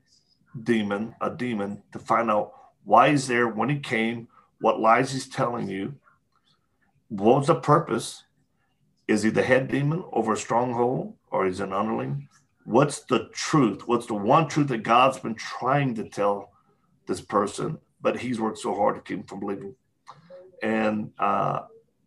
demon, 0.62 1.14
a 1.20 1.30
demon, 1.30 1.82
to 1.92 1.98
find 1.98 2.30
out 2.30 2.52
why 2.84 3.10
he's 3.10 3.26
there, 3.26 3.48
when 3.48 3.68
he 3.68 3.78
came, 3.78 4.28
what 4.60 4.80
lies 4.80 5.12
he's 5.12 5.28
telling 5.28 5.68
you, 5.68 5.94
what 7.08 7.38
was 7.38 7.46
the 7.48 7.54
purpose? 7.54 8.24
Is 9.08 9.22
he 9.22 9.30
the 9.30 9.42
head 9.42 9.68
demon 9.68 10.04
over 10.12 10.32
a 10.32 10.36
stronghold 10.36 11.14
or 11.30 11.46
is 11.46 11.60
an 11.60 11.72
underling? 11.72 12.28
What's 12.64 13.00
the 13.00 13.28
truth? 13.32 13.88
What's 13.88 14.06
the 14.06 14.14
one 14.14 14.48
truth 14.48 14.68
that 14.68 14.82
God's 14.82 15.18
been 15.18 15.34
trying 15.34 15.94
to 15.96 16.08
tell 16.08 16.52
this 17.06 17.20
person, 17.20 17.78
but 18.00 18.18
he's 18.18 18.40
worked 18.40 18.58
so 18.58 18.74
hard 18.74 18.96
to 18.96 19.02
keep 19.02 19.18
him 19.18 19.24
from 19.24 19.40
believing? 19.40 19.74
And, 20.62 21.10
uh, 21.18 21.62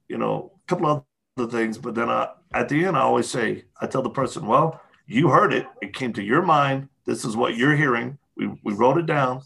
you 0.08 0.18
know, 0.18 0.54
a 0.56 0.68
couple 0.68 1.06
other 1.38 1.52
things, 1.52 1.78
but 1.78 1.96
then 1.96 2.10
I, 2.10 2.30
at 2.54 2.70
the 2.70 2.86
end, 2.86 2.96
I 2.96 3.02
always 3.02 3.30
say, 3.30 3.66
I 3.82 3.88
tell 3.88 4.04
the 4.04 4.10
person, 4.10 4.46
well, 4.46 4.80
you 5.06 5.30
heard 5.30 5.54
it. 5.54 5.66
It 5.82 5.94
came 5.94 6.14
to 6.14 6.24
your 6.24 6.42
mind. 6.42 6.90
This 7.06 7.26
is 7.26 7.36
what 7.36 7.58
you're 7.58 7.76
hearing. 7.76 8.18
We, 8.38 8.48
we 8.64 8.74
wrote 8.74 8.98
it 8.98 9.06
down. 9.06 9.42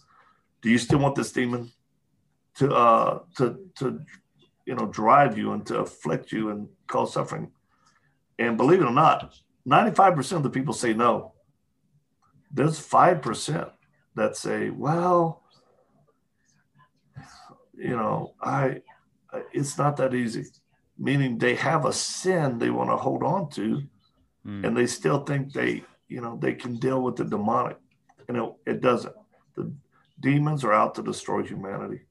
Do 0.61 0.69
you 0.69 0.77
still 0.77 0.99
want 0.99 1.15
this 1.15 1.31
demon 1.31 1.71
to 2.55 2.73
uh 2.73 3.19
to 3.37 3.59
to 3.75 3.99
you 4.65 4.75
know 4.75 4.87
drive 4.87 5.37
you 5.37 5.53
and 5.53 5.65
to 5.67 5.79
afflict 5.79 6.31
you 6.31 6.49
and 6.49 6.67
cause 6.87 7.13
suffering? 7.13 7.51
And 8.39 8.57
believe 8.57 8.81
it 8.81 8.85
or 8.85 8.91
not, 8.91 9.33
95% 9.67 10.33
of 10.33 10.43
the 10.43 10.49
people 10.49 10.73
say 10.73 10.93
no. 10.93 11.33
There's 12.51 12.79
5% 12.79 13.71
that 14.15 14.37
say, 14.37 14.69
well, 14.69 15.43
you 17.75 17.95
know, 17.95 18.33
I 18.41 18.81
it's 19.53 19.77
not 19.77 19.97
that 19.97 20.13
easy. 20.13 20.45
Meaning 20.97 21.37
they 21.37 21.55
have 21.55 21.85
a 21.85 21.93
sin 21.93 22.57
they 22.57 22.69
want 22.69 22.89
to 22.89 22.97
hold 22.97 23.23
on 23.23 23.49
to 23.51 23.83
mm. 24.47 24.65
and 24.65 24.75
they 24.75 24.87
still 24.87 25.23
think 25.23 25.53
they, 25.53 25.83
you 26.07 26.21
know, 26.21 26.37
they 26.41 26.53
can 26.53 26.77
deal 26.77 27.01
with 27.01 27.15
the 27.15 27.25
demonic. 27.25 27.77
And 28.27 28.37
it, 28.37 28.53
it 28.65 28.81
doesn't. 28.81 29.15
The 29.55 29.71
demons 30.19 30.63
are 30.63 30.73
out 30.73 30.95
to 30.95 31.03
destroy 31.03 31.43
humanity 31.43 32.01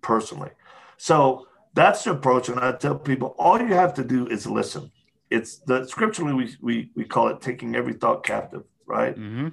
personally. 0.00 0.50
So 0.96 1.46
that's 1.74 2.04
the 2.04 2.12
approach. 2.12 2.48
And 2.48 2.60
I 2.60 2.72
tell 2.72 2.98
people 2.98 3.34
all 3.38 3.58
you 3.60 3.74
have 3.74 3.94
to 3.94 4.04
do 4.04 4.26
is 4.26 4.46
listen. 4.46 4.90
It's 5.30 5.58
the 5.58 5.86
scripturally 5.86 6.34
we 6.34 6.56
we, 6.60 6.90
we 6.96 7.04
call 7.04 7.28
it 7.28 7.40
taking 7.40 7.76
every 7.76 7.94
thought 7.94 8.24
captive, 8.24 8.64
right? 8.86 9.16
Mm-hmm. 9.16 9.48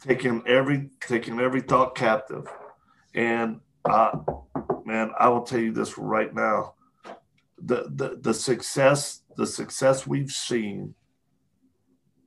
Taking 0.00 0.42
every 0.46 0.90
taking 1.00 1.40
every 1.40 1.60
thought 1.60 1.96
captive. 1.96 2.46
And 3.14 3.60
uh 3.84 4.18
man, 4.84 5.10
I 5.18 5.28
will 5.28 5.42
tell 5.42 5.60
you 5.60 5.72
this 5.72 5.98
right 5.98 6.32
now. 6.32 6.74
The 7.58 7.90
the 7.94 8.18
the 8.20 8.34
success, 8.34 9.22
the 9.36 9.46
success 9.46 10.06
we've 10.06 10.30
seen 10.30 10.94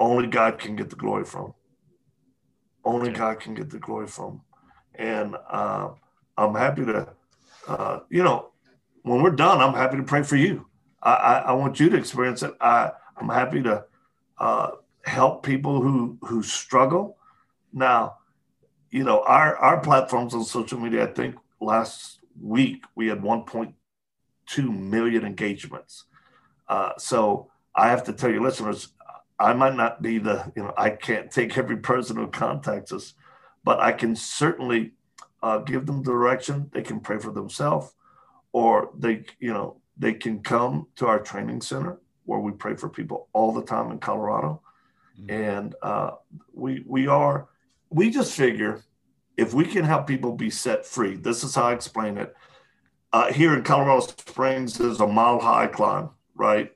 only 0.04 0.28
God 0.28 0.60
can 0.60 0.76
get 0.76 0.90
the 0.90 0.96
glory 0.96 1.24
from. 1.24 1.54
Only 2.84 3.12
God 3.12 3.40
can 3.40 3.54
get 3.56 3.70
the 3.70 3.80
glory 3.80 4.08
from. 4.08 4.42
And 4.96 5.36
uh, 5.50 5.90
I'm 6.38 6.56
happy 6.56 6.86
to, 6.86 7.08
uh, 7.68 8.00
you 8.10 8.24
know, 8.24 8.52
when 9.04 9.22
we're 9.22 9.32
done, 9.32 9.62
I'm 9.62 9.74
happy 9.74 9.98
to 9.98 10.04
pray 10.04 10.24
for 10.24 10.36
you. 10.36 10.68
I, 11.02 11.14
I, 11.14 11.38
I 11.40 11.52
want 11.54 11.80
you 11.80 11.90
to 11.90 11.98
experience 11.98 12.44
it. 12.44 12.54
I, 12.60 12.92
I'm 13.18 13.30
happy 13.30 13.64
to 13.64 13.86
uh, 14.38 14.72
help 15.06 15.44
people 15.44 15.82
who 15.82 16.18
who 16.22 16.44
struggle. 16.44 17.18
Now, 17.72 18.18
you 18.92 19.04
know, 19.04 19.24
our 19.24 19.56
our 19.58 19.80
platforms 19.80 20.34
on 20.34 20.44
social 20.44 20.80
media. 20.80 21.04
I 21.04 21.12
think 21.14 21.36
last 21.60 22.20
week 22.42 22.84
we 22.96 23.08
had 23.08 23.22
1.2 23.22 23.74
million 24.80 25.26
engagements. 25.26 26.06
Uh, 26.68 26.92
so 26.98 27.52
I 27.76 27.90
have 27.90 28.04
to 28.06 28.14
tell 28.14 28.32
you, 28.32 28.42
listeners, 28.42 28.90
I 29.44 29.52
might 29.52 29.76
not 29.76 30.02
be 30.02 30.20
the, 30.20 30.52
you 30.56 30.64
know, 30.64 30.74
I 30.78 30.92
can't 30.92 31.30
take 31.30 31.58
every 31.58 31.78
person 31.78 32.16
who 32.16 32.28
contacts 32.28 32.94
us, 32.94 33.14
but 33.66 33.82
I 33.82 33.92
can 33.92 34.16
certainly 34.16 34.94
uh, 35.42 35.58
give 35.58 35.86
them 35.86 36.02
direction. 36.02 36.70
They 36.72 36.82
can 36.82 37.02
pray 37.02 37.20
for 37.20 37.32
themselves, 37.32 37.94
or 38.54 38.92
they, 38.98 39.26
you 39.40 39.52
know, 39.52 39.82
they 39.98 40.14
can 40.14 40.40
come 40.40 40.88
to 40.96 41.08
our 41.08 41.20
training 41.20 41.60
center 41.60 42.00
where 42.24 42.40
we 42.40 42.54
pray 42.54 42.76
for 42.76 42.88
people 42.88 43.28
all 43.34 43.52
the 43.52 43.64
time 43.64 43.92
in 43.92 44.00
Colorado, 44.00 44.62
mm-hmm. 45.20 45.30
and 45.30 45.76
uh, 45.82 46.12
we 46.54 46.82
we 46.88 47.08
are 47.08 47.50
we 47.90 48.10
just 48.10 48.34
figure 48.38 48.82
if 49.36 49.54
we 49.54 49.66
can 49.66 49.84
help 49.84 50.08
people 50.08 50.32
be 50.32 50.50
set 50.50 50.86
free. 50.86 51.18
This 51.18 51.44
is 51.44 51.54
how 51.54 51.64
I 51.64 51.74
explain 51.74 52.18
it. 52.18 52.34
Uh, 53.12 53.32
here 53.32 53.54
in 53.54 53.64
Colorado 53.64 54.00
Springs, 54.00 54.78
there's 54.78 55.02
a 55.02 55.08
mile 55.08 55.40
high 55.40 55.68
climb, 55.68 56.12
right? 56.34 56.72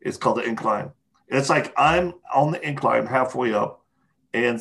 It's 0.00 0.16
called 0.16 0.38
the 0.38 0.42
incline 0.42 0.90
it's 1.28 1.50
like 1.50 1.72
I'm 1.76 2.14
on 2.34 2.52
the 2.52 2.66
incline 2.66 3.06
halfway 3.06 3.52
up, 3.52 3.84
and 4.32 4.60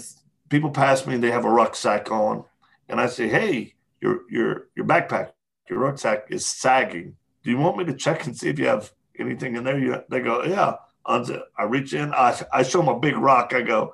people 0.50 0.70
pass 0.72 1.06
me 1.06 1.16
and 1.16 1.24
they 1.24 1.32
have 1.32 1.46
a 1.46 1.50
rucksack 1.50 2.12
on, 2.12 2.46
and 2.90 3.00
I 3.00 3.08
say, 3.08 3.28
"Hey, 3.28 3.76
your 4.02 4.22
your 4.30 4.68
your 4.76 4.86
backpack." 4.86 5.32
your 5.70 5.80
rucksack 5.80 6.28
is 6.30 6.46
sagging. 6.46 7.16
Do 7.44 7.52
you 7.52 7.58
want 7.58 7.78
me 7.78 7.86
to 7.86 7.94
check 7.94 8.26
and 8.26 8.36
see 8.36 8.50
if 8.50 8.60
you 8.60 8.68
have 8.68 8.92
anything 9.20 9.56
in 9.56 9.64
there? 9.64 10.04
They 10.10 10.20
go, 10.20 10.44
yeah. 10.44 10.76
I 11.06 11.64
reach 11.64 11.94
in, 11.94 12.14
I, 12.14 12.38
I 12.52 12.64
show 12.64 12.80
them 12.80 12.90
a 12.90 13.00
big 13.00 13.16
rock. 13.16 13.54
I 13.54 13.62
go, 13.62 13.94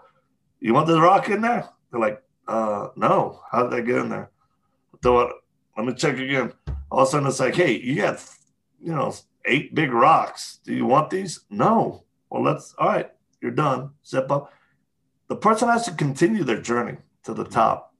you 0.59 0.73
want 0.73 0.87
the 0.87 0.99
rock 0.99 1.29
in 1.29 1.41
there? 1.41 1.69
They're 1.91 2.01
like, 2.01 2.21
uh, 2.47 2.87
no. 2.95 3.41
How 3.51 3.63
did 3.63 3.71
that 3.71 3.85
get 3.85 3.97
in 3.97 4.09
there? 4.09 4.31
It. 5.05 5.33
Let 5.77 5.85
me 5.85 5.93
check 5.93 6.17
again. 6.17 6.53
All 6.89 7.01
of 7.01 7.07
a 7.07 7.11
sudden, 7.11 7.27
it's 7.27 7.39
like, 7.39 7.55
hey, 7.55 7.77
you 7.79 7.97
got, 7.97 8.23
you 8.79 8.93
know, 8.93 9.13
eight 9.45 9.75
big 9.75 9.91
rocks. 9.91 10.59
Do 10.63 10.73
you 10.73 10.85
want 10.85 11.09
these? 11.09 11.41
No. 11.49 12.05
Well, 12.33 12.41
let's. 12.41 12.73
All 12.79 12.87
right, 12.87 13.11
you're 13.41 13.51
done. 13.51 13.91
Zip 14.03 14.31
up. 14.31 14.51
The 15.27 15.35
person 15.35 15.69
has 15.69 15.85
to 15.85 15.91
continue 15.91 16.43
their 16.43 16.59
journey 16.59 16.97
to 17.25 17.33
the 17.33 17.43
top, 17.43 17.93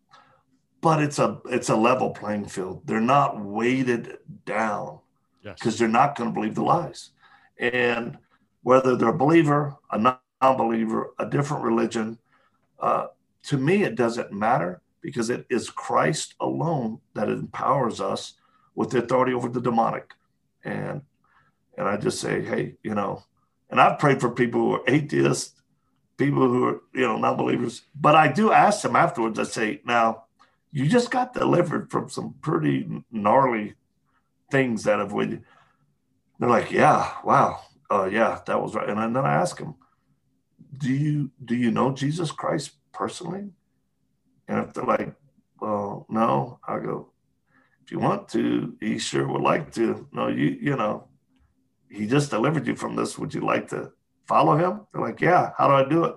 but 0.82 1.04
it's 1.04 1.20
a 1.20 1.40
it's 1.46 1.70
a 1.70 1.76
level 1.76 2.10
playing 2.10 2.48
field. 2.48 2.82
They're 2.86 3.00
not 3.00 3.40
weighted 3.40 4.18
down 4.46 5.00
because 5.44 5.66
yes. 5.66 5.78
they're 5.78 5.88
not 5.88 6.16
going 6.18 6.32
to 6.32 6.34
believe 6.34 6.56
the 6.56 6.64
lies. 6.64 7.12
And 7.60 8.18
whether 8.64 8.96
they're 8.96 9.10
a 9.10 9.18
believer, 9.18 9.76
a 9.92 10.18
non-believer, 10.42 11.14
a 11.20 11.30
different 11.30 11.64
religion, 11.64 12.18
uh, 12.80 13.08
to 13.44 13.58
me, 13.58 13.84
it 13.84 13.94
doesn't 13.94 14.32
matter 14.32 14.82
because 15.02 15.30
it 15.30 15.46
is 15.52 15.70
Christ 15.70 16.34
alone 16.40 17.02
that 17.14 17.30
empowers 17.30 18.02
us 18.02 18.34
with 18.74 18.90
the 18.90 19.04
authority 19.04 19.34
over 19.34 19.48
the 19.48 19.62
demonic. 19.62 20.12
And 20.64 21.04
and 21.78 21.88
I 21.88 21.98
just 21.98 22.20
say, 22.20 22.44
hey, 22.44 22.78
you 22.82 22.96
know, 22.96 23.24
and 23.74 23.82
I've 23.82 23.98
prayed 23.98 24.22
for 24.22 24.30
people 24.30 24.62
who 24.62 24.74
are 24.76 24.84
atheists, 24.88 25.60
people 26.16 26.44
who 26.44 26.64
are, 26.66 26.82
you 26.94 27.08
know, 27.08 27.18
non-believers. 27.18 27.82
But 28.00 28.14
I 28.16 28.32
do 28.32 28.52
ask 28.52 28.84
them 28.84 28.96
afterwards, 28.96 29.40
I 29.40 29.46
say, 29.46 29.82
now, 29.84 30.26
you 30.72 30.88
just 30.88 31.10
got 31.10 31.34
delivered 31.34 31.90
from 31.90 32.08
some 32.08 32.36
pretty 32.40 33.04
gnarly 33.12 33.74
things 34.52 34.84
that 34.84 35.00
have 35.00 35.12
with 35.12 35.32
you. 35.32 35.42
They're 36.38 36.50
like, 36.50 36.70
yeah, 36.70 37.14
wow, 37.24 37.62
uh, 37.90 38.08
yeah, 38.12 38.42
that 38.46 38.62
was 38.62 38.76
right. 38.76 38.88
And 38.88 39.16
then 39.16 39.26
I 39.26 39.34
ask 39.34 39.58
them, 39.58 39.74
do 40.78 40.94
you 40.94 41.32
do 41.44 41.56
you 41.56 41.72
know 41.72 41.94
Jesus 41.94 42.32
Christ 42.32 42.74
personally? 42.92 43.50
And 44.48 44.60
if 44.60 44.74
they're 44.74 44.84
like, 44.84 45.16
well, 45.60 46.06
no, 46.10 46.60
I 46.68 46.78
go, 46.78 47.10
if 47.84 47.92
you 47.92 47.98
want 47.98 48.30
to, 48.30 48.76
he 48.80 49.00
sure 49.00 49.28
would 49.28 49.42
like 49.42 49.74
to. 49.74 50.08
No, 50.12 50.28
you, 50.28 50.58
you 50.62 50.76
know, 50.76 51.08
he 51.94 52.08
just 52.08 52.32
delivered 52.32 52.66
you 52.66 52.76
from 52.76 52.96
this. 52.96 53.20
Would 53.20 53.34
you 53.34 53.42
like 53.42 53.68
to 53.70 53.92
follow 54.26 54.58
him? 54.58 54.82
They're 54.92 55.02
like, 55.02 55.22
yeah. 55.22 55.52
How 55.58 55.68
do 55.68 55.74
I 55.74 55.88
do 55.88 56.06
it? 56.06 56.16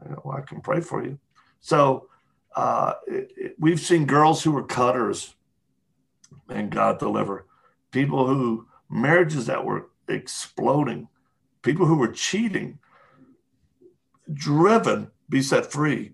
I 0.00 0.08
go, 0.08 0.22
well, 0.24 0.38
I 0.38 0.42
can 0.42 0.60
pray 0.60 0.80
for 0.80 1.04
you. 1.04 1.18
So 1.60 2.08
uh, 2.54 2.94
it, 3.06 3.32
it, 3.36 3.54
we've 3.58 3.80
seen 3.80 4.06
girls 4.06 4.42
who 4.42 4.52
were 4.52 4.62
cutters 4.62 5.34
and 6.48 6.70
God 6.70 6.98
deliver. 6.98 7.46
People 7.90 8.26
who 8.26 8.68
marriages 8.88 9.46
that 9.46 9.64
were 9.64 9.90
exploding, 10.08 11.08
people 11.62 11.86
who 11.86 11.96
were 11.96 12.12
cheating, 12.12 12.78
driven, 14.32 15.10
be 15.28 15.42
set 15.42 15.70
free. 15.72 16.12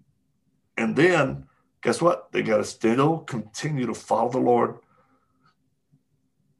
And 0.78 0.96
then 0.96 1.46
guess 1.82 2.00
what? 2.00 2.32
They 2.32 2.42
got 2.42 2.56
to 2.56 2.64
still 2.64 3.18
continue 3.18 3.86
to 3.86 3.94
follow 3.94 4.30
the 4.30 4.38
Lord 4.38 4.78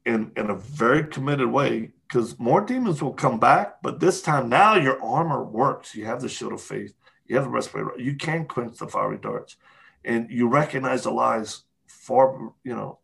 in, 0.05 0.31
in 0.37 0.51
a 0.51 0.55
very 0.55 1.05
committed 1.05 1.47
way 1.51 1.91
because 2.07 2.37
more 2.39 2.61
demons 2.61 3.01
will 3.01 3.13
come 3.13 3.39
back. 3.39 3.81
But 3.81 3.99
this 3.99 4.21
time, 4.21 4.49
now 4.49 4.75
your 4.75 5.01
armor 5.03 5.43
works. 5.43 5.95
You 5.95 6.05
have 6.05 6.21
the 6.21 6.29
shield 6.29 6.53
of 6.53 6.61
faith, 6.61 6.93
you 7.25 7.35
have 7.35 7.45
the 7.45 7.51
breastplate. 7.51 7.85
You 7.99 8.15
can 8.15 8.45
quench 8.45 8.77
the 8.77 8.87
fiery 8.87 9.17
darts, 9.17 9.57
and 10.03 10.29
you 10.29 10.47
recognize 10.47 11.03
the 11.03 11.11
lies 11.11 11.63
far, 11.87 12.51
you 12.63 12.75
know, 12.75 12.99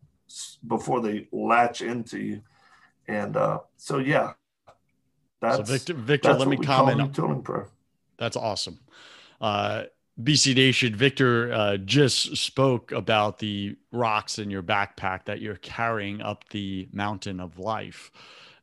before 0.66 1.00
they 1.00 1.28
latch 1.32 1.82
into 1.82 2.18
you. 2.18 2.42
And 3.08 3.36
uh, 3.36 3.60
so, 3.76 3.98
yeah, 3.98 4.34
that's 5.40 5.56
so 5.56 5.62
Victor. 5.64 5.94
Victor, 5.94 6.28
that's 6.28 6.38
let 6.38 6.48
me 6.48 6.56
comment. 6.56 7.18
On, 7.18 7.42
prayer. 7.42 7.68
That's 8.16 8.36
awesome. 8.36 8.78
Uh, 9.40 9.84
BC 10.22 10.54
Nation, 10.54 10.94
Victor 10.94 11.52
uh, 11.52 11.76
just 11.78 12.36
spoke 12.36 12.92
about 12.92 13.38
the 13.38 13.76
rocks 13.90 14.38
in 14.38 14.50
your 14.50 14.62
backpack 14.62 15.24
that 15.24 15.40
you're 15.40 15.56
carrying 15.56 16.20
up 16.20 16.48
the 16.50 16.88
mountain 16.92 17.40
of 17.40 17.58
life. 17.58 18.12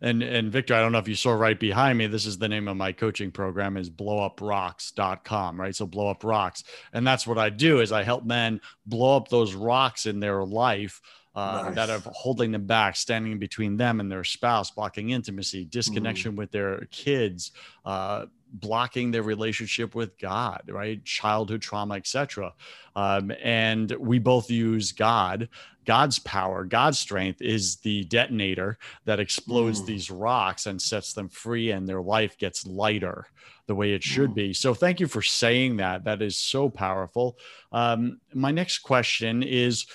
And 0.02 0.24
and 0.24 0.52
Victor, 0.52 0.74
I 0.74 0.80
don't 0.80 0.92
know 0.92 1.00
if 1.00 1.08
you 1.08 1.16
saw 1.16 1.32
right 1.32 1.60
behind 1.60 1.98
me, 1.98 2.08
this 2.08 2.26
is 2.26 2.38
the 2.38 2.48
name 2.48 2.68
of 2.68 2.78
my 2.78 2.92
coaching 2.92 3.32
program 3.32 3.76
is 3.76 3.90
blowuprocks.com, 3.90 5.60
right? 5.60 5.76
So 5.76 5.86
blow 5.86 6.10
up 6.10 6.24
rocks. 6.24 6.64
And 6.94 7.06
that's 7.06 7.28
what 7.28 7.38
I 7.38 7.50
do 7.50 7.82
is 7.82 7.92
I 7.92 8.04
help 8.04 8.24
men 8.24 8.62
blow 8.86 9.18
up 9.18 9.28
those 9.28 9.54
rocks 9.54 10.06
in 10.06 10.20
their 10.20 10.44
life 10.46 11.02
uh, 11.36 11.64
nice. 11.66 11.76
that 11.76 11.90
are 11.90 12.02
holding 12.14 12.52
them 12.52 12.66
back, 12.66 12.96
standing 12.96 13.38
between 13.38 13.78
them 13.78 14.00
and 14.00 14.12
their 14.12 14.24
spouse, 14.24 14.72
blocking 14.72 15.12
intimacy, 15.12 15.66
disconnection 15.66 16.34
mm. 16.34 16.38
with 16.38 16.52
their 16.52 16.88
kids, 16.92 17.52
uh, 17.86 18.26
blocking 18.52 19.12
their 19.12 19.24
relationship 19.24 19.96
with 19.96 20.18
God, 20.18 20.64
right? 20.68 21.04
Childhood 21.06 21.62
trauma, 21.62 21.96
etc. 21.96 22.54
Um, 22.96 23.32
and 23.42 23.92
we 23.92 24.20
both 24.20 24.50
use 24.50 24.92
God. 24.92 25.50
God's 25.90 26.20
power, 26.20 26.66
God's 26.66 27.00
strength 27.00 27.42
is 27.42 27.78
the 27.78 28.04
detonator 28.04 28.78
that 29.06 29.20
explodes 29.20 29.82
mm. 29.82 29.88
these 29.88 30.12
rocks 30.12 30.68
and 30.68 30.80
sets 30.80 31.14
them 31.14 31.28
free, 31.30 31.72
and 31.72 31.90
their 31.90 32.00
life 32.00 32.38
gets 32.38 32.68
lighter 32.68 33.26
the 33.66 33.74
way 33.74 33.94
it 33.94 34.04
should 34.04 34.30
mm. 34.30 34.36
be. 34.36 34.54
So, 34.54 34.76
thank 34.76 35.00
you 35.00 35.08
for 35.08 35.24
saying 35.24 35.78
that. 35.78 36.04
That 36.04 36.22
is 36.22 36.38
so 36.38 36.70
powerful. 36.70 37.40
Um, 37.72 38.20
my 38.36 38.52
next 38.52 38.84
question 38.84 39.42
is 39.42 39.88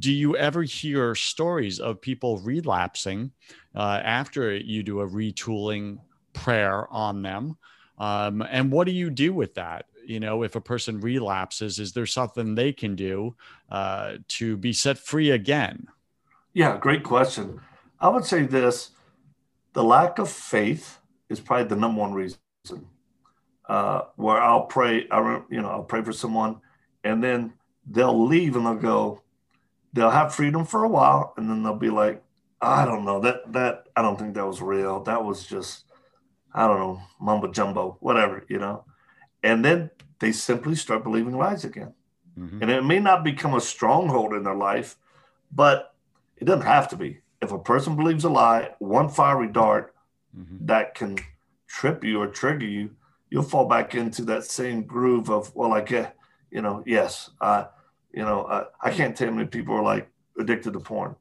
Do 0.00 0.12
you 0.12 0.36
ever 0.36 0.64
hear 0.64 1.14
stories 1.14 1.78
of 1.78 2.00
people 2.00 2.38
relapsing 2.38 3.30
uh, 3.76 4.00
after 4.02 4.56
you 4.56 4.82
do 4.82 5.02
a 5.02 5.08
retooling 5.08 6.00
prayer 6.32 6.92
on 6.92 7.22
them? 7.22 7.56
Um, 7.96 8.42
and 8.42 8.72
what 8.72 8.88
do 8.88 8.92
you 8.92 9.08
do 9.08 9.32
with 9.32 9.54
that? 9.54 9.86
You 10.08 10.20
know, 10.20 10.42
if 10.42 10.56
a 10.56 10.60
person 10.60 11.00
relapses, 11.00 11.78
is 11.78 11.92
there 11.92 12.06
something 12.06 12.54
they 12.54 12.72
can 12.72 12.96
do 12.96 13.36
uh, 13.70 14.14
to 14.28 14.56
be 14.56 14.72
set 14.72 14.96
free 14.96 15.30
again? 15.30 15.88
Yeah, 16.54 16.78
great 16.78 17.02
question. 17.02 17.60
I 18.00 18.08
would 18.08 18.24
say 18.24 18.44
this 18.44 18.92
the 19.74 19.84
lack 19.84 20.18
of 20.18 20.30
faith 20.30 20.98
is 21.28 21.40
probably 21.40 21.68
the 21.68 21.76
number 21.76 22.00
one 22.00 22.14
reason. 22.14 22.38
Uh, 23.68 24.04
where 24.16 24.40
I'll 24.40 24.62
pray, 24.62 25.06
I 25.10 25.42
you 25.50 25.60
know, 25.60 25.68
I'll 25.68 25.82
pray 25.82 26.02
for 26.02 26.14
someone, 26.14 26.62
and 27.04 27.22
then 27.22 27.52
they'll 27.86 28.26
leave 28.26 28.56
and 28.56 28.64
they'll 28.64 28.76
go, 28.76 29.22
they'll 29.92 30.08
have 30.08 30.34
freedom 30.34 30.64
for 30.64 30.84
a 30.84 30.88
while, 30.88 31.34
and 31.36 31.50
then 31.50 31.62
they'll 31.62 31.74
be 31.74 31.90
like, 31.90 32.22
I 32.62 32.86
don't 32.86 33.04
know 33.04 33.20
that 33.20 33.52
that 33.52 33.88
I 33.94 34.00
don't 34.00 34.18
think 34.18 34.34
that 34.34 34.46
was 34.46 34.62
real. 34.62 35.02
That 35.02 35.22
was 35.22 35.46
just 35.46 35.84
I 36.54 36.66
don't 36.66 36.78
know, 36.78 37.02
mumbo 37.20 37.52
jumbo, 37.52 37.98
whatever, 38.00 38.46
you 38.48 38.58
know. 38.58 38.84
And 39.42 39.64
then 39.64 39.90
they 40.18 40.32
simply 40.32 40.74
start 40.74 41.04
believing 41.04 41.36
lies 41.36 41.64
again. 41.64 41.94
Mm-hmm. 42.38 42.62
And 42.62 42.70
it 42.70 42.84
may 42.84 42.98
not 42.98 43.24
become 43.24 43.54
a 43.54 43.60
stronghold 43.60 44.34
in 44.34 44.44
their 44.44 44.54
life, 44.54 44.96
but 45.52 45.94
it 46.36 46.44
doesn't 46.44 46.66
have 46.66 46.88
to 46.88 46.96
be. 46.96 47.20
If 47.40 47.52
a 47.52 47.58
person 47.58 47.96
believes 47.96 48.24
a 48.24 48.28
lie, 48.28 48.70
one 48.78 49.08
fiery 49.08 49.48
dart 49.48 49.94
mm-hmm. 50.36 50.66
that 50.66 50.94
can 50.94 51.16
trip 51.66 52.04
you 52.04 52.20
or 52.20 52.26
trigger 52.26 52.66
you, 52.66 52.90
you'll 53.30 53.42
fall 53.42 53.66
back 53.66 53.94
into 53.94 54.24
that 54.24 54.44
same 54.44 54.82
groove 54.82 55.30
of, 55.30 55.54
well, 55.54 55.72
I 55.72 55.82
get, 55.82 56.16
you 56.50 56.62
know, 56.62 56.82
yes, 56.86 57.30
uh, 57.40 57.64
you 58.12 58.22
know, 58.22 58.42
uh, 58.42 58.64
I 58.80 58.90
can't 58.90 59.16
tell 59.16 59.28
how 59.28 59.34
many 59.34 59.48
people 59.48 59.74
are 59.74 59.82
like 59.82 60.10
addicted 60.38 60.72
to 60.72 60.80
porn, 60.80 61.14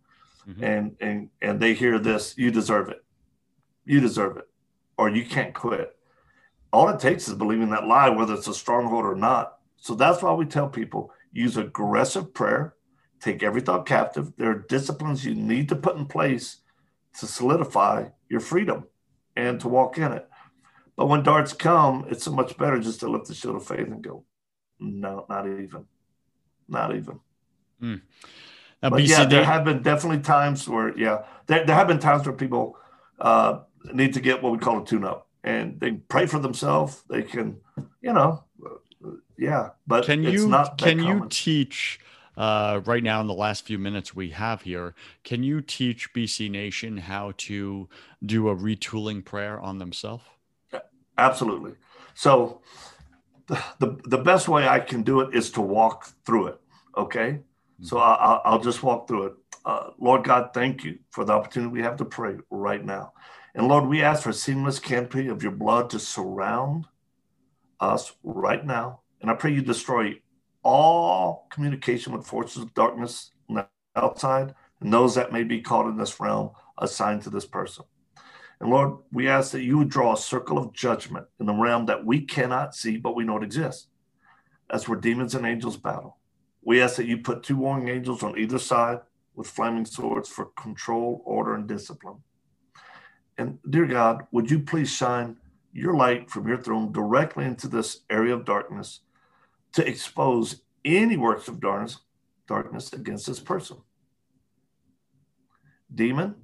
mm-hmm. 0.47 0.63
and 0.63 0.95
and 1.01 1.29
and 1.41 1.59
they 1.59 1.73
hear 1.73 1.99
this, 1.99 2.33
you 2.37 2.49
deserve 2.49 2.87
it, 2.87 3.03
you 3.85 3.99
deserve 3.99 4.37
it 4.37 4.47
or 4.97 5.09
you 5.09 5.25
can't 5.25 5.53
quit. 5.53 5.95
All 6.77 6.89
it 6.89 6.99
takes 6.99 7.27
is 7.27 7.33
believing 7.33 7.71
that 7.71 7.87
lie, 7.87 8.07
whether 8.09 8.35
it's 8.35 8.47
a 8.47 8.53
stronghold 8.53 9.03
or 9.03 9.15
not. 9.15 9.57
So 9.77 9.95
that's 9.95 10.21
why 10.21 10.31
we 10.33 10.45
tell 10.45 10.69
people 10.69 11.11
use 11.31 11.57
aggressive 11.57 12.35
prayer, 12.35 12.75
take 13.19 13.41
every 13.41 13.61
thought 13.61 13.87
captive. 13.87 14.33
There 14.37 14.51
are 14.51 14.65
disciplines 14.69 15.25
you 15.25 15.33
need 15.33 15.69
to 15.69 15.75
put 15.75 15.97
in 15.97 16.05
place 16.05 16.57
to 17.17 17.25
solidify 17.25 18.09
your 18.29 18.41
freedom 18.41 18.83
and 19.35 19.59
to 19.61 19.67
walk 19.67 19.97
in 19.97 20.11
it. 20.11 20.29
But 20.95 21.07
when 21.07 21.23
darts 21.23 21.51
come, 21.51 22.05
it's 22.11 22.23
so 22.23 22.31
much 22.31 22.55
better 22.59 22.79
just 22.79 22.99
to 22.99 23.09
lift 23.09 23.25
the 23.25 23.33
shield 23.33 23.55
of 23.55 23.65
faith 23.65 23.87
and 23.87 24.03
go, 24.03 24.23
no, 24.79 25.25
not 25.27 25.47
even, 25.47 25.85
not 26.67 26.95
even. 26.95 27.19
Mm. 27.81 28.01
Now, 28.83 28.91
but 28.91 29.01
BCD- 29.01 29.07
yeah, 29.07 29.25
there 29.25 29.45
have 29.45 29.65
been 29.65 29.81
definitely 29.81 30.21
times 30.21 30.69
where, 30.69 30.95
yeah, 30.95 31.23
there, 31.47 31.65
there 31.65 31.75
have 31.75 31.87
been 31.87 31.97
times 31.97 32.27
where 32.27 32.35
people 32.35 32.77
uh, 33.17 33.61
need 33.91 34.13
to 34.13 34.19
get 34.19 34.43
what 34.43 34.51
we 34.51 34.59
call 34.59 34.83
a 34.83 34.85
tune 34.85 35.03
up 35.03 35.26
and 35.47 35.79
they 35.79 35.91
pray 35.93 36.25
for 36.25 36.39
themselves. 36.39 37.03
They 37.09 37.23
can, 37.23 37.57
you 38.01 38.11
know, 38.11 38.43
yeah, 39.37 39.69
but 39.85 40.05
can 40.05 40.23
you, 40.23 40.53
can 40.77 40.99
you 40.99 41.25
teach, 41.29 41.99
uh, 42.35 42.81
right 42.85 43.01
now 43.01 43.21
in 43.21 43.27
the 43.27 43.33
last 43.33 43.65
few 43.65 43.79
minutes 43.79 44.13
we 44.13 44.31
have 44.31 44.63
here, 44.63 44.93
can 45.23 45.43
you 45.43 45.61
teach 45.61 46.13
BC 46.13 46.51
Nation 46.51 46.97
how 46.97 47.33
to 47.37 47.87
do 48.25 48.49
a 48.49 48.55
retooling 48.55 49.23
prayer 49.23 49.59
on 49.59 49.77
themselves? 49.77 50.23
Absolutely. 51.17 51.73
So 52.13 52.61
the, 53.47 53.63
the, 53.79 53.97
the 54.03 54.17
best 54.17 54.47
way 54.49 54.67
I 54.67 54.79
can 54.79 55.01
do 55.01 55.21
it 55.21 55.33
is 55.33 55.49
to 55.51 55.61
walk 55.61 56.09
through 56.25 56.47
it. 56.47 56.59
Okay. 56.97 57.29
Mm-hmm. 57.31 57.85
So 57.85 57.99
I, 57.99 58.41
I'll 58.43 58.59
just 58.59 58.83
walk 58.83 59.07
through 59.07 59.27
it. 59.27 59.33
uh, 59.65 59.91
Lord 59.97 60.23
God, 60.23 60.51
thank 60.53 60.83
you 60.83 60.99
for 61.11 61.25
the 61.25 61.33
opportunity 61.33 61.71
we 61.71 61.81
have 61.81 61.97
to 61.97 62.05
pray 62.05 62.35
right 62.49 62.83
now. 62.83 63.13
And 63.57 63.67
Lord, 63.67 63.87
we 63.87 64.03
ask 64.03 64.21
for 64.21 64.29
a 64.29 64.33
seamless 64.33 64.77
canopy 64.77 65.29
of 65.29 65.41
your 65.41 65.51
blood 65.51 65.89
to 65.89 65.99
surround 65.99 66.85
us 67.79 68.13
right 68.23 68.63
now. 68.63 68.99
And 69.19 69.31
I 69.31 69.33
pray 69.33 69.51
you 69.51 69.63
destroy 69.63 70.21
all 70.61 71.47
communication 71.49 72.13
with 72.13 72.27
forces 72.27 72.61
of 72.61 72.75
darkness 72.75 73.31
outside 73.95 74.53
and 74.79 74.93
those 74.93 75.15
that 75.15 75.33
may 75.33 75.43
be 75.43 75.59
caught 75.59 75.87
in 75.87 75.97
this 75.97 76.19
realm 76.19 76.51
assigned 76.77 77.23
to 77.23 77.31
this 77.31 77.47
person. 77.47 77.83
And 78.59 78.69
Lord, 78.69 78.99
we 79.11 79.27
ask 79.27 79.53
that 79.53 79.63
you 79.63 79.79
would 79.79 79.89
draw 79.89 80.13
a 80.13 80.17
circle 80.17 80.59
of 80.59 80.71
judgment 80.71 81.25
in 81.39 81.47
the 81.47 81.53
realm 81.53 81.87
that 81.87 82.05
we 82.05 82.21
cannot 82.21 82.75
see, 82.75 82.97
but 82.97 83.15
we 83.15 83.23
know 83.23 83.37
it 83.37 83.43
exists. 83.43 83.87
That's 84.69 84.87
where 84.87 84.99
demons 84.99 85.33
and 85.33 85.47
angels 85.47 85.77
battle. 85.77 86.17
We 86.61 86.79
ask 86.79 86.97
that 86.97 87.07
you 87.07 87.17
put 87.17 87.41
two 87.41 87.57
warring 87.57 87.87
angels 87.87 88.21
on 88.21 88.37
either 88.37 88.59
side 88.59 88.99
with 89.33 89.47
flaming 89.47 89.85
swords 89.85 90.29
for 90.29 90.45
control, 90.45 91.23
order, 91.25 91.55
and 91.55 91.67
discipline. 91.67 92.17
And 93.37 93.59
dear 93.69 93.85
God, 93.85 94.25
would 94.31 94.49
you 94.49 94.59
please 94.59 94.91
shine 94.91 95.37
your 95.71 95.95
light 95.95 96.29
from 96.29 96.47
your 96.47 96.57
throne 96.57 96.91
directly 96.91 97.45
into 97.45 97.67
this 97.67 98.01
area 98.09 98.33
of 98.33 98.45
darkness 98.45 99.01
to 99.73 99.87
expose 99.87 100.61
any 100.83 101.17
works 101.17 101.47
of 101.47 101.59
darkness, 101.59 101.99
darkness 102.47 102.93
against 102.93 103.27
this 103.27 103.39
person? 103.39 103.77
Demon, 105.93 106.35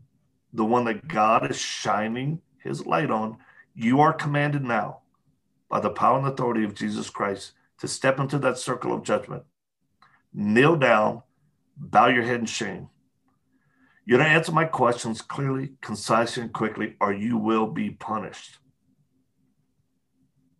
the 0.54 0.66
one 0.66 0.86
that 0.86 1.08
God 1.08 1.50
is 1.50 1.58
shining 1.58 2.42
his 2.60 2.86
light 2.86 3.10
on, 3.10 3.38
you 3.76 4.00
are 4.00 4.14
commanded 4.14 4.64
now 4.64 5.00
by 5.70 5.80
the 5.80 5.90
power 5.90 6.20
and 6.20 6.28
authority 6.28 6.64
of 6.64 6.76
Jesus 6.76 7.10
Christ 7.10 7.54
to 7.80 7.88
step 7.88 8.20
into 8.20 8.38
that 8.40 8.58
circle 8.60 8.94
of 8.94 9.04
judgment. 9.04 9.44
Kneel 10.32 10.76
down, 10.76 11.24
bow 11.76 12.08
your 12.08 12.24
head 12.24 12.40
in 12.40 12.46
shame. 12.46 12.90
You're 14.06 14.18
going 14.18 14.30
to 14.30 14.36
answer 14.36 14.52
my 14.52 14.66
questions 14.66 15.22
clearly, 15.22 15.74
concisely, 15.82 16.44
and 16.44 16.54
quickly, 16.54 16.96
or 17.00 17.14
you 17.14 17.38
will 17.38 17.68
be 17.68 17.90
punished. 17.92 18.58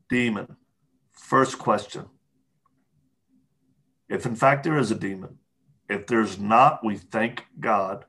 Demon, 0.10 0.56
first 1.12 1.60
question. 1.60 2.06
If 4.08 4.26
in 4.26 4.36
fact 4.36 4.64
there 4.64 4.78
is 4.78 4.92
a 4.92 4.96
demon, 4.96 5.40
if 5.90 6.08
there's 6.08 6.40
not, 6.40 6.86
we 6.86 6.98
thank 6.98 7.46
God 7.60 8.06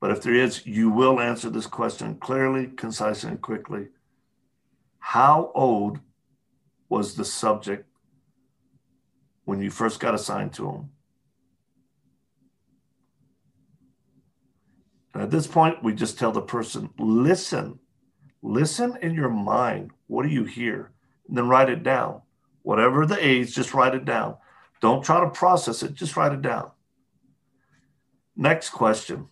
but 0.00 0.10
if 0.12 0.22
there 0.22 0.34
is, 0.34 0.64
you 0.64 0.90
will 0.90 1.20
answer 1.20 1.50
this 1.50 1.66
question 1.66 2.16
clearly, 2.16 2.68
concisely, 2.68 3.30
and 3.30 3.40
quickly. 3.40 3.88
How 5.00 5.50
old 5.54 5.98
was 6.88 7.14
the 7.14 7.24
subject 7.24 7.86
when 9.44 9.60
you 9.60 9.70
first 9.70 9.98
got 9.98 10.14
assigned 10.14 10.52
to 10.54 10.70
him? 10.70 10.90
And 15.18 15.24
at 15.24 15.32
this 15.32 15.48
point, 15.48 15.82
we 15.82 15.94
just 15.94 16.16
tell 16.16 16.30
the 16.30 16.40
person, 16.40 16.90
listen, 16.96 17.80
listen 18.40 18.96
in 19.02 19.14
your 19.14 19.28
mind. 19.28 19.90
What 20.06 20.22
do 20.22 20.28
you 20.28 20.44
hear? 20.44 20.92
And 21.26 21.36
then 21.36 21.48
write 21.48 21.68
it 21.68 21.82
down. 21.82 22.22
Whatever 22.62 23.04
the 23.04 23.18
age, 23.18 23.52
just 23.52 23.74
write 23.74 23.96
it 23.96 24.04
down. 24.04 24.36
Don't 24.80 25.04
try 25.04 25.18
to 25.18 25.28
process 25.28 25.82
it, 25.82 25.94
just 25.94 26.16
write 26.16 26.30
it 26.30 26.40
down. 26.40 26.70
Next 28.36 28.70
question 28.70 29.26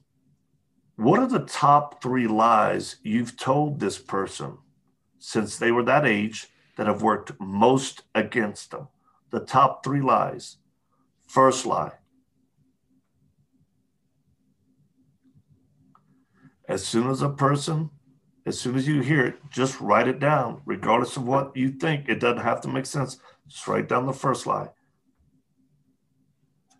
what 0.96 1.20
are 1.20 1.28
the 1.28 1.46
top 1.46 2.02
three 2.02 2.26
lies 2.26 2.96
you've 3.04 3.36
told 3.36 3.78
this 3.78 3.96
person 3.96 4.58
since 5.20 5.56
they 5.56 5.70
were 5.70 5.84
that 5.84 6.04
age 6.04 6.48
that 6.76 6.88
have 6.88 7.02
worked 7.02 7.38
most 7.38 8.02
against 8.12 8.72
them? 8.72 8.88
The 9.30 9.38
top 9.38 9.84
three 9.84 10.00
lies. 10.00 10.56
First 11.28 11.64
lie. 11.64 11.92
As 16.68 16.84
soon 16.84 17.10
as 17.10 17.22
a 17.22 17.28
person, 17.28 17.90
as 18.44 18.58
soon 18.58 18.76
as 18.76 18.86
you 18.86 19.00
hear 19.00 19.26
it, 19.26 19.36
just 19.50 19.80
write 19.80 20.08
it 20.08 20.18
down, 20.18 20.62
regardless 20.64 21.16
of 21.16 21.26
what 21.26 21.56
you 21.56 21.70
think. 21.70 22.08
It 22.08 22.20
doesn't 22.20 22.44
have 22.44 22.60
to 22.62 22.68
make 22.68 22.86
sense. 22.86 23.18
Just 23.48 23.66
write 23.66 23.88
down 23.88 24.06
the 24.06 24.12
first 24.12 24.46
lie. 24.46 24.68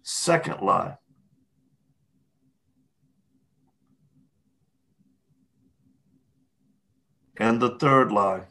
Second 0.02 0.60
lie. 0.60 0.98
And 7.38 7.60
the 7.60 7.76
third 7.78 8.12
lie. 8.12 8.44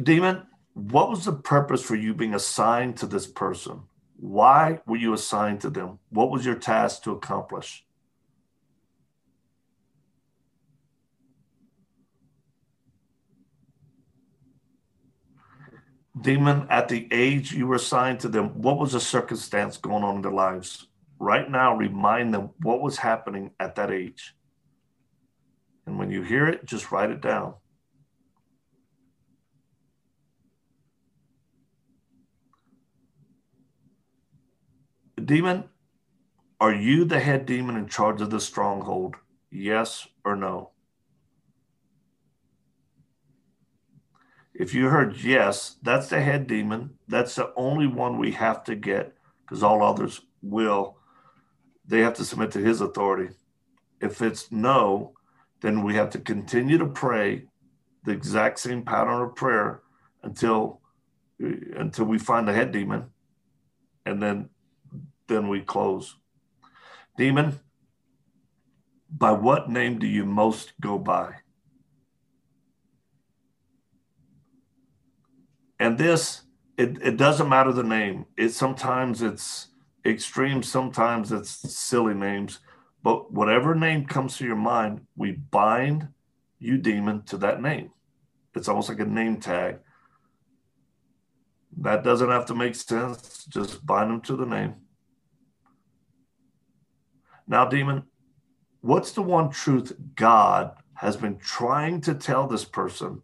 Demon, 0.00 0.46
what 0.74 1.10
was 1.10 1.24
the 1.24 1.32
purpose 1.32 1.82
for 1.82 1.94
you 1.94 2.14
being 2.14 2.34
assigned 2.34 2.96
to 2.98 3.06
this 3.06 3.26
person? 3.26 3.82
Why 4.22 4.80
were 4.86 4.96
you 4.96 5.12
assigned 5.12 5.60
to 5.62 5.70
them? 5.70 5.98
What 6.10 6.30
was 6.30 6.46
your 6.46 6.54
task 6.54 7.02
to 7.02 7.10
accomplish? 7.10 7.84
Demon, 16.20 16.66
at 16.70 16.88
the 16.88 17.08
age 17.10 17.52
you 17.52 17.66
were 17.66 17.76
assigned 17.76 18.20
to 18.20 18.28
them, 18.28 18.62
what 18.62 18.78
was 18.78 18.92
the 18.92 19.00
circumstance 19.00 19.76
going 19.76 20.04
on 20.04 20.16
in 20.16 20.22
their 20.22 20.30
lives? 20.30 20.86
right 21.22 21.48
now 21.48 21.76
remind 21.76 22.34
them 22.34 22.50
what 22.62 22.82
was 22.82 22.98
happening 22.98 23.52
at 23.60 23.76
that 23.76 23.92
age. 23.92 24.34
And 25.86 25.96
when 25.96 26.10
you 26.10 26.22
hear 26.22 26.48
it, 26.48 26.64
just 26.64 26.90
write 26.90 27.10
it 27.10 27.20
down. 27.20 27.54
Demon, 35.26 35.64
are 36.60 36.74
you 36.74 37.04
the 37.04 37.20
head 37.20 37.46
demon 37.46 37.76
in 37.76 37.88
charge 37.88 38.20
of 38.20 38.30
the 38.30 38.40
stronghold? 38.40 39.16
Yes 39.50 40.06
or 40.24 40.36
no? 40.36 40.70
If 44.54 44.74
you 44.74 44.88
heard 44.88 45.16
yes, 45.16 45.76
that's 45.82 46.08
the 46.08 46.20
head 46.20 46.46
demon. 46.46 46.90
That's 47.08 47.34
the 47.34 47.52
only 47.56 47.86
one 47.86 48.18
we 48.18 48.32
have 48.32 48.64
to 48.64 48.74
get 48.76 49.14
because 49.44 49.62
all 49.62 49.82
others 49.82 50.20
will 50.42 50.98
they 51.86 52.00
have 52.00 52.14
to 52.14 52.24
submit 52.24 52.52
to 52.52 52.60
his 52.60 52.80
authority. 52.80 53.34
If 54.00 54.22
it's 54.22 54.52
no, 54.52 55.14
then 55.60 55.82
we 55.82 55.94
have 55.94 56.10
to 56.10 56.18
continue 56.18 56.78
to 56.78 56.86
pray 56.86 57.46
the 58.04 58.12
exact 58.12 58.58
same 58.60 58.82
pattern 58.82 59.22
of 59.22 59.34
prayer 59.34 59.82
until 60.22 60.80
until 61.40 62.04
we 62.04 62.18
find 62.18 62.46
the 62.46 62.52
head 62.52 62.70
demon 62.70 63.06
and 64.06 64.22
then 64.22 64.48
then 65.28 65.48
we 65.48 65.60
close 65.60 66.16
demon 67.16 67.60
by 69.10 69.32
what 69.32 69.70
name 69.70 69.98
do 69.98 70.06
you 70.06 70.24
most 70.24 70.72
go 70.80 70.98
by 70.98 71.34
and 75.78 75.98
this 75.98 76.42
it, 76.78 76.96
it 77.02 77.16
doesn't 77.16 77.48
matter 77.48 77.72
the 77.72 77.82
name 77.82 78.24
it 78.36 78.50
sometimes 78.50 79.22
it's 79.22 79.68
extreme, 80.04 80.62
sometimes 80.62 81.32
it's 81.32 81.50
silly 81.50 82.14
names, 82.14 82.60
but 83.02 83.32
whatever 83.32 83.74
name 83.74 84.06
comes 84.06 84.36
to 84.36 84.44
your 84.44 84.56
mind, 84.56 85.02
we 85.16 85.32
bind 85.32 86.08
you, 86.58 86.78
demon, 86.78 87.22
to 87.22 87.36
that 87.38 87.60
name. 87.60 87.90
It's 88.54 88.68
almost 88.68 88.88
like 88.88 89.00
a 89.00 89.04
name 89.04 89.40
tag. 89.40 89.78
That 91.78 92.04
doesn't 92.04 92.30
have 92.30 92.46
to 92.46 92.54
make 92.54 92.74
sense. 92.74 93.44
Just 93.48 93.84
bind 93.84 94.10
them 94.10 94.20
to 94.22 94.36
the 94.36 94.44
name. 94.44 94.74
Now, 97.46 97.66
demon, 97.66 98.04
what's 98.80 99.12
the 99.12 99.22
one 99.22 99.50
truth 99.50 99.92
God 100.14 100.72
has 100.94 101.16
been 101.16 101.38
trying 101.38 102.00
to 102.02 102.14
tell 102.14 102.46
this 102.46 102.64
person 102.64 103.22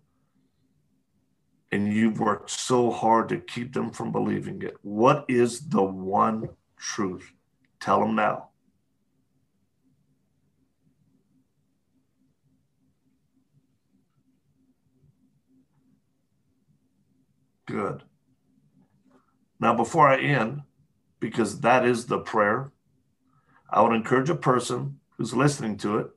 and 1.71 1.93
you've 1.93 2.19
worked 2.19 2.51
so 2.51 2.91
hard 2.91 3.29
to 3.29 3.39
keep 3.39 3.73
them 3.73 3.91
from 3.91 4.13
believing 4.13 4.63
it? 4.63 4.77
What 4.83 5.25
is 5.29 5.69
the 5.69 5.83
one 5.83 6.49
truth. 6.79 7.33
Tell 7.81 8.01
them 8.01 8.15
now. 8.15 8.49
Good. 17.67 18.03
Now, 19.61 19.75
before 19.75 20.09
I 20.09 20.19
end, 20.19 20.63
because 21.21 21.61
that 21.61 21.85
is 21.85 22.07
the 22.07 22.19
prayer, 22.19 22.73
I 23.71 23.83
would 23.83 23.95
encourage 23.95 24.31
a 24.31 24.35
person 24.35 25.01
who's 25.17 25.35
listening 25.35 25.77
to 25.79 25.99
it. 25.99 26.09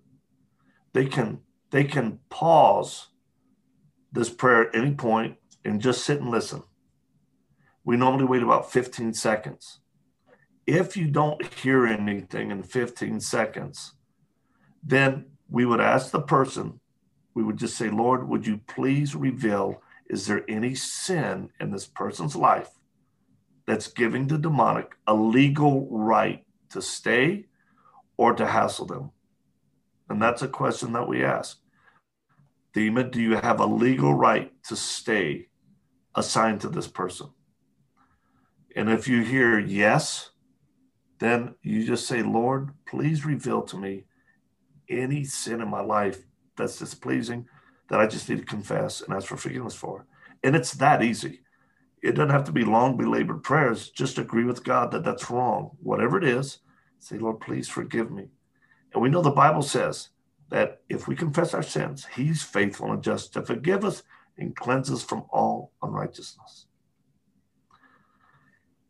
They 0.94 1.06
can 1.06 1.40
they 1.72 1.84
can 1.86 2.20
pause 2.30 3.08
this 4.12 4.30
prayer 4.30 4.68
at 4.68 4.76
any 4.76 4.94
point 4.94 5.38
and 5.64 5.82
just 5.82 6.04
sit 6.04 6.20
and 6.20 6.30
listen. 6.30 6.64
We 7.84 7.98
normally 7.98 8.26
wait 8.26 8.44
about 8.44 8.72
15 8.72 9.14
seconds. 9.14 9.80
If 10.68 10.96
you 10.96 11.08
don't 11.08 11.44
hear 11.56 11.88
anything 11.88 12.52
in 12.52 12.64
15 12.64 13.20
seconds, 13.22 13.94
then 14.84 15.26
we 15.50 15.66
would 15.66 15.82
ask 15.82 16.12
the 16.12 16.22
person, 16.22 16.80
we 17.34 17.44
would 17.44 17.58
just 17.58 17.78
say, 17.78 17.90
Lord, 17.90 18.28
would 18.28 18.46
you 18.46 18.60
please 18.68 19.16
reveal, 19.16 19.82
is 20.10 20.28
there 20.28 20.44
any 20.50 20.76
sin 20.76 21.50
in 21.60 21.72
this 21.72 21.88
person's 21.88 22.36
life 22.36 22.70
that's 23.66 23.88
giving 23.88 24.28
the 24.28 24.38
demonic 24.38 24.96
a 25.08 25.14
legal 25.14 25.88
right 25.90 26.46
to 26.72 26.82
stay 26.82 27.46
or 28.18 28.34
to 28.34 28.46
hassle 28.46 28.86
them? 28.86 29.12
And 30.10 30.22
that's 30.22 30.42
a 30.42 30.48
question 30.48 30.94
that 30.94 31.08
we 31.08 31.24
ask. 31.24 31.58
Demon, 32.74 33.12
do 33.12 33.22
you 33.22 33.36
have 33.36 33.60
a 33.60 33.66
legal 33.66 34.14
right 34.14 34.52
to 34.64 34.76
stay 34.76 35.48
assigned 36.16 36.62
to 36.62 36.70
this 36.70 36.88
person? 36.88 37.30
And 38.76 38.90
if 38.90 39.08
you 39.08 39.24
hear 39.24 39.60
yes, 39.60 40.32
then 41.20 41.56
you 41.62 41.86
just 41.86 42.08
say, 42.08 42.24
Lord, 42.24 42.72
please 42.88 43.26
reveal 43.26 43.62
to 43.64 43.78
me 43.78 44.06
any 44.90 45.24
sin 45.24 45.62
in 45.62 45.70
my 45.70 45.82
life 45.82 46.20
that's 46.58 46.80
displeasing 46.80 47.48
that 47.90 48.00
I 48.00 48.08
just 48.08 48.30
need 48.30 48.40
to 48.40 48.46
confess 48.46 49.02
and 49.02 49.14
ask 49.14 49.28
for 49.28 49.38
forgiveness 49.38 49.76
for. 49.76 50.06
And 50.44 50.56
it's 50.56 50.74
that 50.76 51.04
easy. 51.04 51.42
It 52.02 52.14
doesn't 52.14 52.32
have 52.32 52.46
to 52.46 52.52
be 52.52 52.66
long, 52.66 52.98
belabored 52.98 53.44
prayers. 53.44 53.90
Just 53.90 54.18
agree 54.18 54.44
with 54.44 54.64
God 54.64 54.92
that 54.92 55.04
that's 55.04 55.30
wrong. 55.30 55.72
Whatever 55.82 56.18
it 56.18 56.24
is, 56.24 56.60
say, 57.00 57.18
Lord, 57.18 57.40
please 57.40 57.70
forgive 57.70 58.12
me. 58.12 58.30
And 58.94 59.02
we 59.02 59.10
know 59.10 59.22
the 59.22 59.30
Bible 59.30 59.62
says 59.62 60.10
that 60.50 60.82
if 60.90 61.08
we 61.08 61.16
confess 61.16 61.54
our 61.54 61.64
sins, 61.64 62.08
He's 62.16 62.44
faithful 62.44 62.92
and 62.92 63.04
just 63.04 63.34
to 63.34 63.44
forgive 63.44 63.86
us 63.86 64.04
and 64.38 64.56
cleanse 64.56 64.92
us 64.92 65.04
from 65.04 65.26
all 65.30 65.72
unrighteousness. 65.84 66.66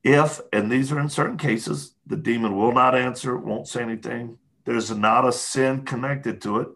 If, 0.03 0.41
and 0.51 0.72
these 0.72 0.91
are 0.91 0.99
in 0.99 1.09
certain 1.09 1.38
cases, 1.38 1.95
the 2.07 2.18
demon 2.18 2.55
will 2.55 2.72
not 2.72 2.95
answer, 2.95 3.38
won't 3.38 3.68
say 3.68 3.84
anything, 3.84 4.38
there's 4.66 4.89
not 4.95 5.28
a 5.28 5.32
sin 5.32 5.84
connected 5.84 6.41
to 6.41 6.59
it. 6.59 6.70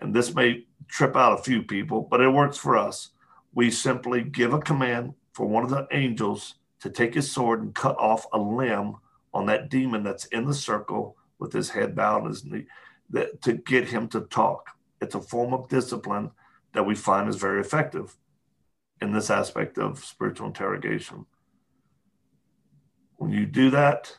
And 0.00 0.14
this 0.14 0.34
may 0.34 0.66
trip 0.88 1.16
out 1.16 1.38
a 1.38 1.42
few 1.42 1.62
people, 1.62 2.06
but 2.10 2.20
it 2.20 2.28
works 2.28 2.56
for 2.56 2.76
us. 2.76 3.10
We 3.54 3.70
simply 3.70 4.22
give 4.22 4.52
a 4.52 4.58
command 4.58 5.14
for 5.34 5.46
one 5.46 5.62
of 5.62 5.70
the 5.70 5.86
angels 5.92 6.54
to 6.80 6.88
take 6.88 7.14
his 7.14 7.30
sword 7.30 7.60
and 7.60 7.74
cut 7.74 7.98
off 7.98 8.26
a 8.32 8.38
limb 8.38 8.96
on 9.34 9.46
that 9.46 9.68
demon 9.68 10.02
that's 10.02 10.26
in 10.26 10.46
the 10.46 10.54
circle 10.54 11.16
with 11.38 11.52
his 11.52 11.70
head 11.70 11.94
bowed 11.94 12.22
and 12.22 12.28
his 12.28 12.44
knee 12.44 12.64
that, 13.10 13.42
to 13.42 13.54
get 13.54 13.88
him 13.88 14.08
to 14.08 14.20
talk. 14.22 14.70
It's 15.00 15.14
a 15.14 15.20
form 15.20 15.52
of 15.52 15.68
discipline 15.68 16.30
that 16.72 16.86
we 16.86 16.94
find 16.94 17.28
is 17.28 17.36
very 17.36 17.60
effective 17.60 18.16
in 19.00 19.12
this 19.12 19.28
aspect 19.28 19.76
of 19.76 20.04
spiritual 20.04 20.46
interrogation. 20.46 21.26
When 23.16 23.30
you 23.30 23.46
do 23.46 23.70
that, 23.70 24.16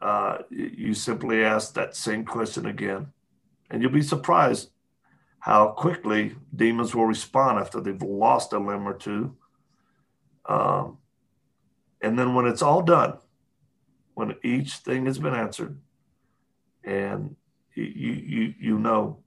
uh, 0.00 0.38
you 0.50 0.94
simply 0.94 1.44
ask 1.44 1.74
that 1.74 1.94
same 1.94 2.24
question 2.24 2.66
again. 2.66 3.08
And 3.70 3.82
you'll 3.82 3.92
be 3.92 4.02
surprised 4.02 4.70
how 5.38 5.68
quickly 5.68 6.34
demons 6.54 6.94
will 6.94 7.06
respond 7.06 7.58
after 7.58 7.80
they've 7.80 8.02
lost 8.02 8.52
a 8.52 8.58
limb 8.58 8.86
or 8.88 8.94
two. 8.94 9.36
Um, 10.50 10.98
and 12.02 12.18
then 12.18 12.34
when 12.34 12.46
it's 12.46 12.62
all 12.62 12.82
done, 12.82 13.18
when 14.14 14.34
each 14.42 14.74
thing 14.76 15.06
has 15.06 15.18
been 15.18 15.34
answered, 15.34 15.78
and 16.82 17.36
you 17.74 17.84
you 17.84 18.54
you 18.58 18.78
know, 18.78 19.18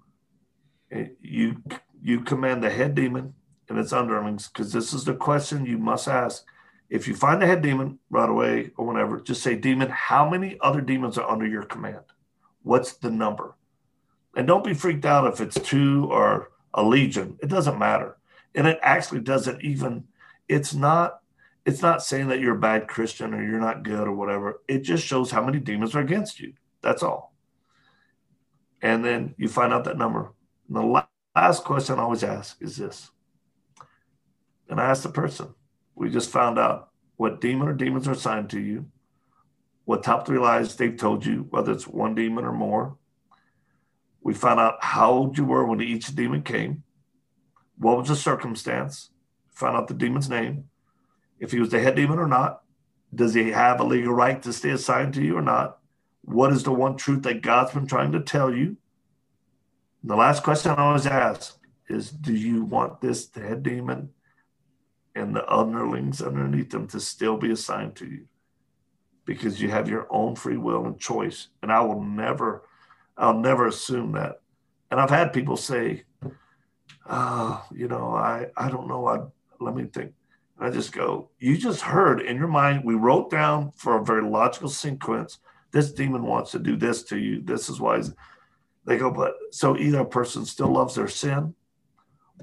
eh, 0.91 1.07
you 1.21 1.61
you 2.01 2.21
command 2.21 2.63
the 2.63 2.69
head 2.69 2.95
demon 2.95 3.33
and 3.69 3.79
its 3.79 3.93
underlings, 3.93 4.47
because 4.47 4.73
this 4.73 4.93
is 4.93 5.05
the 5.05 5.13
question 5.13 5.65
you 5.65 5.77
must 5.77 6.07
ask. 6.07 6.43
If 6.89 7.07
you 7.07 7.15
find 7.15 7.41
the 7.41 7.47
head 7.47 7.61
demon 7.61 7.99
right 8.09 8.29
away 8.29 8.71
or 8.75 8.85
whenever, 8.85 9.19
just 9.19 9.41
say, 9.41 9.55
Demon, 9.55 9.89
how 9.89 10.29
many 10.29 10.57
other 10.61 10.81
demons 10.81 11.17
are 11.17 11.27
under 11.27 11.47
your 11.47 11.63
command? 11.63 12.03
What's 12.61 12.93
the 12.93 13.09
number? 13.09 13.55
And 14.35 14.45
don't 14.45 14.63
be 14.63 14.73
freaked 14.75 15.05
out 15.05 15.31
if 15.31 15.41
it's 15.41 15.59
two 15.59 16.07
or 16.11 16.51
a 16.73 16.83
legion. 16.83 17.37
It 17.41 17.49
doesn't 17.49 17.79
matter. 17.79 18.17
And 18.53 18.67
it 18.67 18.79
actually 18.83 19.21
doesn't 19.21 19.63
even, 19.63 20.03
it's 20.47 20.73
not, 20.73 21.19
it's 21.65 21.81
not 21.81 22.03
saying 22.03 22.27
that 22.27 22.39
you're 22.39 22.55
a 22.55 22.59
bad 22.59 22.87
Christian 22.87 23.33
or 23.33 23.43
you're 23.43 23.59
not 23.59 23.83
good 23.83 24.07
or 24.07 24.13
whatever. 24.13 24.61
It 24.67 24.79
just 24.79 25.05
shows 25.05 25.31
how 25.31 25.43
many 25.43 25.59
demons 25.59 25.95
are 25.95 26.01
against 26.01 26.39
you. 26.39 26.53
That's 26.81 27.03
all. 27.03 27.33
And 28.81 29.03
then 29.03 29.33
you 29.37 29.47
find 29.47 29.71
out 29.71 29.85
that 29.85 29.97
number. 29.97 30.33
And 30.67 30.75
the 30.75 31.05
last 31.35 31.63
question 31.63 31.97
I 31.97 32.03
always 32.03 32.23
ask 32.23 32.61
is 32.61 32.75
this. 32.75 33.09
And 34.69 34.79
I 34.79 34.85
ask 34.85 35.03
the 35.03 35.09
person, 35.09 35.53
we 35.95 36.09
just 36.09 36.29
found 36.29 36.59
out 36.59 36.89
what 37.15 37.39
demon 37.39 37.67
or 37.67 37.73
demons 37.73 38.07
are 38.07 38.13
assigned 38.13 38.49
to 38.49 38.59
you, 38.59 38.85
what 39.85 40.03
top 40.03 40.25
three 40.25 40.39
lies 40.39 40.75
they've 40.75 40.97
told 40.97 41.25
you, 41.25 41.47
whether 41.49 41.71
it's 41.71 41.87
one 41.87 42.15
demon 42.15 42.43
or 42.43 42.51
more. 42.51 42.97
We 44.21 44.33
found 44.33 44.59
out 44.59 44.83
how 44.83 45.11
old 45.11 45.37
you 45.37 45.45
were 45.45 45.65
when 45.65 45.81
each 45.81 46.13
demon 46.15 46.41
came, 46.43 46.83
what 47.77 47.97
was 47.97 48.07
the 48.07 48.15
circumstance, 48.15 49.09
found 49.53 49.77
out 49.77 49.87
the 49.87 49.93
demon's 49.93 50.29
name, 50.29 50.65
if 51.39 51.51
he 51.51 51.59
was 51.59 51.69
the 51.69 51.79
head 51.79 51.95
demon 51.95 52.19
or 52.19 52.27
not, 52.27 52.61
does 53.13 53.33
he 53.33 53.51
have 53.51 53.79
a 53.79 53.83
legal 53.83 54.13
right 54.13 54.41
to 54.41 54.53
stay 54.53 54.71
assigned 54.71 55.13
to 55.15 55.23
you 55.23 55.37
or 55.37 55.41
not? 55.41 55.79
What 56.23 56.51
is 56.51 56.63
the 56.63 56.71
one 56.71 56.97
truth 56.97 57.23
that 57.23 57.41
God's 57.41 57.73
been 57.73 57.87
trying 57.87 58.11
to 58.13 58.21
tell 58.21 58.53
you? 58.53 58.77
And 60.01 60.11
the 60.11 60.15
last 60.15 60.43
question 60.43 60.71
I 60.71 60.77
always 60.77 61.05
ask 61.05 61.57
is 61.89 62.09
Do 62.09 62.33
you 62.33 62.63
want 62.63 63.01
this 63.01 63.29
head 63.33 63.63
demon 63.63 64.09
and 65.15 65.35
the 65.35 65.47
underlings 65.53 66.21
underneath 66.21 66.71
them 66.71 66.87
to 66.87 66.99
still 66.99 67.37
be 67.37 67.51
assigned 67.51 67.95
to 67.97 68.05
you 68.05 68.25
because 69.25 69.61
you 69.61 69.69
have 69.69 69.89
your 69.89 70.07
own 70.09 70.35
free 70.35 70.57
will 70.57 70.85
and 70.85 70.99
choice. 70.99 71.47
And 71.61 71.71
I 71.71 71.81
will 71.81 72.01
never, 72.01 72.63
I'll 73.17 73.37
never 73.37 73.67
assume 73.67 74.13
that. 74.13 74.41
And 74.91 74.99
I've 74.99 75.09
had 75.09 75.33
people 75.33 75.57
say, 75.57 76.03
oh, 77.09 77.63
you 77.73 77.87
know, 77.87 78.13
I, 78.13 78.47
I 78.57 78.69
don't 78.69 78.87
know. 78.87 79.07
I, 79.07 79.19
let 79.63 79.75
me 79.75 79.85
think. 79.85 80.13
I 80.59 80.69
just 80.69 80.93
go, 80.93 81.29
you 81.39 81.57
just 81.57 81.81
heard 81.81 82.21
in 82.21 82.37
your 82.37 82.47
mind, 82.47 82.83
we 82.85 82.95
wrote 82.95 83.29
down 83.29 83.71
for 83.75 83.97
a 83.97 84.05
very 84.05 84.21
logical 84.21 84.69
sequence, 84.69 85.39
this 85.71 85.91
demon 85.91 86.23
wants 86.23 86.51
to 86.51 86.59
do 86.59 86.77
this 86.77 87.03
to 87.03 87.17
you. 87.17 87.41
This 87.41 87.69
is 87.69 87.79
why 87.79 88.01
they 88.85 88.97
go, 88.97 89.11
but 89.11 89.33
so 89.51 89.75
either 89.75 90.01
a 90.01 90.05
person 90.05 90.45
still 90.45 90.67
loves 90.67 90.95
their 90.95 91.07
sin 91.07 91.55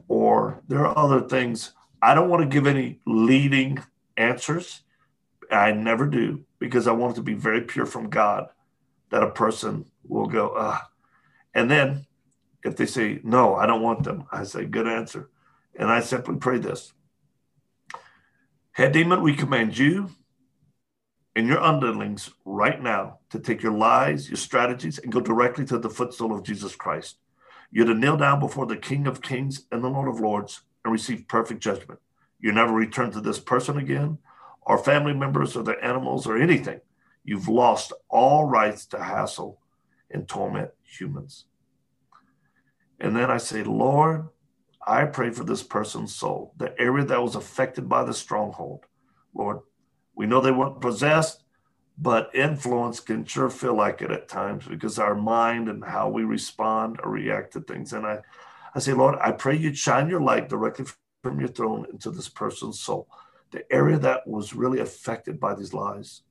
or 0.09 0.62
there 0.68 0.85
are 0.85 0.99
other 0.99 1.21
things 1.21 1.73
I 2.03 2.14
don't 2.14 2.29
want 2.29 2.43
to 2.43 2.49
give 2.49 2.66
any 2.66 3.01
leading 3.07 3.79
answers. 4.16 4.83
I 5.51 5.73
never 5.73 6.07
do 6.07 6.45
because 6.59 6.87
I 6.87 6.93
want 6.93 7.12
it 7.12 7.16
to 7.16 7.23
be 7.23 7.35
very 7.35 7.62
pure 7.62 7.87
from 7.87 8.11
God 8.11 8.49
that 9.11 9.23
a 9.23 9.31
person 9.31 9.85
will 10.07 10.27
go, 10.27 10.55
ah. 10.57 10.89
And 11.55 11.71
then 11.71 12.07
if 12.64 12.77
they 12.77 12.87
say, 12.87 13.21
no, 13.23 13.55
I 13.55 13.66
don't 13.66 13.83
want 13.83 14.05
them, 14.05 14.25
I 14.31 14.45
say, 14.45 14.64
good 14.64 14.87
answer. 14.87 15.31
And 15.77 15.91
I 15.91 16.01
simply 16.01 16.37
pray 16.37 16.59
this 16.59 16.93
Head 18.81 18.93
demon, 18.93 19.20
we 19.20 19.35
command 19.35 19.76
you 19.76 20.09
and 21.37 21.47
your 21.47 21.61
underlings 21.61 22.31
right 22.47 22.83
now 22.83 23.18
to 23.28 23.39
take 23.39 23.62
your 23.62 23.74
lies, 23.74 24.31
your 24.31 24.39
strategies, 24.39 24.99
and 24.99 25.12
go 25.12 25.20
directly 25.20 25.66
to 25.66 25.76
the 25.76 25.91
footstool 25.91 26.33
of 26.33 26.45
Jesus 26.45 26.76
Christ. 26.76 27.18
You're 27.70 27.85
to 27.85 27.95
kneel 27.95 28.16
down 28.16 28.41
before 28.41 28.64
the 28.64 28.78
King 28.78 29.07
of 29.07 29.20
Kings 29.20 29.66
and 29.70 29.85
the 29.85 29.91
Lord 29.91 30.09
of 30.09 30.18
Lords 30.18 30.62
and 30.83 30.93
receive 30.93 31.28
perfect 31.28 31.61
judgment. 31.61 32.01
You 32.41 32.53
never 32.53 32.72
return 32.72 33.11
to 33.11 33.20
this 33.20 33.39
person 33.39 33.76
again, 33.76 34.16
or 34.62 34.78
family 34.78 35.12
members, 35.12 35.59
or 35.59 35.62
their 35.62 35.85
animals, 35.85 36.26
or 36.26 36.39
anything. 36.39 36.81
You've 37.22 37.49
lost 37.49 37.93
all 38.09 38.47
rights 38.47 38.87
to 38.87 39.03
hassle 39.05 39.61
and 40.11 40.26
torment 40.26 40.70
humans. 40.83 41.45
And 42.99 43.14
then 43.14 43.31
I 43.31 43.37
say, 43.37 43.62
Lord, 43.62 44.31
I 44.87 45.05
pray 45.05 45.31
for 45.31 45.45
this 45.45 45.62
person's 45.62 46.14
soul, 46.14 46.55
the 46.57 46.78
area 46.81 47.05
that 47.05 47.22
was 47.22 47.37
affected 47.37 47.89
by 47.89 48.05
the 48.05 48.14
stronghold. 48.14 48.87
Lord, 49.35 49.61
we 50.14 50.26
know 50.26 50.41
they 50.41 50.51
weren't 50.51 50.81
possessed, 50.81 51.45
but 51.99 52.35
influence 52.35 52.99
can 52.99 53.24
sure 53.24 53.51
feel 53.51 53.74
like 53.76 54.01
it 54.01 54.11
at 54.11 54.28
times 54.28 54.66
because 54.66 54.99
our 54.99 55.14
mind 55.14 55.68
and 55.68 55.85
how 55.85 56.09
we 56.09 56.24
respond 56.24 56.99
or 57.03 57.11
react 57.11 57.53
to 57.53 57.61
things. 57.61 57.93
And 57.93 58.07
I, 58.07 58.20
I 58.74 58.78
say, 58.78 58.95
Lord, 58.95 59.18
I 59.20 59.33
pray 59.33 59.57
you'd 59.57 59.76
shine 59.76 60.09
your 60.09 60.20
light 60.20 60.49
directly 60.49 60.87
from 61.22 61.41
your 61.41 61.51
throne 61.51 61.87
into 61.93 62.11
this 62.11 62.28
person's 62.28 62.81
soul, 62.81 63.09
the 63.51 63.70
area 63.70 63.99
that 63.99 64.26
was 64.26 64.55
really 64.55 64.81
affected 64.81 65.39
by 65.39 65.55
these 65.55 65.74
lies. 65.74 66.22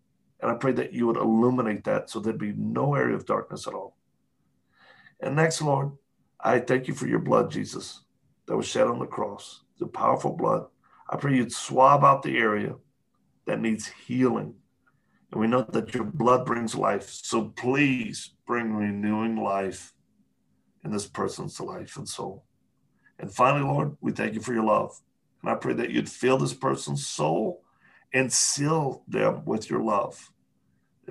And 0.42 0.50
I 0.50 0.56
pray 0.56 0.72
that 0.72 0.94
you 0.94 1.06
would 1.06 1.18
illuminate 1.18 1.84
that 1.84 2.10
so 2.10 2.20
there'd 2.20 2.40
be 2.40 2.54
no 2.54 2.96
area 2.96 3.16
of 3.16 3.26
darkness 3.26 3.68
at 3.68 3.74
all. 3.74 3.96
And 5.20 5.36
next, 5.36 5.62
Lord, 5.62 5.92
I 6.40 6.60
thank 6.60 6.88
you 6.88 6.94
for 6.94 7.08
your 7.08 7.20
blood, 7.20 7.52
Jesus, 7.52 8.02
that 8.50 8.58
was 8.58 8.68
shed 8.68 8.88
on 8.88 8.98
the 8.98 9.06
cross, 9.06 9.62
the 9.78 9.86
powerful 9.86 10.36
blood. 10.36 10.66
I 11.08 11.18
pray 11.18 11.36
you'd 11.36 11.54
swab 11.54 12.04
out 12.04 12.24
the 12.24 12.36
area 12.36 12.74
that 13.46 13.62
needs 13.62 13.88
healing. 13.88 14.56
And 15.32 15.40
we 15.40 15.46
know 15.46 15.62
that 15.62 15.94
your 15.94 16.04
blood 16.04 16.48
brings 16.48 16.74
life. 16.74 17.08
So 17.08 17.50
please 17.50 18.34
bring 18.48 18.74
renewing 18.74 19.36
life 19.36 19.94
in 20.84 20.92
this 20.92 21.06
person's 21.06 21.60
life 21.60 21.96
and 21.96 22.10
soul. 22.10 22.44
And 23.20 23.32
finally, 23.32 23.64
Lord, 23.64 23.96
we 24.02 24.14
thank 24.14 24.34
you 24.34 24.42
for 24.42 24.54
your 24.54 24.66
love. 24.66 25.00
And 25.44 25.52
I 25.52 25.56
pray 25.56 25.74
that 25.74 25.92
you'd 25.92 26.10
fill 26.10 26.40
this 26.40 26.56
person's 26.56 27.06
soul 27.06 27.62
and 28.16 28.34
seal 28.34 29.04
them 29.08 29.46
with 29.46 29.70
your 29.70 29.84
love. 29.84 30.32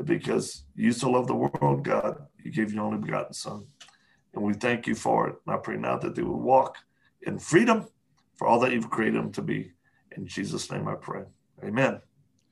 Because 0.02 0.64
you 0.74 0.90
so 0.90 1.10
love 1.10 1.28
the 1.28 1.36
world, 1.36 1.84
God, 1.84 2.16
you 2.42 2.50
gave 2.50 2.72
your 2.72 2.82
only 2.82 2.98
begotten 2.98 3.32
Son. 3.32 3.64
And 4.34 4.42
we 4.42 4.54
thank 4.54 4.88
you 4.88 4.96
for 4.96 5.28
it. 5.28 5.36
And 5.46 5.54
I 5.54 5.58
pray 5.58 5.76
now 5.76 5.98
that 5.98 6.16
they 6.16 6.22
will 6.22 6.40
walk 6.40 6.78
in 7.22 7.38
freedom 7.38 7.86
for 8.36 8.46
all 8.46 8.60
that 8.60 8.72
you've 8.72 8.90
created 8.90 9.16
them 9.20 9.32
to 9.32 9.42
be. 9.42 9.72
In 10.16 10.26
Jesus' 10.26 10.70
name 10.70 10.88
I 10.88 10.94
pray. 10.94 11.22
Amen. 11.64 12.00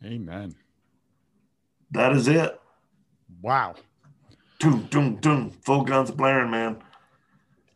Amen. 0.04 0.54
That 1.90 2.12
is 2.12 2.28
it. 2.28 2.60
Wow. 3.40 3.74
Doom, 4.58 4.86
doom, 4.90 5.16
doom. 5.16 5.50
Full 5.50 5.84
guns 5.84 6.10
blaring, 6.10 6.50
man. 6.50 6.82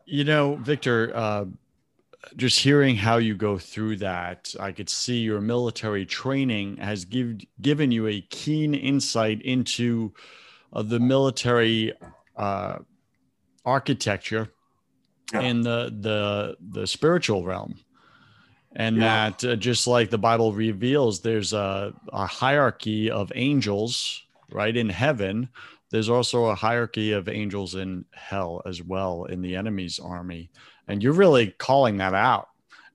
You 0.05 0.23
know, 0.23 0.55
Victor, 0.55 1.11
uh, 1.15 1.45
just 2.35 2.59
hearing 2.59 2.95
how 2.95 3.17
you 3.17 3.35
go 3.35 3.57
through 3.57 3.97
that, 3.97 4.53
I 4.59 4.71
could 4.71 4.89
see 4.89 5.19
your 5.19 5.41
military 5.41 6.05
training 6.05 6.77
has 6.77 7.05
give, 7.05 7.39
given 7.61 7.91
you 7.91 8.07
a 8.07 8.21
keen 8.29 8.73
insight 8.73 9.41
into 9.41 10.13
uh, 10.73 10.83
the 10.83 10.99
military 10.99 11.93
uh, 12.35 12.79
architecture 13.65 14.49
yeah. 15.33 15.41
in 15.41 15.61
the 15.61 15.95
the 15.99 16.57
the 16.79 16.87
spiritual 16.87 17.43
realm. 17.43 17.75
And 18.73 18.97
yeah. 18.97 19.29
that 19.31 19.43
uh, 19.43 19.55
just 19.57 19.85
like 19.85 20.09
the 20.09 20.17
bible 20.17 20.53
reveals 20.53 21.19
there's 21.19 21.51
a, 21.51 21.93
a 22.13 22.25
hierarchy 22.25 23.11
of 23.11 23.31
angels 23.35 24.23
right 24.49 24.75
in 24.75 24.89
heaven. 24.89 25.49
There's 25.89 26.09
also 26.09 26.45
a 26.45 26.55
hierarchy 26.55 27.11
of 27.11 27.27
angels 27.27 27.75
in 27.75 28.05
hell 28.13 28.61
as 28.65 28.81
well 28.81 29.25
in 29.25 29.41
the 29.41 29.57
enemy's 29.57 29.99
army. 29.99 30.49
And 30.87 31.03
you're 31.03 31.11
really 31.13 31.51
calling 31.57 31.97
that 31.97 32.13
out 32.13 32.47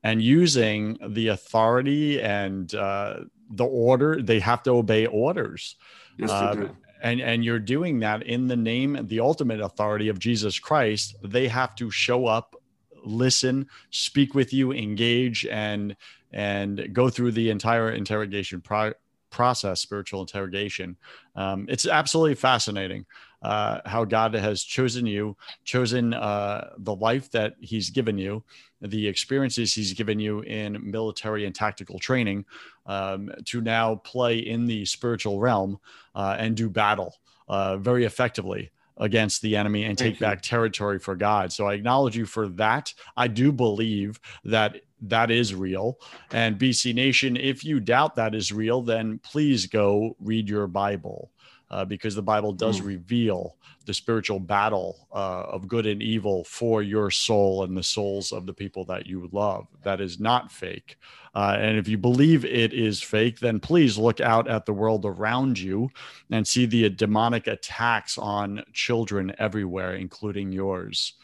and 0.02 0.22
using 0.22 0.98
the 1.08 1.28
authority 1.28 2.22
and 2.22 2.74
uh, 2.74 3.20
the 3.50 3.66
order. 3.66 4.22
They 4.22 4.40
have 4.40 4.62
to 4.62 4.70
obey 4.70 5.06
orders. 5.06 5.76
Yes, 6.16 6.30
uh, 6.30 6.68
and 7.02 7.20
and 7.20 7.44
you're 7.44 7.58
doing 7.58 8.00
that 8.00 8.22
in 8.22 8.46
the 8.46 8.56
name 8.56 8.98
the 9.08 9.20
ultimate 9.20 9.60
authority 9.60 10.08
of 10.08 10.18
jesus 10.18 10.58
christ 10.58 11.16
they 11.22 11.48
have 11.48 11.74
to 11.74 11.90
show 11.90 12.26
up 12.26 12.56
listen 13.04 13.66
speak 13.90 14.34
with 14.34 14.52
you 14.52 14.72
engage 14.72 15.46
and 15.46 15.96
and 16.32 16.92
go 16.92 17.08
through 17.08 17.32
the 17.32 17.50
entire 17.50 17.90
interrogation 17.90 18.60
pro- 18.60 18.92
process 19.30 19.80
spiritual 19.80 20.20
interrogation. 20.22 20.96
Um, 21.34 21.66
it's 21.68 21.86
absolutely 21.86 22.34
fascinating 22.34 23.04
uh, 23.42 23.80
how 23.86 24.04
god 24.04 24.34
has 24.34 24.62
chosen 24.62 25.06
you 25.06 25.36
chosen 25.64 26.14
uh, 26.14 26.70
the 26.78 26.94
life 26.94 27.30
that 27.30 27.54
he's 27.60 27.90
given 27.90 28.18
you 28.18 28.42
the 28.80 29.06
experiences 29.06 29.74
he's 29.74 29.92
given 29.92 30.18
you 30.18 30.40
in 30.40 30.78
military 30.90 31.46
and 31.46 31.54
tactical 31.54 31.98
training 31.98 32.44
um, 32.86 33.30
to 33.44 33.60
now 33.60 33.96
play 33.96 34.38
in 34.38 34.66
the 34.66 34.84
spiritual 34.84 35.40
realm 35.40 35.78
uh, 36.14 36.36
and 36.38 36.56
do 36.56 36.68
battle 36.68 37.14
uh, 37.48 37.76
very 37.76 38.04
effectively 38.04 38.70
against 38.98 39.42
the 39.42 39.56
enemy 39.56 39.84
and 39.84 39.98
take 39.98 40.18
back 40.18 40.40
territory 40.42 40.98
for 40.98 41.14
God. 41.14 41.52
So 41.52 41.66
I 41.66 41.74
acknowledge 41.74 42.16
you 42.16 42.26
for 42.26 42.48
that. 42.50 42.92
I 43.16 43.28
do 43.28 43.52
believe 43.52 44.18
that 44.44 44.76
that 45.02 45.30
is 45.30 45.54
real. 45.54 45.98
And 46.32 46.58
BC 46.58 46.94
Nation, 46.94 47.36
if 47.36 47.64
you 47.64 47.80
doubt 47.80 48.14
that 48.16 48.34
is 48.34 48.52
real, 48.52 48.80
then 48.80 49.18
please 49.18 49.66
go 49.66 50.16
read 50.18 50.48
your 50.48 50.66
Bible 50.66 51.30
uh, 51.70 51.84
because 51.84 52.14
the 52.14 52.22
Bible 52.22 52.52
does 52.52 52.80
mm. 52.80 52.86
reveal 52.86 53.56
the 53.86 53.94
spiritual 53.94 54.40
battle 54.40 55.08
uh, 55.12 55.42
of 55.42 55.68
good 55.68 55.86
and 55.86 56.02
evil 56.02 56.44
for 56.44 56.82
your 56.82 57.10
soul 57.10 57.64
and 57.64 57.76
the 57.76 57.82
souls 57.82 58.32
of 58.32 58.46
the 58.46 58.52
people 58.52 58.84
that 58.84 59.06
you 59.06 59.28
love. 59.32 59.66
That 59.82 60.00
is 60.00 60.18
not 60.20 60.50
fake. 60.50 60.96
Uh, 61.34 61.56
and 61.58 61.76
if 61.76 61.86
you 61.86 61.98
believe 61.98 62.44
it 62.44 62.72
is 62.72 63.02
fake, 63.02 63.40
then 63.40 63.60
please 63.60 63.98
look 63.98 64.20
out 64.20 64.48
at 64.48 64.66
the 64.66 64.72
world 64.72 65.04
around 65.04 65.58
you 65.58 65.90
and 66.30 66.46
see 66.46 66.66
the 66.66 66.88
demonic 66.88 67.46
attacks 67.46 68.18
on 68.18 68.64
children 68.72 69.34
everywhere, 69.38 69.94
including 69.94 70.50
yours. 70.50 71.14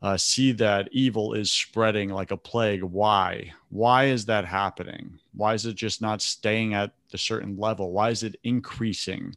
Uh, 0.00 0.16
see 0.16 0.50
that 0.50 0.88
evil 0.90 1.32
is 1.34 1.52
spreading 1.52 2.08
like 2.08 2.32
a 2.32 2.36
plague. 2.36 2.82
Why? 2.82 3.52
Why 3.68 4.06
is 4.06 4.26
that 4.26 4.44
happening? 4.44 5.20
Why 5.32 5.54
is 5.54 5.64
it 5.64 5.74
just 5.74 6.02
not 6.02 6.20
staying 6.20 6.74
at 6.74 6.92
the 7.10 7.18
certain 7.18 7.56
level? 7.56 7.92
Why 7.92 8.10
is 8.10 8.24
it 8.24 8.34
increasing? 8.42 9.36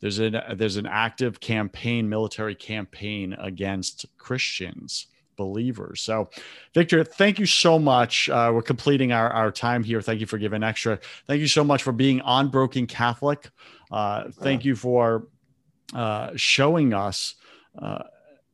There's 0.00 0.18
an 0.18 0.40
there's 0.56 0.76
an 0.76 0.86
active 0.86 1.40
campaign, 1.40 2.08
military 2.08 2.54
campaign 2.54 3.34
against 3.34 4.06
Christians 4.18 5.06
believers. 5.36 6.00
So, 6.00 6.30
Victor, 6.74 7.04
thank 7.04 7.38
you 7.38 7.46
so 7.46 7.78
much. 7.78 8.28
Uh, 8.28 8.52
we're 8.54 8.62
completing 8.62 9.12
our, 9.12 9.30
our 9.30 9.50
time 9.50 9.82
here. 9.82 10.00
Thank 10.00 10.20
you 10.20 10.26
for 10.26 10.38
giving 10.38 10.62
extra. 10.62 10.98
Thank 11.26 11.40
you 11.40 11.48
so 11.48 11.64
much 11.64 11.82
for 11.82 11.92
being 11.92 12.20
on 12.20 12.48
Broken 12.48 12.86
Catholic. 12.86 13.50
Uh, 13.90 14.30
thank 14.30 14.64
you 14.64 14.76
for 14.76 15.28
uh, 15.92 16.30
showing 16.36 16.94
us 16.94 17.34
uh, 17.78 18.04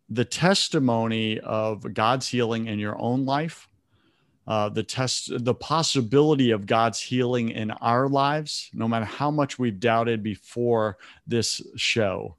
the 0.08 0.24
testimony 0.24 1.38
of 1.40 1.94
God's 1.94 2.28
healing 2.28 2.66
in 2.66 2.78
your 2.78 3.00
own 3.00 3.24
life 3.24 3.68
uh, 4.46 4.68
the 4.68 4.82
test, 4.82 5.30
the 5.44 5.54
possibility 5.54 6.50
of 6.50 6.66
God's 6.66 7.00
healing 7.00 7.50
in 7.50 7.70
our 7.70 8.08
lives, 8.08 8.70
no 8.72 8.88
matter 8.88 9.04
how 9.04 9.30
much 9.30 9.58
we've 9.58 9.80
doubted 9.80 10.22
before 10.22 10.96
this 11.26 11.62
show. 11.76 12.36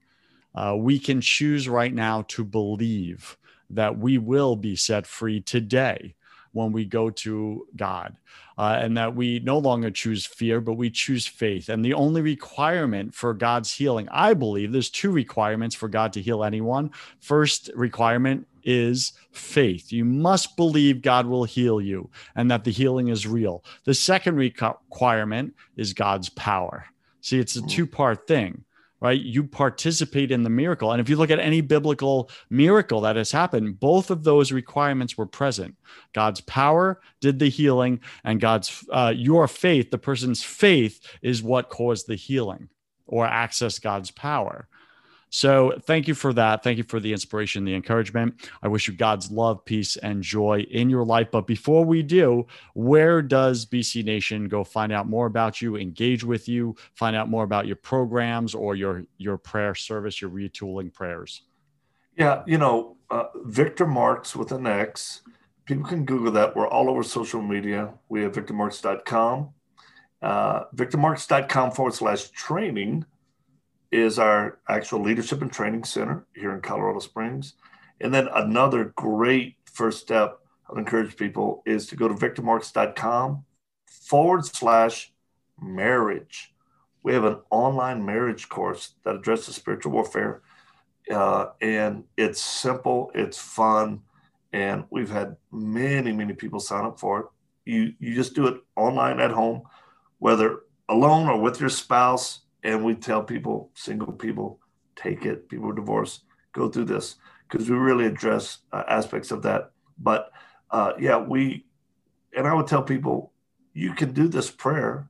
Uh, 0.54 0.76
we 0.78 1.00
can 1.00 1.22
choose 1.22 1.70
right 1.70 1.94
now 1.94 2.24
to 2.24 2.44
believe 2.44 3.38
that 3.70 3.98
we 3.98 4.18
will 4.18 4.56
be 4.56 4.76
set 4.76 5.08
free 5.08 5.40
today 5.40 6.14
when 6.52 6.72
we 6.72 6.84
go 6.84 7.10
to 7.10 7.66
God, 7.76 8.18
uh, 8.62 8.78
and 8.80 8.96
that 8.96 9.16
we 9.16 9.40
no 9.40 9.58
longer 9.58 9.90
choose 9.90 10.24
fear, 10.24 10.62
but 10.62 10.74
we 10.74 10.88
choose 10.88 11.26
faith. 11.26 11.68
And 11.68 11.84
the 11.84 11.96
only 11.96 12.22
requirement 12.22 13.12
for 13.16 13.34
God's 13.34 13.74
healing, 13.74 14.08
I 14.12 14.36
believe, 14.36 14.72
there's 14.72 14.92
two 14.92 15.10
requirements 15.10 15.74
for 15.74 15.90
God 15.90 16.14
to 16.14 16.22
heal 16.22 16.44
anyone. 16.44 16.92
First 17.20 17.72
requirement 17.74 18.46
is 18.64 19.14
faith. 19.32 19.92
You 19.92 20.06
must 20.06 20.56
believe 20.58 21.02
God 21.02 21.26
will 21.26 21.44
heal 21.44 21.82
you 21.82 22.12
and 22.36 22.52
that 22.52 22.64
the 22.64 22.70
healing 22.70 23.08
is 23.08 23.26
real. 23.26 23.64
The 23.86 23.96
second 23.96 24.36
requirement 24.36 25.56
is 25.76 25.94
God's 25.94 26.30
power. 26.30 26.86
See, 27.22 27.40
it's 27.40 27.56
a 27.56 27.66
two 27.66 27.88
part 27.88 28.28
thing, 28.28 28.64
right? 29.02 29.20
You 29.20 29.44
participate 29.44 30.32
in 30.32 30.44
the 30.44 30.50
miracle. 30.50 30.92
And 30.92 31.02
if 31.02 31.10
you 31.10 31.16
look 31.16 31.32
at 31.32 31.40
any 31.40 31.62
biblical 31.62 32.30
miracle 32.50 33.02
that 33.02 33.16
has 33.16 33.32
happened, 33.32 33.80
both 33.80 34.12
of 34.12 34.24
those 34.24 34.52
requirements 34.52 35.18
were 35.18 35.26
present. 35.26 35.76
God's 36.14 36.42
power 36.42 37.02
did 37.20 37.40
the 37.40 37.50
healing, 37.50 38.00
and 38.24 38.40
God's, 38.40 38.86
uh, 38.92 39.14
your 39.16 39.48
faith, 39.48 39.90
the 39.90 39.98
person's 39.98 40.44
faith, 40.44 41.00
is 41.22 41.42
what 41.44 41.70
caused 41.70 42.08
the 42.08 42.16
healing 42.16 42.70
or 43.08 43.26
access 43.26 43.80
God's 43.80 44.12
power. 44.12 44.68
So 45.34 45.74
thank 45.84 46.10
you 46.10 46.14
for 46.14 46.34
that. 46.34 46.62
Thank 46.62 46.78
you 46.78 46.84
for 46.84 47.00
the 47.00 47.14
inspiration, 47.14 47.64
the 47.64 47.74
encouragement. 47.74 48.50
I 48.62 48.68
wish 48.68 48.90
you 48.90 48.94
God's 48.94 49.32
love, 49.32 49.64
peace, 49.64 49.96
and 49.96 50.22
joy 50.22 50.66
in 50.70 50.90
your 50.90 51.06
life. 51.06 51.30
But 51.32 51.48
before 51.48 51.86
we 51.86 52.04
do, 52.04 52.46
where 52.74 53.22
does 53.22 53.66
BC 53.66 54.04
Nation 54.04 54.50
go 54.50 54.66
find 54.66 54.92
out 54.92 55.08
more 55.08 55.28
about 55.28 55.62
you, 55.62 55.78
engage 55.78 56.26
with 56.26 56.50
you, 56.50 56.76
find 56.96 57.16
out 57.16 57.30
more 57.30 57.46
about 57.46 57.66
your 57.66 57.78
programs 57.78 58.54
or 58.54 58.76
your 58.76 59.06
your 59.18 59.38
prayer 59.38 59.74
service, 59.74 60.22
your 60.22 60.30
retooling 60.30 60.94
prayers? 60.94 61.44
Yeah, 62.18 62.44
you 62.46 62.58
know, 62.58 62.98
uh, 63.10 63.28
Victor 63.46 63.88
Marx 63.88 64.36
with 64.36 64.52
an 64.52 64.68
X. 64.68 65.22
People 65.64 65.86
can 65.86 66.04
Google 66.04 66.34
that. 66.34 66.58
We're 66.58 66.68
all 66.68 66.90
over 66.90 67.04
social 67.04 67.42
media. 67.42 67.94
We 68.10 68.24
have 68.24 68.34
victormarx.com, 68.34 69.50
uh, 70.22 70.64
victormarx.com 70.76 71.72
forward 71.72 71.94
slash 71.94 72.30
training 72.32 73.06
is 73.92 74.18
our 74.18 74.60
actual 74.70 75.02
leadership 75.02 75.42
and 75.42 75.52
training 75.52 75.84
center 75.84 76.26
here 76.36 76.54
in 76.54 76.62
Colorado 76.62 77.00
Springs. 77.00 77.56
And 78.00 78.14
then 78.14 78.28
another 78.34 78.94
great 78.96 79.56
first 79.66 80.00
step 80.00 80.40
I'd 80.70 80.78
encourage 80.78 81.18
people 81.18 81.62
is 81.66 81.88
to 81.88 81.96
go 81.96 82.08
to 82.08 82.14
victormarx.com 82.14 83.44
forward 83.86 84.46
slash 84.46 85.12
marriage. 85.62 86.54
We 87.04 87.14
have 87.14 87.26
an 87.26 87.40
online 87.50 88.06
marriage 88.06 88.48
course 88.48 88.94
that 89.04 89.16
addresses 89.16 89.56
spiritual 89.56 89.92
warfare. 89.92 90.42
Uh, 91.12 91.48
and 91.62 92.06
it's 92.16 92.40
simple, 92.40 93.12
it's 93.14 93.38
fun, 93.38 94.02
and 94.54 94.86
we've 94.90 95.10
had 95.10 95.36
many, 95.52 96.12
many 96.12 96.34
people 96.34 96.60
sign 96.60 96.86
up 96.86 97.00
for 97.00 97.20
it. 97.20 97.26
You, 97.66 97.94
you 98.00 98.16
just 98.16 98.34
do 98.34 98.48
it 98.48 98.62
online 98.76 99.20
at 99.20 99.32
home, 99.32 99.64
whether 100.20 100.62
alone 100.88 101.28
or 101.28 101.40
with 101.40 101.60
your 101.60 101.70
spouse 101.70 102.41
and 102.64 102.84
we 102.84 102.96
tell 102.96 103.24
people, 103.24 103.72
single 103.74 104.14
people, 104.14 104.60
take 104.96 105.26
it. 105.26 105.50
People 105.50 105.72
divorced, 105.72 106.24
go 106.54 106.70
through 106.70 106.86
this 106.86 107.16
because 107.50 107.70
we 107.70 107.76
really 107.76 108.06
address 108.06 108.60
uh, 108.72 108.84
aspects 108.88 109.32
of 109.32 109.44
that. 109.44 109.72
But 109.98 110.32
uh, 110.70 110.94
yeah, 111.00 111.18
we, 111.18 111.66
and 112.36 112.48
I 112.48 112.54
would 112.54 112.68
tell 112.68 112.84
people, 112.84 113.34
you 113.74 113.94
can 113.94 114.14
do 114.14 114.28
this 114.28 114.50
prayer. 114.50 115.10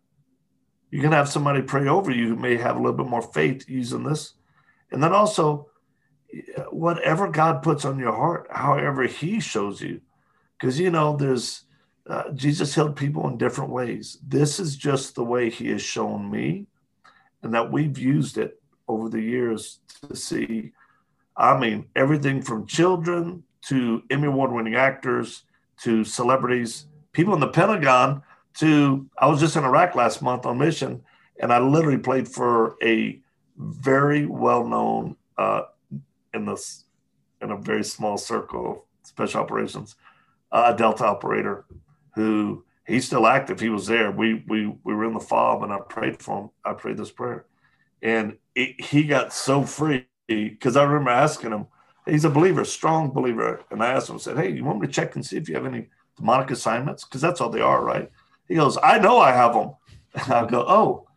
You 0.89 1.01
can 1.01 1.11
have 1.11 1.29
somebody 1.29 1.61
pray 1.61 1.87
over 1.87 2.11
you 2.11 2.29
who 2.29 2.35
may 2.35 2.57
have 2.57 2.75
a 2.75 2.79
little 2.79 2.97
bit 2.97 3.07
more 3.07 3.21
faith 3.21 3.65
using 3.67 4.03
this. 4.03 4.33
And 4.91 5.01
then 5.01 5.13
also, 5.13 5.69
whatever 6.69 7.29
God 7.29 7.61
puts 7.61 7.85
on 7.85 7.99
your 7.99 8.13
heart, 8.13 8.47
however 8.51 9.03
He 9.03 9.39
shows 9.39 9.81
you, 9.81 10.01
because 10.59 10.79
you 10.79 10.89
know, 10.89 11.15
there's 11.15 11.63
uh, 12.07 12.31
Jesus 12.33 12.75
healed 12.75 12.95
people 12.95 13.27
in 13.27 13.37
different 13.37 13.71
ways. 13.71 14.17
This 14.25 14.59
is 14.59 14.75
just 14.75 15.15
the 15.15 15.23
way 15.23 15.49
He 15.49 15.69
has 15.69 15.81
shown 15.81 16.29
me 16.29 16.67
and 17.43 17.53
that 17.53 17.71
we've 17.71 17.97
used 17.97 18.37
it 18.37 18.61
over 18.87 19.09
the 19.09 19.21
years 19.21 19.79
to 20.01 20.15
see, 20.15 20.71
I 21.35 21.57
mean, 21.57 21.87
everything 21.95 22.41
from 22.41 22.67
children 22.67 23.43
to 23.67 24.03
Emmy 24.09 24.27
Award 24.27 24.51
winning 24.51 24.75
actors 24.75 25.43
to 25.83 26.03
celebrities, 26.03 26.87
people 27.13 27.33
in 27.33 27.39
the 27.39 27.47
Pentagon 27.47 28.21
to, 28.59 29.07
I 29.17 29.27
was 29.27 29.39
just 29.39 29.55
in 29.55 29.63
Iraq 29.63 29.95
last 29.95 30.21
month 30.21 30.45
on 30.45 30.57
mission, 30.57 31.03
And 31.39 31.51
I 31.51 31.59
literally 31.59 31.97
played 31.97 32.27
for 32.27 32.75
a 32.83 33.19
very 33.57 34.25
well 34.25 34.67
known 34.67 35.15
uh, 35.37 35.63
in 36.33 36.45
this 36.45 36.85
in 37.41 37.51
a 37.51 37.57
very 37.57 37.83
small 37.83 38.17
circle 38.17 38.71
of 38.71 38.77
special 39.03 39.41
operations, 39.41 39.95
uh, 40.51 40.71
a 40.73 40.77
Delta 40.77 41.05
operator 41.05 41.65
who 42.13 42.63
he's 42.85 43.05
still 43.05 43.27
active. 43.27 43.59
He 43.59 43.69
was 43.69 43.87
there. 43.87 44.11
We 44.11 44.43
we 44.47 44.67
we 44.83 44.93
were 44.93 45.05
in 45.05 45.13
the 45.13 45.19
fob, 45.19 45.63
and 45.63 45.71
I 45.71 45.79
prayed 45.79 46.21
for 46.21 46.41
him. 46.41 46.49
I 46.65 46.73
prayed 46.73 46.97
this 46.97 47.11
prayer, 47.11 47.45
and 48.01 48.37
it, 48.55 48.79
he 48.81 49.03
got 49.03 49.33
so 49.33 49.63
free 49.63 50.07
because 50.27 50.77
I 50.77 50.83
remember 50.83 51.11
asking 51.11 51.51
him. 51.51 51.67
He's 52.07 52.25
a 52.25 52.31
believer, 52.31 52.65
strong 52.65 53.11
believer, 53.11 53.61
and 53.69 53.83
I 53.83 53.91
asked 53.91 54.09
him. 54.09 54.15
I 54.15 54.19
said, 54.19 54.37
"Hey, 54.37 54.51
you 54.51 54.63
want 54.63 54.79
me 54.79 54.87
to 54.87 54.93
check 54.93 55.15
and 55.15 55.25
see 55.25 55.37
if 55.37 55.47
you 55.47 55.55
have 55.55 55.65
any 55.67 55.87
demonic 56.17 56.49
assignments? 56.51 57.03
Because 57.05 57.21
that's 57.21 57.41
all 57.41 57.49
they 57.49 57.61
are, 57.61 57.83
right?" 57.83 58.09
He 58.47 58.55
goes, 58.55 58.77
"I 58.81 58.97
know 58.99 59.19
I 59.19 59.31
have 59.31 59.53
them." 59.53 59.75
And 60.13 60.33
I 60.33 60.45
go, 60.45 60.65
"Oh." 60.67 61.07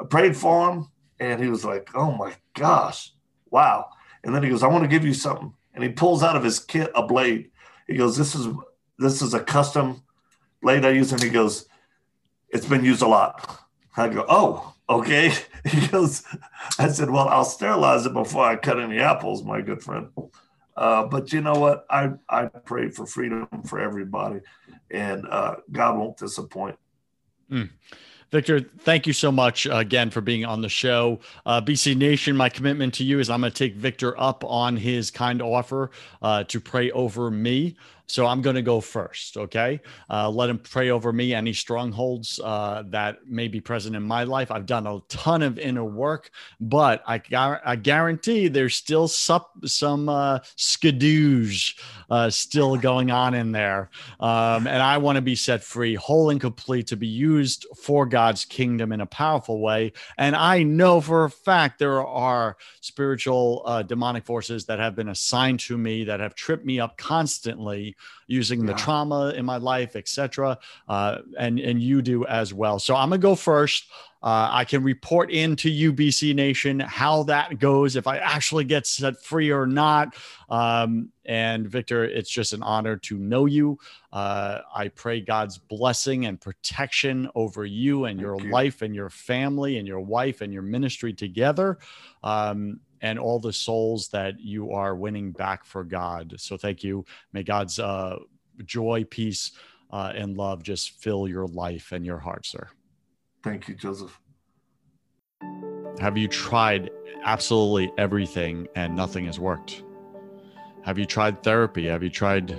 I 0.00 0.04
prayed 0.06 0.36
for 0.36 0.70
him, 0.70 0.88
and 1.20 1.42
he 1.42 1.48
was 1.48 1.64
like, 1.64 1.88
"Oh 1.94 2.12
my 2.12 2.34
gosh, 2.54 3.12
wow!" 3.50 3.88
And 4.22 4.34
then 4.34 4.42
he 4.42 4.50
goes, 4.50 4.62
"I 4.62 4.68
want 4.68 4.82
to 4.82 4.88
give 4.88 5.04
you 5.04 5.14
something," 5.14 5.52
and 5.72 5.84
he 5.84 5.90
pulls 5.90 6.22
out 6.22 6.36
of 6.36 6.44
his 6.44 6.58
kit 6.58 6.90
a 6.94 7.06
blade. 7.06 7.50
He 7.86 7.96
goes, 7.96 8.16
"This 8.16 8.34
is 8.34 8.48
this 8.98 9.22
is 9.22 9.34
a 9.34 9.40
custom 9.40 10.02
blade 10.64 10.84
I 10.84 10.90
use," 10.90 11.12
and 11.12 11.22
he 11.22 11.30
goes, 11.30 11.68
"It's 12.48 12.66
been 12.66 12.84
used 12.84 13.02
a 13.02 13.06
lot." 13.06 13.60
I 13.96 14.08
go, 14.08 14.26
"Oh, 14.28 14.74
okay." 14.88 15.32
He 15.64 15.86
goes, 15.86 16.24
"I 16.78 16.88
said, 16.88 17.08
well, 17.08 17.26
I'll 17.28 17.44
sterilize 17.44 18.04
it 18.04 18.12
before 18.12 18.44
I 18.44 18.56
cut 18.56 18.78
any 18.78 18.98
apples, 18.98 19.42
my 19.42 19.62
good 19.62 19.82
friend." 19.82 20.08
Uh, 20.76 21.04
but 21.04 21.32
you 21.32 21.40
know 21.40 21.54
what? 21.54 21.86
I 21.88 22.10
I 22.28 22.46
pray 22.46 22.90
for 22.90 23.06
freedom 23.06 23.48
for 23.66 23.80
everybody, 23.80 24.40
and 24.90 25.26
uh, 25.30 25.56
God 25.70 25.98
won't 25.98 26.16
disappoint. 26.18 26.76
Mm. 27.50 27.70
Victor, 28.34 28.58
thank 28.60 29.06
you 29.06 29.12
so 29.12 29.30
much 29.30 29.64
again 29.70 30.10
for 30.10 30.20
being 30.20 30.44
on 30.44 30.60
the 30.60 30.68
show. 30.68 31.20
Uh, 31.46 31.60
BC 31.60 31.96
Nation, 31.96 32.36
my 32.36 32.48
commitment 32.48 32.92
to 32.94 33.04
you 33.04 33.20
is 33.20 33.30
I'm 33.30 33.40
going 33.40 33.52
to 33.52 33.56
take 33.56 33.76
Victor 33.76 34.20
up 34.20 34.42
on 34.42 34.76
his 34.76 35.12
kind 35.12 35.40
offer 35.40 35.92
uh, 36.20 36.42
to 36.42 36.58
pray 36.58 36.90
over 36.90 37.30
me. 37.30 37.76
So 38.06 38.26
I'm 38.26 38.42
going 38.42 38.56
to 38.56 38.62
go 38.62 38.80
first. 38.80 39.36
Okay. 39.36 39.80
Uh, 40.10 40.28
let 40.28 40.50
him 40.50 40.58
pray 40.58 40.90
over 40.90 41.12
me, 41.12 41.34
any 41.34 41.52
strongholds 41.52 42.38
uh, 42.44 42.82
that 42.88 43.26
may 43.26 43.48
be 43.48 43.60
present 43.60 43.96
in 43.96 44.02
my 44.02 44.24
life. 44.24 44.50
I've 44.50 44.66
done 44.66 44.86
a 44.86 45.00
ton 45.08 45.42
of 45.42 45.58
inner 45.58 45.84
work, 45.84 46.30
but 46.60 47.02
I, 47.06 47.20
I 47.64 47.76
guarantee 47.76 48.48
there's 48.48 48.74
still 48.74 49.08
some, 49.08 49.44
some 49.64 50.08
uh, 50.08 50.40
uh, 52.10 52.30
still 52.30 52.76
going 52.76 53.10
on 53.10 53.34
in 53.34 53.52
there. 53.52 53.90
Um, 54.20 54.66
and 54.66 54.82
I 54.82 54.98
want 54.98 55.16
to 55.16 55.22
be 55.22 55.34
set 55.34 55.62
free, 55.62 55.94
whole 55.94 56.30
and 56.30 56.40
complete, 56.40 56.86
to 56.88 56.96
be 56.96 57.06
used 57.06 57.66
for 57.76 58.04
God's 58.04 58.44
kingdom 58.44 58.92
in 58.92 59.00
a 59.00 59.06
powerful 59.06 59.60
way. 59.60 59.92
And 60.18 60.36
I 60.36 60.62
know 60.62 61.00
for 61.00 61.24
a 61.24 61.30
fact 61.30 61.78
there 61.78 62.06
are 62.06 62.56
spiritual 62.80 63.62
uh, 63.64 63.82
demonic 63.82 64.24
forces 64.26 64.66
that 64.66 64.78
have 64.78 64.94
been 64.94 65.08
assigned 65.08 65.60
to 65.60 65.78
me 65.78 66.04
that 66.04 66.20
have 66.20 66.34
tripped 66.34 66.66
me 66.66 66.80
up 66.80 66.98
constantly 66.98 67.93
using 68.26 68.60
yeah. 68.60 68.66
the 68.68 68.74
trauma 68.74 69.30
in 69.30 69.44
my 69.44 69.56
life, 69.56 69.96
etc. 69.96 70.58
Uh, 70.88 71.18
and 71.38 71.58
and 71.58 71.82
you 71.82 72.02
do 72.02 72.24
as 72.26 72.52
well. 72.52 72.78
So 72.78 72.94
I'm 72.94 73.10
gonna 73.10 73.18
go 73.18 73.34
first. 73.34 73.86
Uh, 74.24 74.48
I 74.50 74.64
can 74.64 74.82
report 74.82 75.30
into 75.30 75.68
UBC 75.68 76.34
Nation 76.34 76.80
how 76.80 77.24
that 77.24 77.58
goes, 77.58 77.94
if 77.94 78.06
I 78.06 78.16
actually 78.16 78.64
get 78.64 78.86
set 78.86 79.22
free 79.22 79.50
or 79.50 79.66
not. 79.66 80.16
Um, 80.48 81.10
and 81.26 81.68
Victor, 81.68 82.04
it's 82.04 82.30
just 82.30 82.54
an 82.54 82.62
honor 82.62 82.96
to 82.96 83.18
know 83.18 83.44
you. 83.44 83.78
Uh, 84.10 84.60
I 84.74 84.88
pray 84.88 85.20
God's 85.20 85.58
blessing 85.58 86.24
and 86.24 86.40
protection 86.40 87.28
over 87.34 87.66
you 87.66 88.06
and 88.06 88.18
your 88.18 88.40
you. 88.40 88.50
life 88.50 88.80
and 88.80 88.94
your 88.94 89.10
family 89.10 89.76
and 89.76 89.86
your 89.86 90.00
wife 90.00 90.40
and 90.40 90.54
your 90.54 90.62
ministry 90.62 91.12
together. 91.12 91.76
Um, 92.22 92.80
and 93.00 93.18
all 93.18 93.38
the 93.38 93.52
souls 93.52 94.08
that 94.08 94.40
you 94.40 94.72
are 94.72 94.94
winning 94.94 95.32
back 95.32 95.64
for 95.64 95.84
God. 95.84 96.34
So 96.38 96.56
thank 96.56 96.82
you. 96.82 97.04
May 97.32 97.42
God's 97.42 97.78
uh, 97.78 98.18
joy, 98.64 99.04
peace, 99.08 99.52
uh, 99.90 100.12
and 100.14 100.36
love 100.36 100.62
just 100.62 101.00
fill 101.00 101.28
your 101.28 101.46
life 101.46 101.92
and 101.92 102.04
your 102.04 102.18
heart, 102.18 102.46
sir. 102.46 102.68
Thank 103.42 103.68
you, 103.68 103.74
Joseph. 103.74 104.18
Have 106.00 106.18
you 106.18 106.28
tried 106.28 106.90
absolutely 107.24 107.92
everything 107.98 108.66
and 108.74 108.96
nothing 108.96 109.26
has 109.26 109.38
worked? 109.38 109.82
Have 110.82 110.98
you 110.98 111.04
tried 111.04 111.42
therapy? 111.42 111.86
Have 111.86 112.02
you 112.02 112.10
tried 112.10 112.56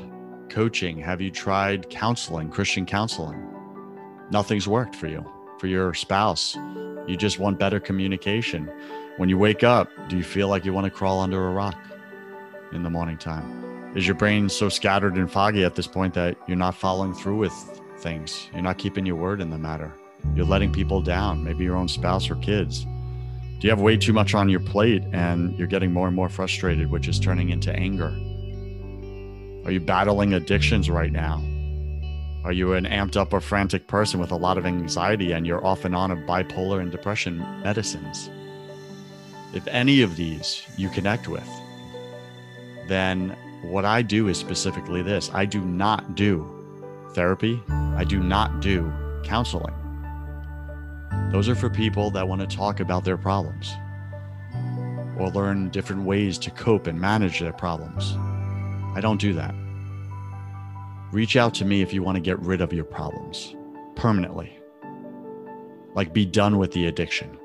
coaching? 0.49 0.97
Have 0.99 1.21
you 1.21 1.31
tried 1.31 1.89
counseling, 1.89 2.49
Christian 2.49 2.85
counseling? 2.85 3.41
Nothing's 4.31 4.67
worked 4.67 4.95
for 4.95 5.07
you, 5.07 5.23
for 5.59 5.67
your 5.67 5.93
spouse. 5.93 6.55
You 7.07 7.17
just 7.17 7.39
want 7.39 7.59
better 7.59 7.79
communication 7.79 8.69
when 9.17 9.29
you 9.29 9.37
wake 9.37 9.63
up, 9.63 9.89
do 10.09 10.17
you 10.17 10.23
feel 10.23 10.49
like 10.49 10.65
you 10.65 10.73
want 10.73 10.85
to 10.85 10.91
crawl 10.91 11.21
under 11.21 11.47
a 11.47 11.51
rock 11.51 11.77
in 12.73 12.83
the 12.83 12.89
morning 12.89 13.17
time? 13.17 13.93
Is 13.95 14.05
your 14.05 14.15
brain 14.15 14.49
so 14.49 14.67
scattered 14.67 15.15
and 15.15 15.31
foggy 15.31 15.63
at 15.63 15.75
this 15.75 15.87
point 15.87 16.13
that 16.15 16.35
you're 16.47 16.57
not 16.57 16.75
following 16.75 17.13
through 17.13 17.37
with 17.37 17.53
things? 17.99 18.49
You're 18.51 18.61
not 18.61 18.77
keeping 18.77 19.05
your 19.05 19.15
word 19.15 19.39
in 19.39 19.51
the 19.51 19.57
matter. 19.57 19.93
You're 20.35 20.45
letting 20.45 20.73
people 20.73 21.01
down, 21.01 21.45
maybe 21.45 21.63
your 21.63 21.77
own 21.77 21.87
spouse 21.87 22.29
or 22.29 22.35
kids. 22.37 22.83
Do 22.83 23.59
you 23.61 23.69
have 23.69 23.79
way 23.79 23.95
too 23.95 24.11
much 24.11 24.35
on 24.35 24.49
your 24.49 24.59
plate 24.59 25.03
and 25.13 25.57
you're 25.57 25.67
getting 25.67 25.93
more 25.93 26.07
and 26.07 26.15
more 26.15 26.27
frustrated, 26.27 26.91
which 26.91 27.07
is 27.07 27.17
turning 27.17 27.51
into 27.51 27.71
anger? 27.73 28.09
Are 29.63 29.71
you 29.71 29.79
battling 29.79 30.33
addictions 30.33 30.89
right 30.89 31.11
now? 31.11 31.41
Are 32.45 32.51
you 32.51 32.73
an 32.73 32.85
amped 32.85 33.17
up 33.17 33.33
or 33.33 33.41
frantic 33.41 33.87
person 33.87 34.19
with 34.19 34.29
a 34.29 34.35
lot 34.35 34.59
of 34.59 34.67
anxiety 34.67 35.31
and 35.31 35.47
you're 35.47 35.65
off 35.65 35.83
and 35.83 35.95
on 35.95 36.11
of 36.11 36.19
bipolar 36.19 36.79
and 36.79 36.91
depression 36.91 37.39
medicines? 37.63 38.29
If 39.55 39.65
any 39.65 40.01
of 40.01 40.15
these 40.15 40.61
you 40.77 40.89
connect 40.89 41.27
with, 41.27 41.49
then 42.87 43.35
what 43.63 43.83
I 43.83 44.03
do 44.03 44.27
is 44.27 44.37
specifically 44.37 45.01
this 45.01 45.31
I 45.33 45.45
do 45.45 45.59
not 45.59 46.13
do 46.13 46.47
therapy, 47.15 47.63
I 47.67 48.03
do 48.03 48.19
not 48.19 48.59
do 48.59 48.93
counseling. 49.23 49.73
Those 51.31 51.49
are 51.49 51.55
for 51.55 51.71
people 51.71 52.11
that 52.11 52.27
want 52.27 52.47
to 52.47 52.55
talk 52.55 52.79
about 52.79 53.03
their 53.03 53.17
problems 53.17 53.73
or 55.17 55.31
learn 55.31 55.69
different 55.69 56.03
ways 56.03 56.37
to 56.37 56.51
cope 56.51 56.85
and 56.85 57.01
manage 57.01 57.39
their 57.39 57.53
problems. 57.53 58.15
I 58.95 58.99
don't 59.01 59.19
do 59.19 59.33
that. 59.33 59.55
Reach 61.15 61.37
out 61.37 61.53
to 61.53 61.63
me 61.63 61.81
if 61.81 61.93
you 61.93 62.03
want 62.03 62.17
to 62.17 62.19
get 62.19 62.37
rid 62.41 62.59
of 62.59 62.73
your 62.73 62.83
problems 62.83 63.55
permanently. 63.95 64.59
Like, 65.93 66.11
be 66.11 66.25
done 66.25 66.57
with 66.57 66.73
the 66.73 66.87
addiction. 66.87 67.37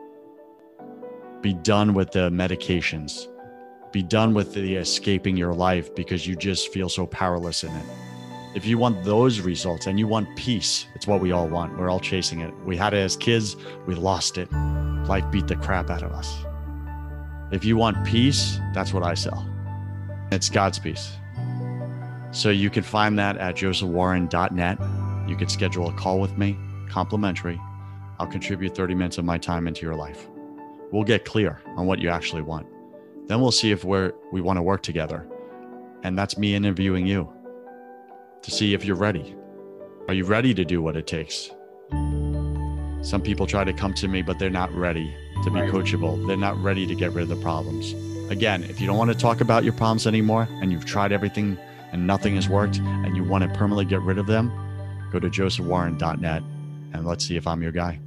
Be 1.40 1.54
done 1.54 1.94
with 1.94 2.10
the 2.10 2.30
medications. 2.30 3.28
Be 3.92 4.02
done 4.02 4.34
with 4.34 4.54
the 4.54 4.74
escaping 4.74 5.36
your 5.36 5.54
life 5.54 5.94
because 5.94 6.26
you 6.26 6.34
just 6.34 6.72
feel 6.72 6.88
so 6.88 7.06
powerless 7.06 7.62
in 7.62 7.70
it. 7.70 7.86
If 8.56 8.66
you 8.66 8.76
want 8.76 9.04
those 9.04 9.38
results 9.38 9.86
and 9.86 10.00
you 10.00 10.08
want 10.08 10.36
peace, 10.36 10.88
it's 10.96 11.06
what 11.06 11.20
we 11.20 11.30
all 11.30 11.46
want. 11.46 11.78
We're 11.78 11.90
all 11.90 12.00
chasing 12.00 12.40
it. 12.40 12.52
We 12.64 12.76
had 12.76 12.92
it 12.92 12.98
as 12.98 13.16
kids, 13.16 13.54
we 13.86 13.94
lost 13.94 14.36
it. 14.36 14.50
Life 14.52 15.30
beat 15.30 15.46
the 15.46 15.54
crap 15.54 15.90
out 15.90 16.02
of 16.02 16.10
us. 16.10 16.44
If 17.52 17.64
you 17.64 17.76
want 17.76 18.04
peace, 18.04 18.58
that's 18.74 18.92
what 18.92 19.04
I 19.04 19.14
sell. 19.14 19.48
It's 20.32 20.48
God's 20.48 20.80
peace. 20.80 21.19
So 22.32 22.50
you 22.50 22.70
can 22.70 22.82
find 22.82 23.18
that 23.18 23.36
at 23.38 23.56
josephwarren.net. 23.56 24.78
You 25.28 25.36
can 25.36 25.48
schedule 25.48 25.88
a 25.88 25.92
call 25.94 26.20
with 26.20 26.36
me, 26.38 26.56
complimentary. 26.88 27.60
I'll 28.18 28.26
contribute 28.26 28.76
30 28.76 28.94
minutes 28.94 29.18
of 29.18 29.24
my 29.24 29.38
time 29.38 29.66
into 29.66 29.82
your 29.82 29.94
life 29.94 30.28
we'll 30.90 31.04
get 31.04 31.24
clear 31.24 31.60
on 31.76 31.86
what 31.86 31.98
you 31.98 32.08
actually 32.08 32.42
want. 32.42 32.66
Then 33.26 33.40
we'll 33.40 33.52
see 33.52 33.70
if 33.70 33.84
we're 33.84 34.12
we 34.32 34.40
want 34.40 34.56
to 34.56 34.62
work 34.62 34.82
together. 34.82 35.26
And 36.02 36.18
that's 36.18 36.36
me 36.38 36.54
interviewing 36.54 37.06
you 37.06 37.32
to 38.42 38.50
see 38.50 38.74
if 38.74 38.84
you're 38.84 38.96
ready. 38.96 39.34
Are 40.08 40.14
you 40.14 40.24
ready 40.24 40.54
to 40.54 40.64
do 40.64 40.82
what 40.82 40.96
it 40.96 41.06
takes? 41.06 41.50
Some 43.02 43.22
people 43.22 43.46
try 43.46 43.64
to 43.64 43.72
come 43.72 43.94
to 43.94 44.08
me, 44.08 44.22
but 44.22 44.38
they're 44.38 44.50
not 44.50 44.72
ready 44.72 45.14
to 45.44 45.50
be 45.50 45.60
coachable. 45.60 46.26
They're 46.26 46.36
not 46.36 46.60
ready 46.62 46.86
to 46.86 46.94
get 46.94 47.12
rid 47.12 47.22
of 47.22 47.28
the 47.28 47.42
problems. 47.42 47.94
Again, 48.30 48.64
if 48.64 48.80
you 48.80 48.86
don't 48.86 48.96
want 48.96 49.10
to 49.10 49.16
talk 49.16 49.40
about 49.40 49.64
your 49.64 49.72
problems 49.72 50.06
anymore 50.06 50.48
and 50.50 50.70
you've 50.72 50.84
tried 50.84 51.12
everything 51.12 51.58
and 51.92 52.06
nothing 52.06 52.34
has 52.34 52.48
worked 52.48 52.78
and 52.78 53.16
you 53.16 53.24
want 53.24 53.42
to 53.42 53.48
permanently 53.50 53.84
get 53.84 54.00
rid 54.02 54.18
of 54.18 54.26
them, 54.26 54.50
go 55.12 55.18
to 55.18 55.28
josephwarren.net 55.28 56.42
and 56.92 57.06
let's 57.06 57.24
see 57.24 57.36
if 57.36 57.46
I'm 57.46 57.62
your 57.62 57.72
guy. 57.72 58.00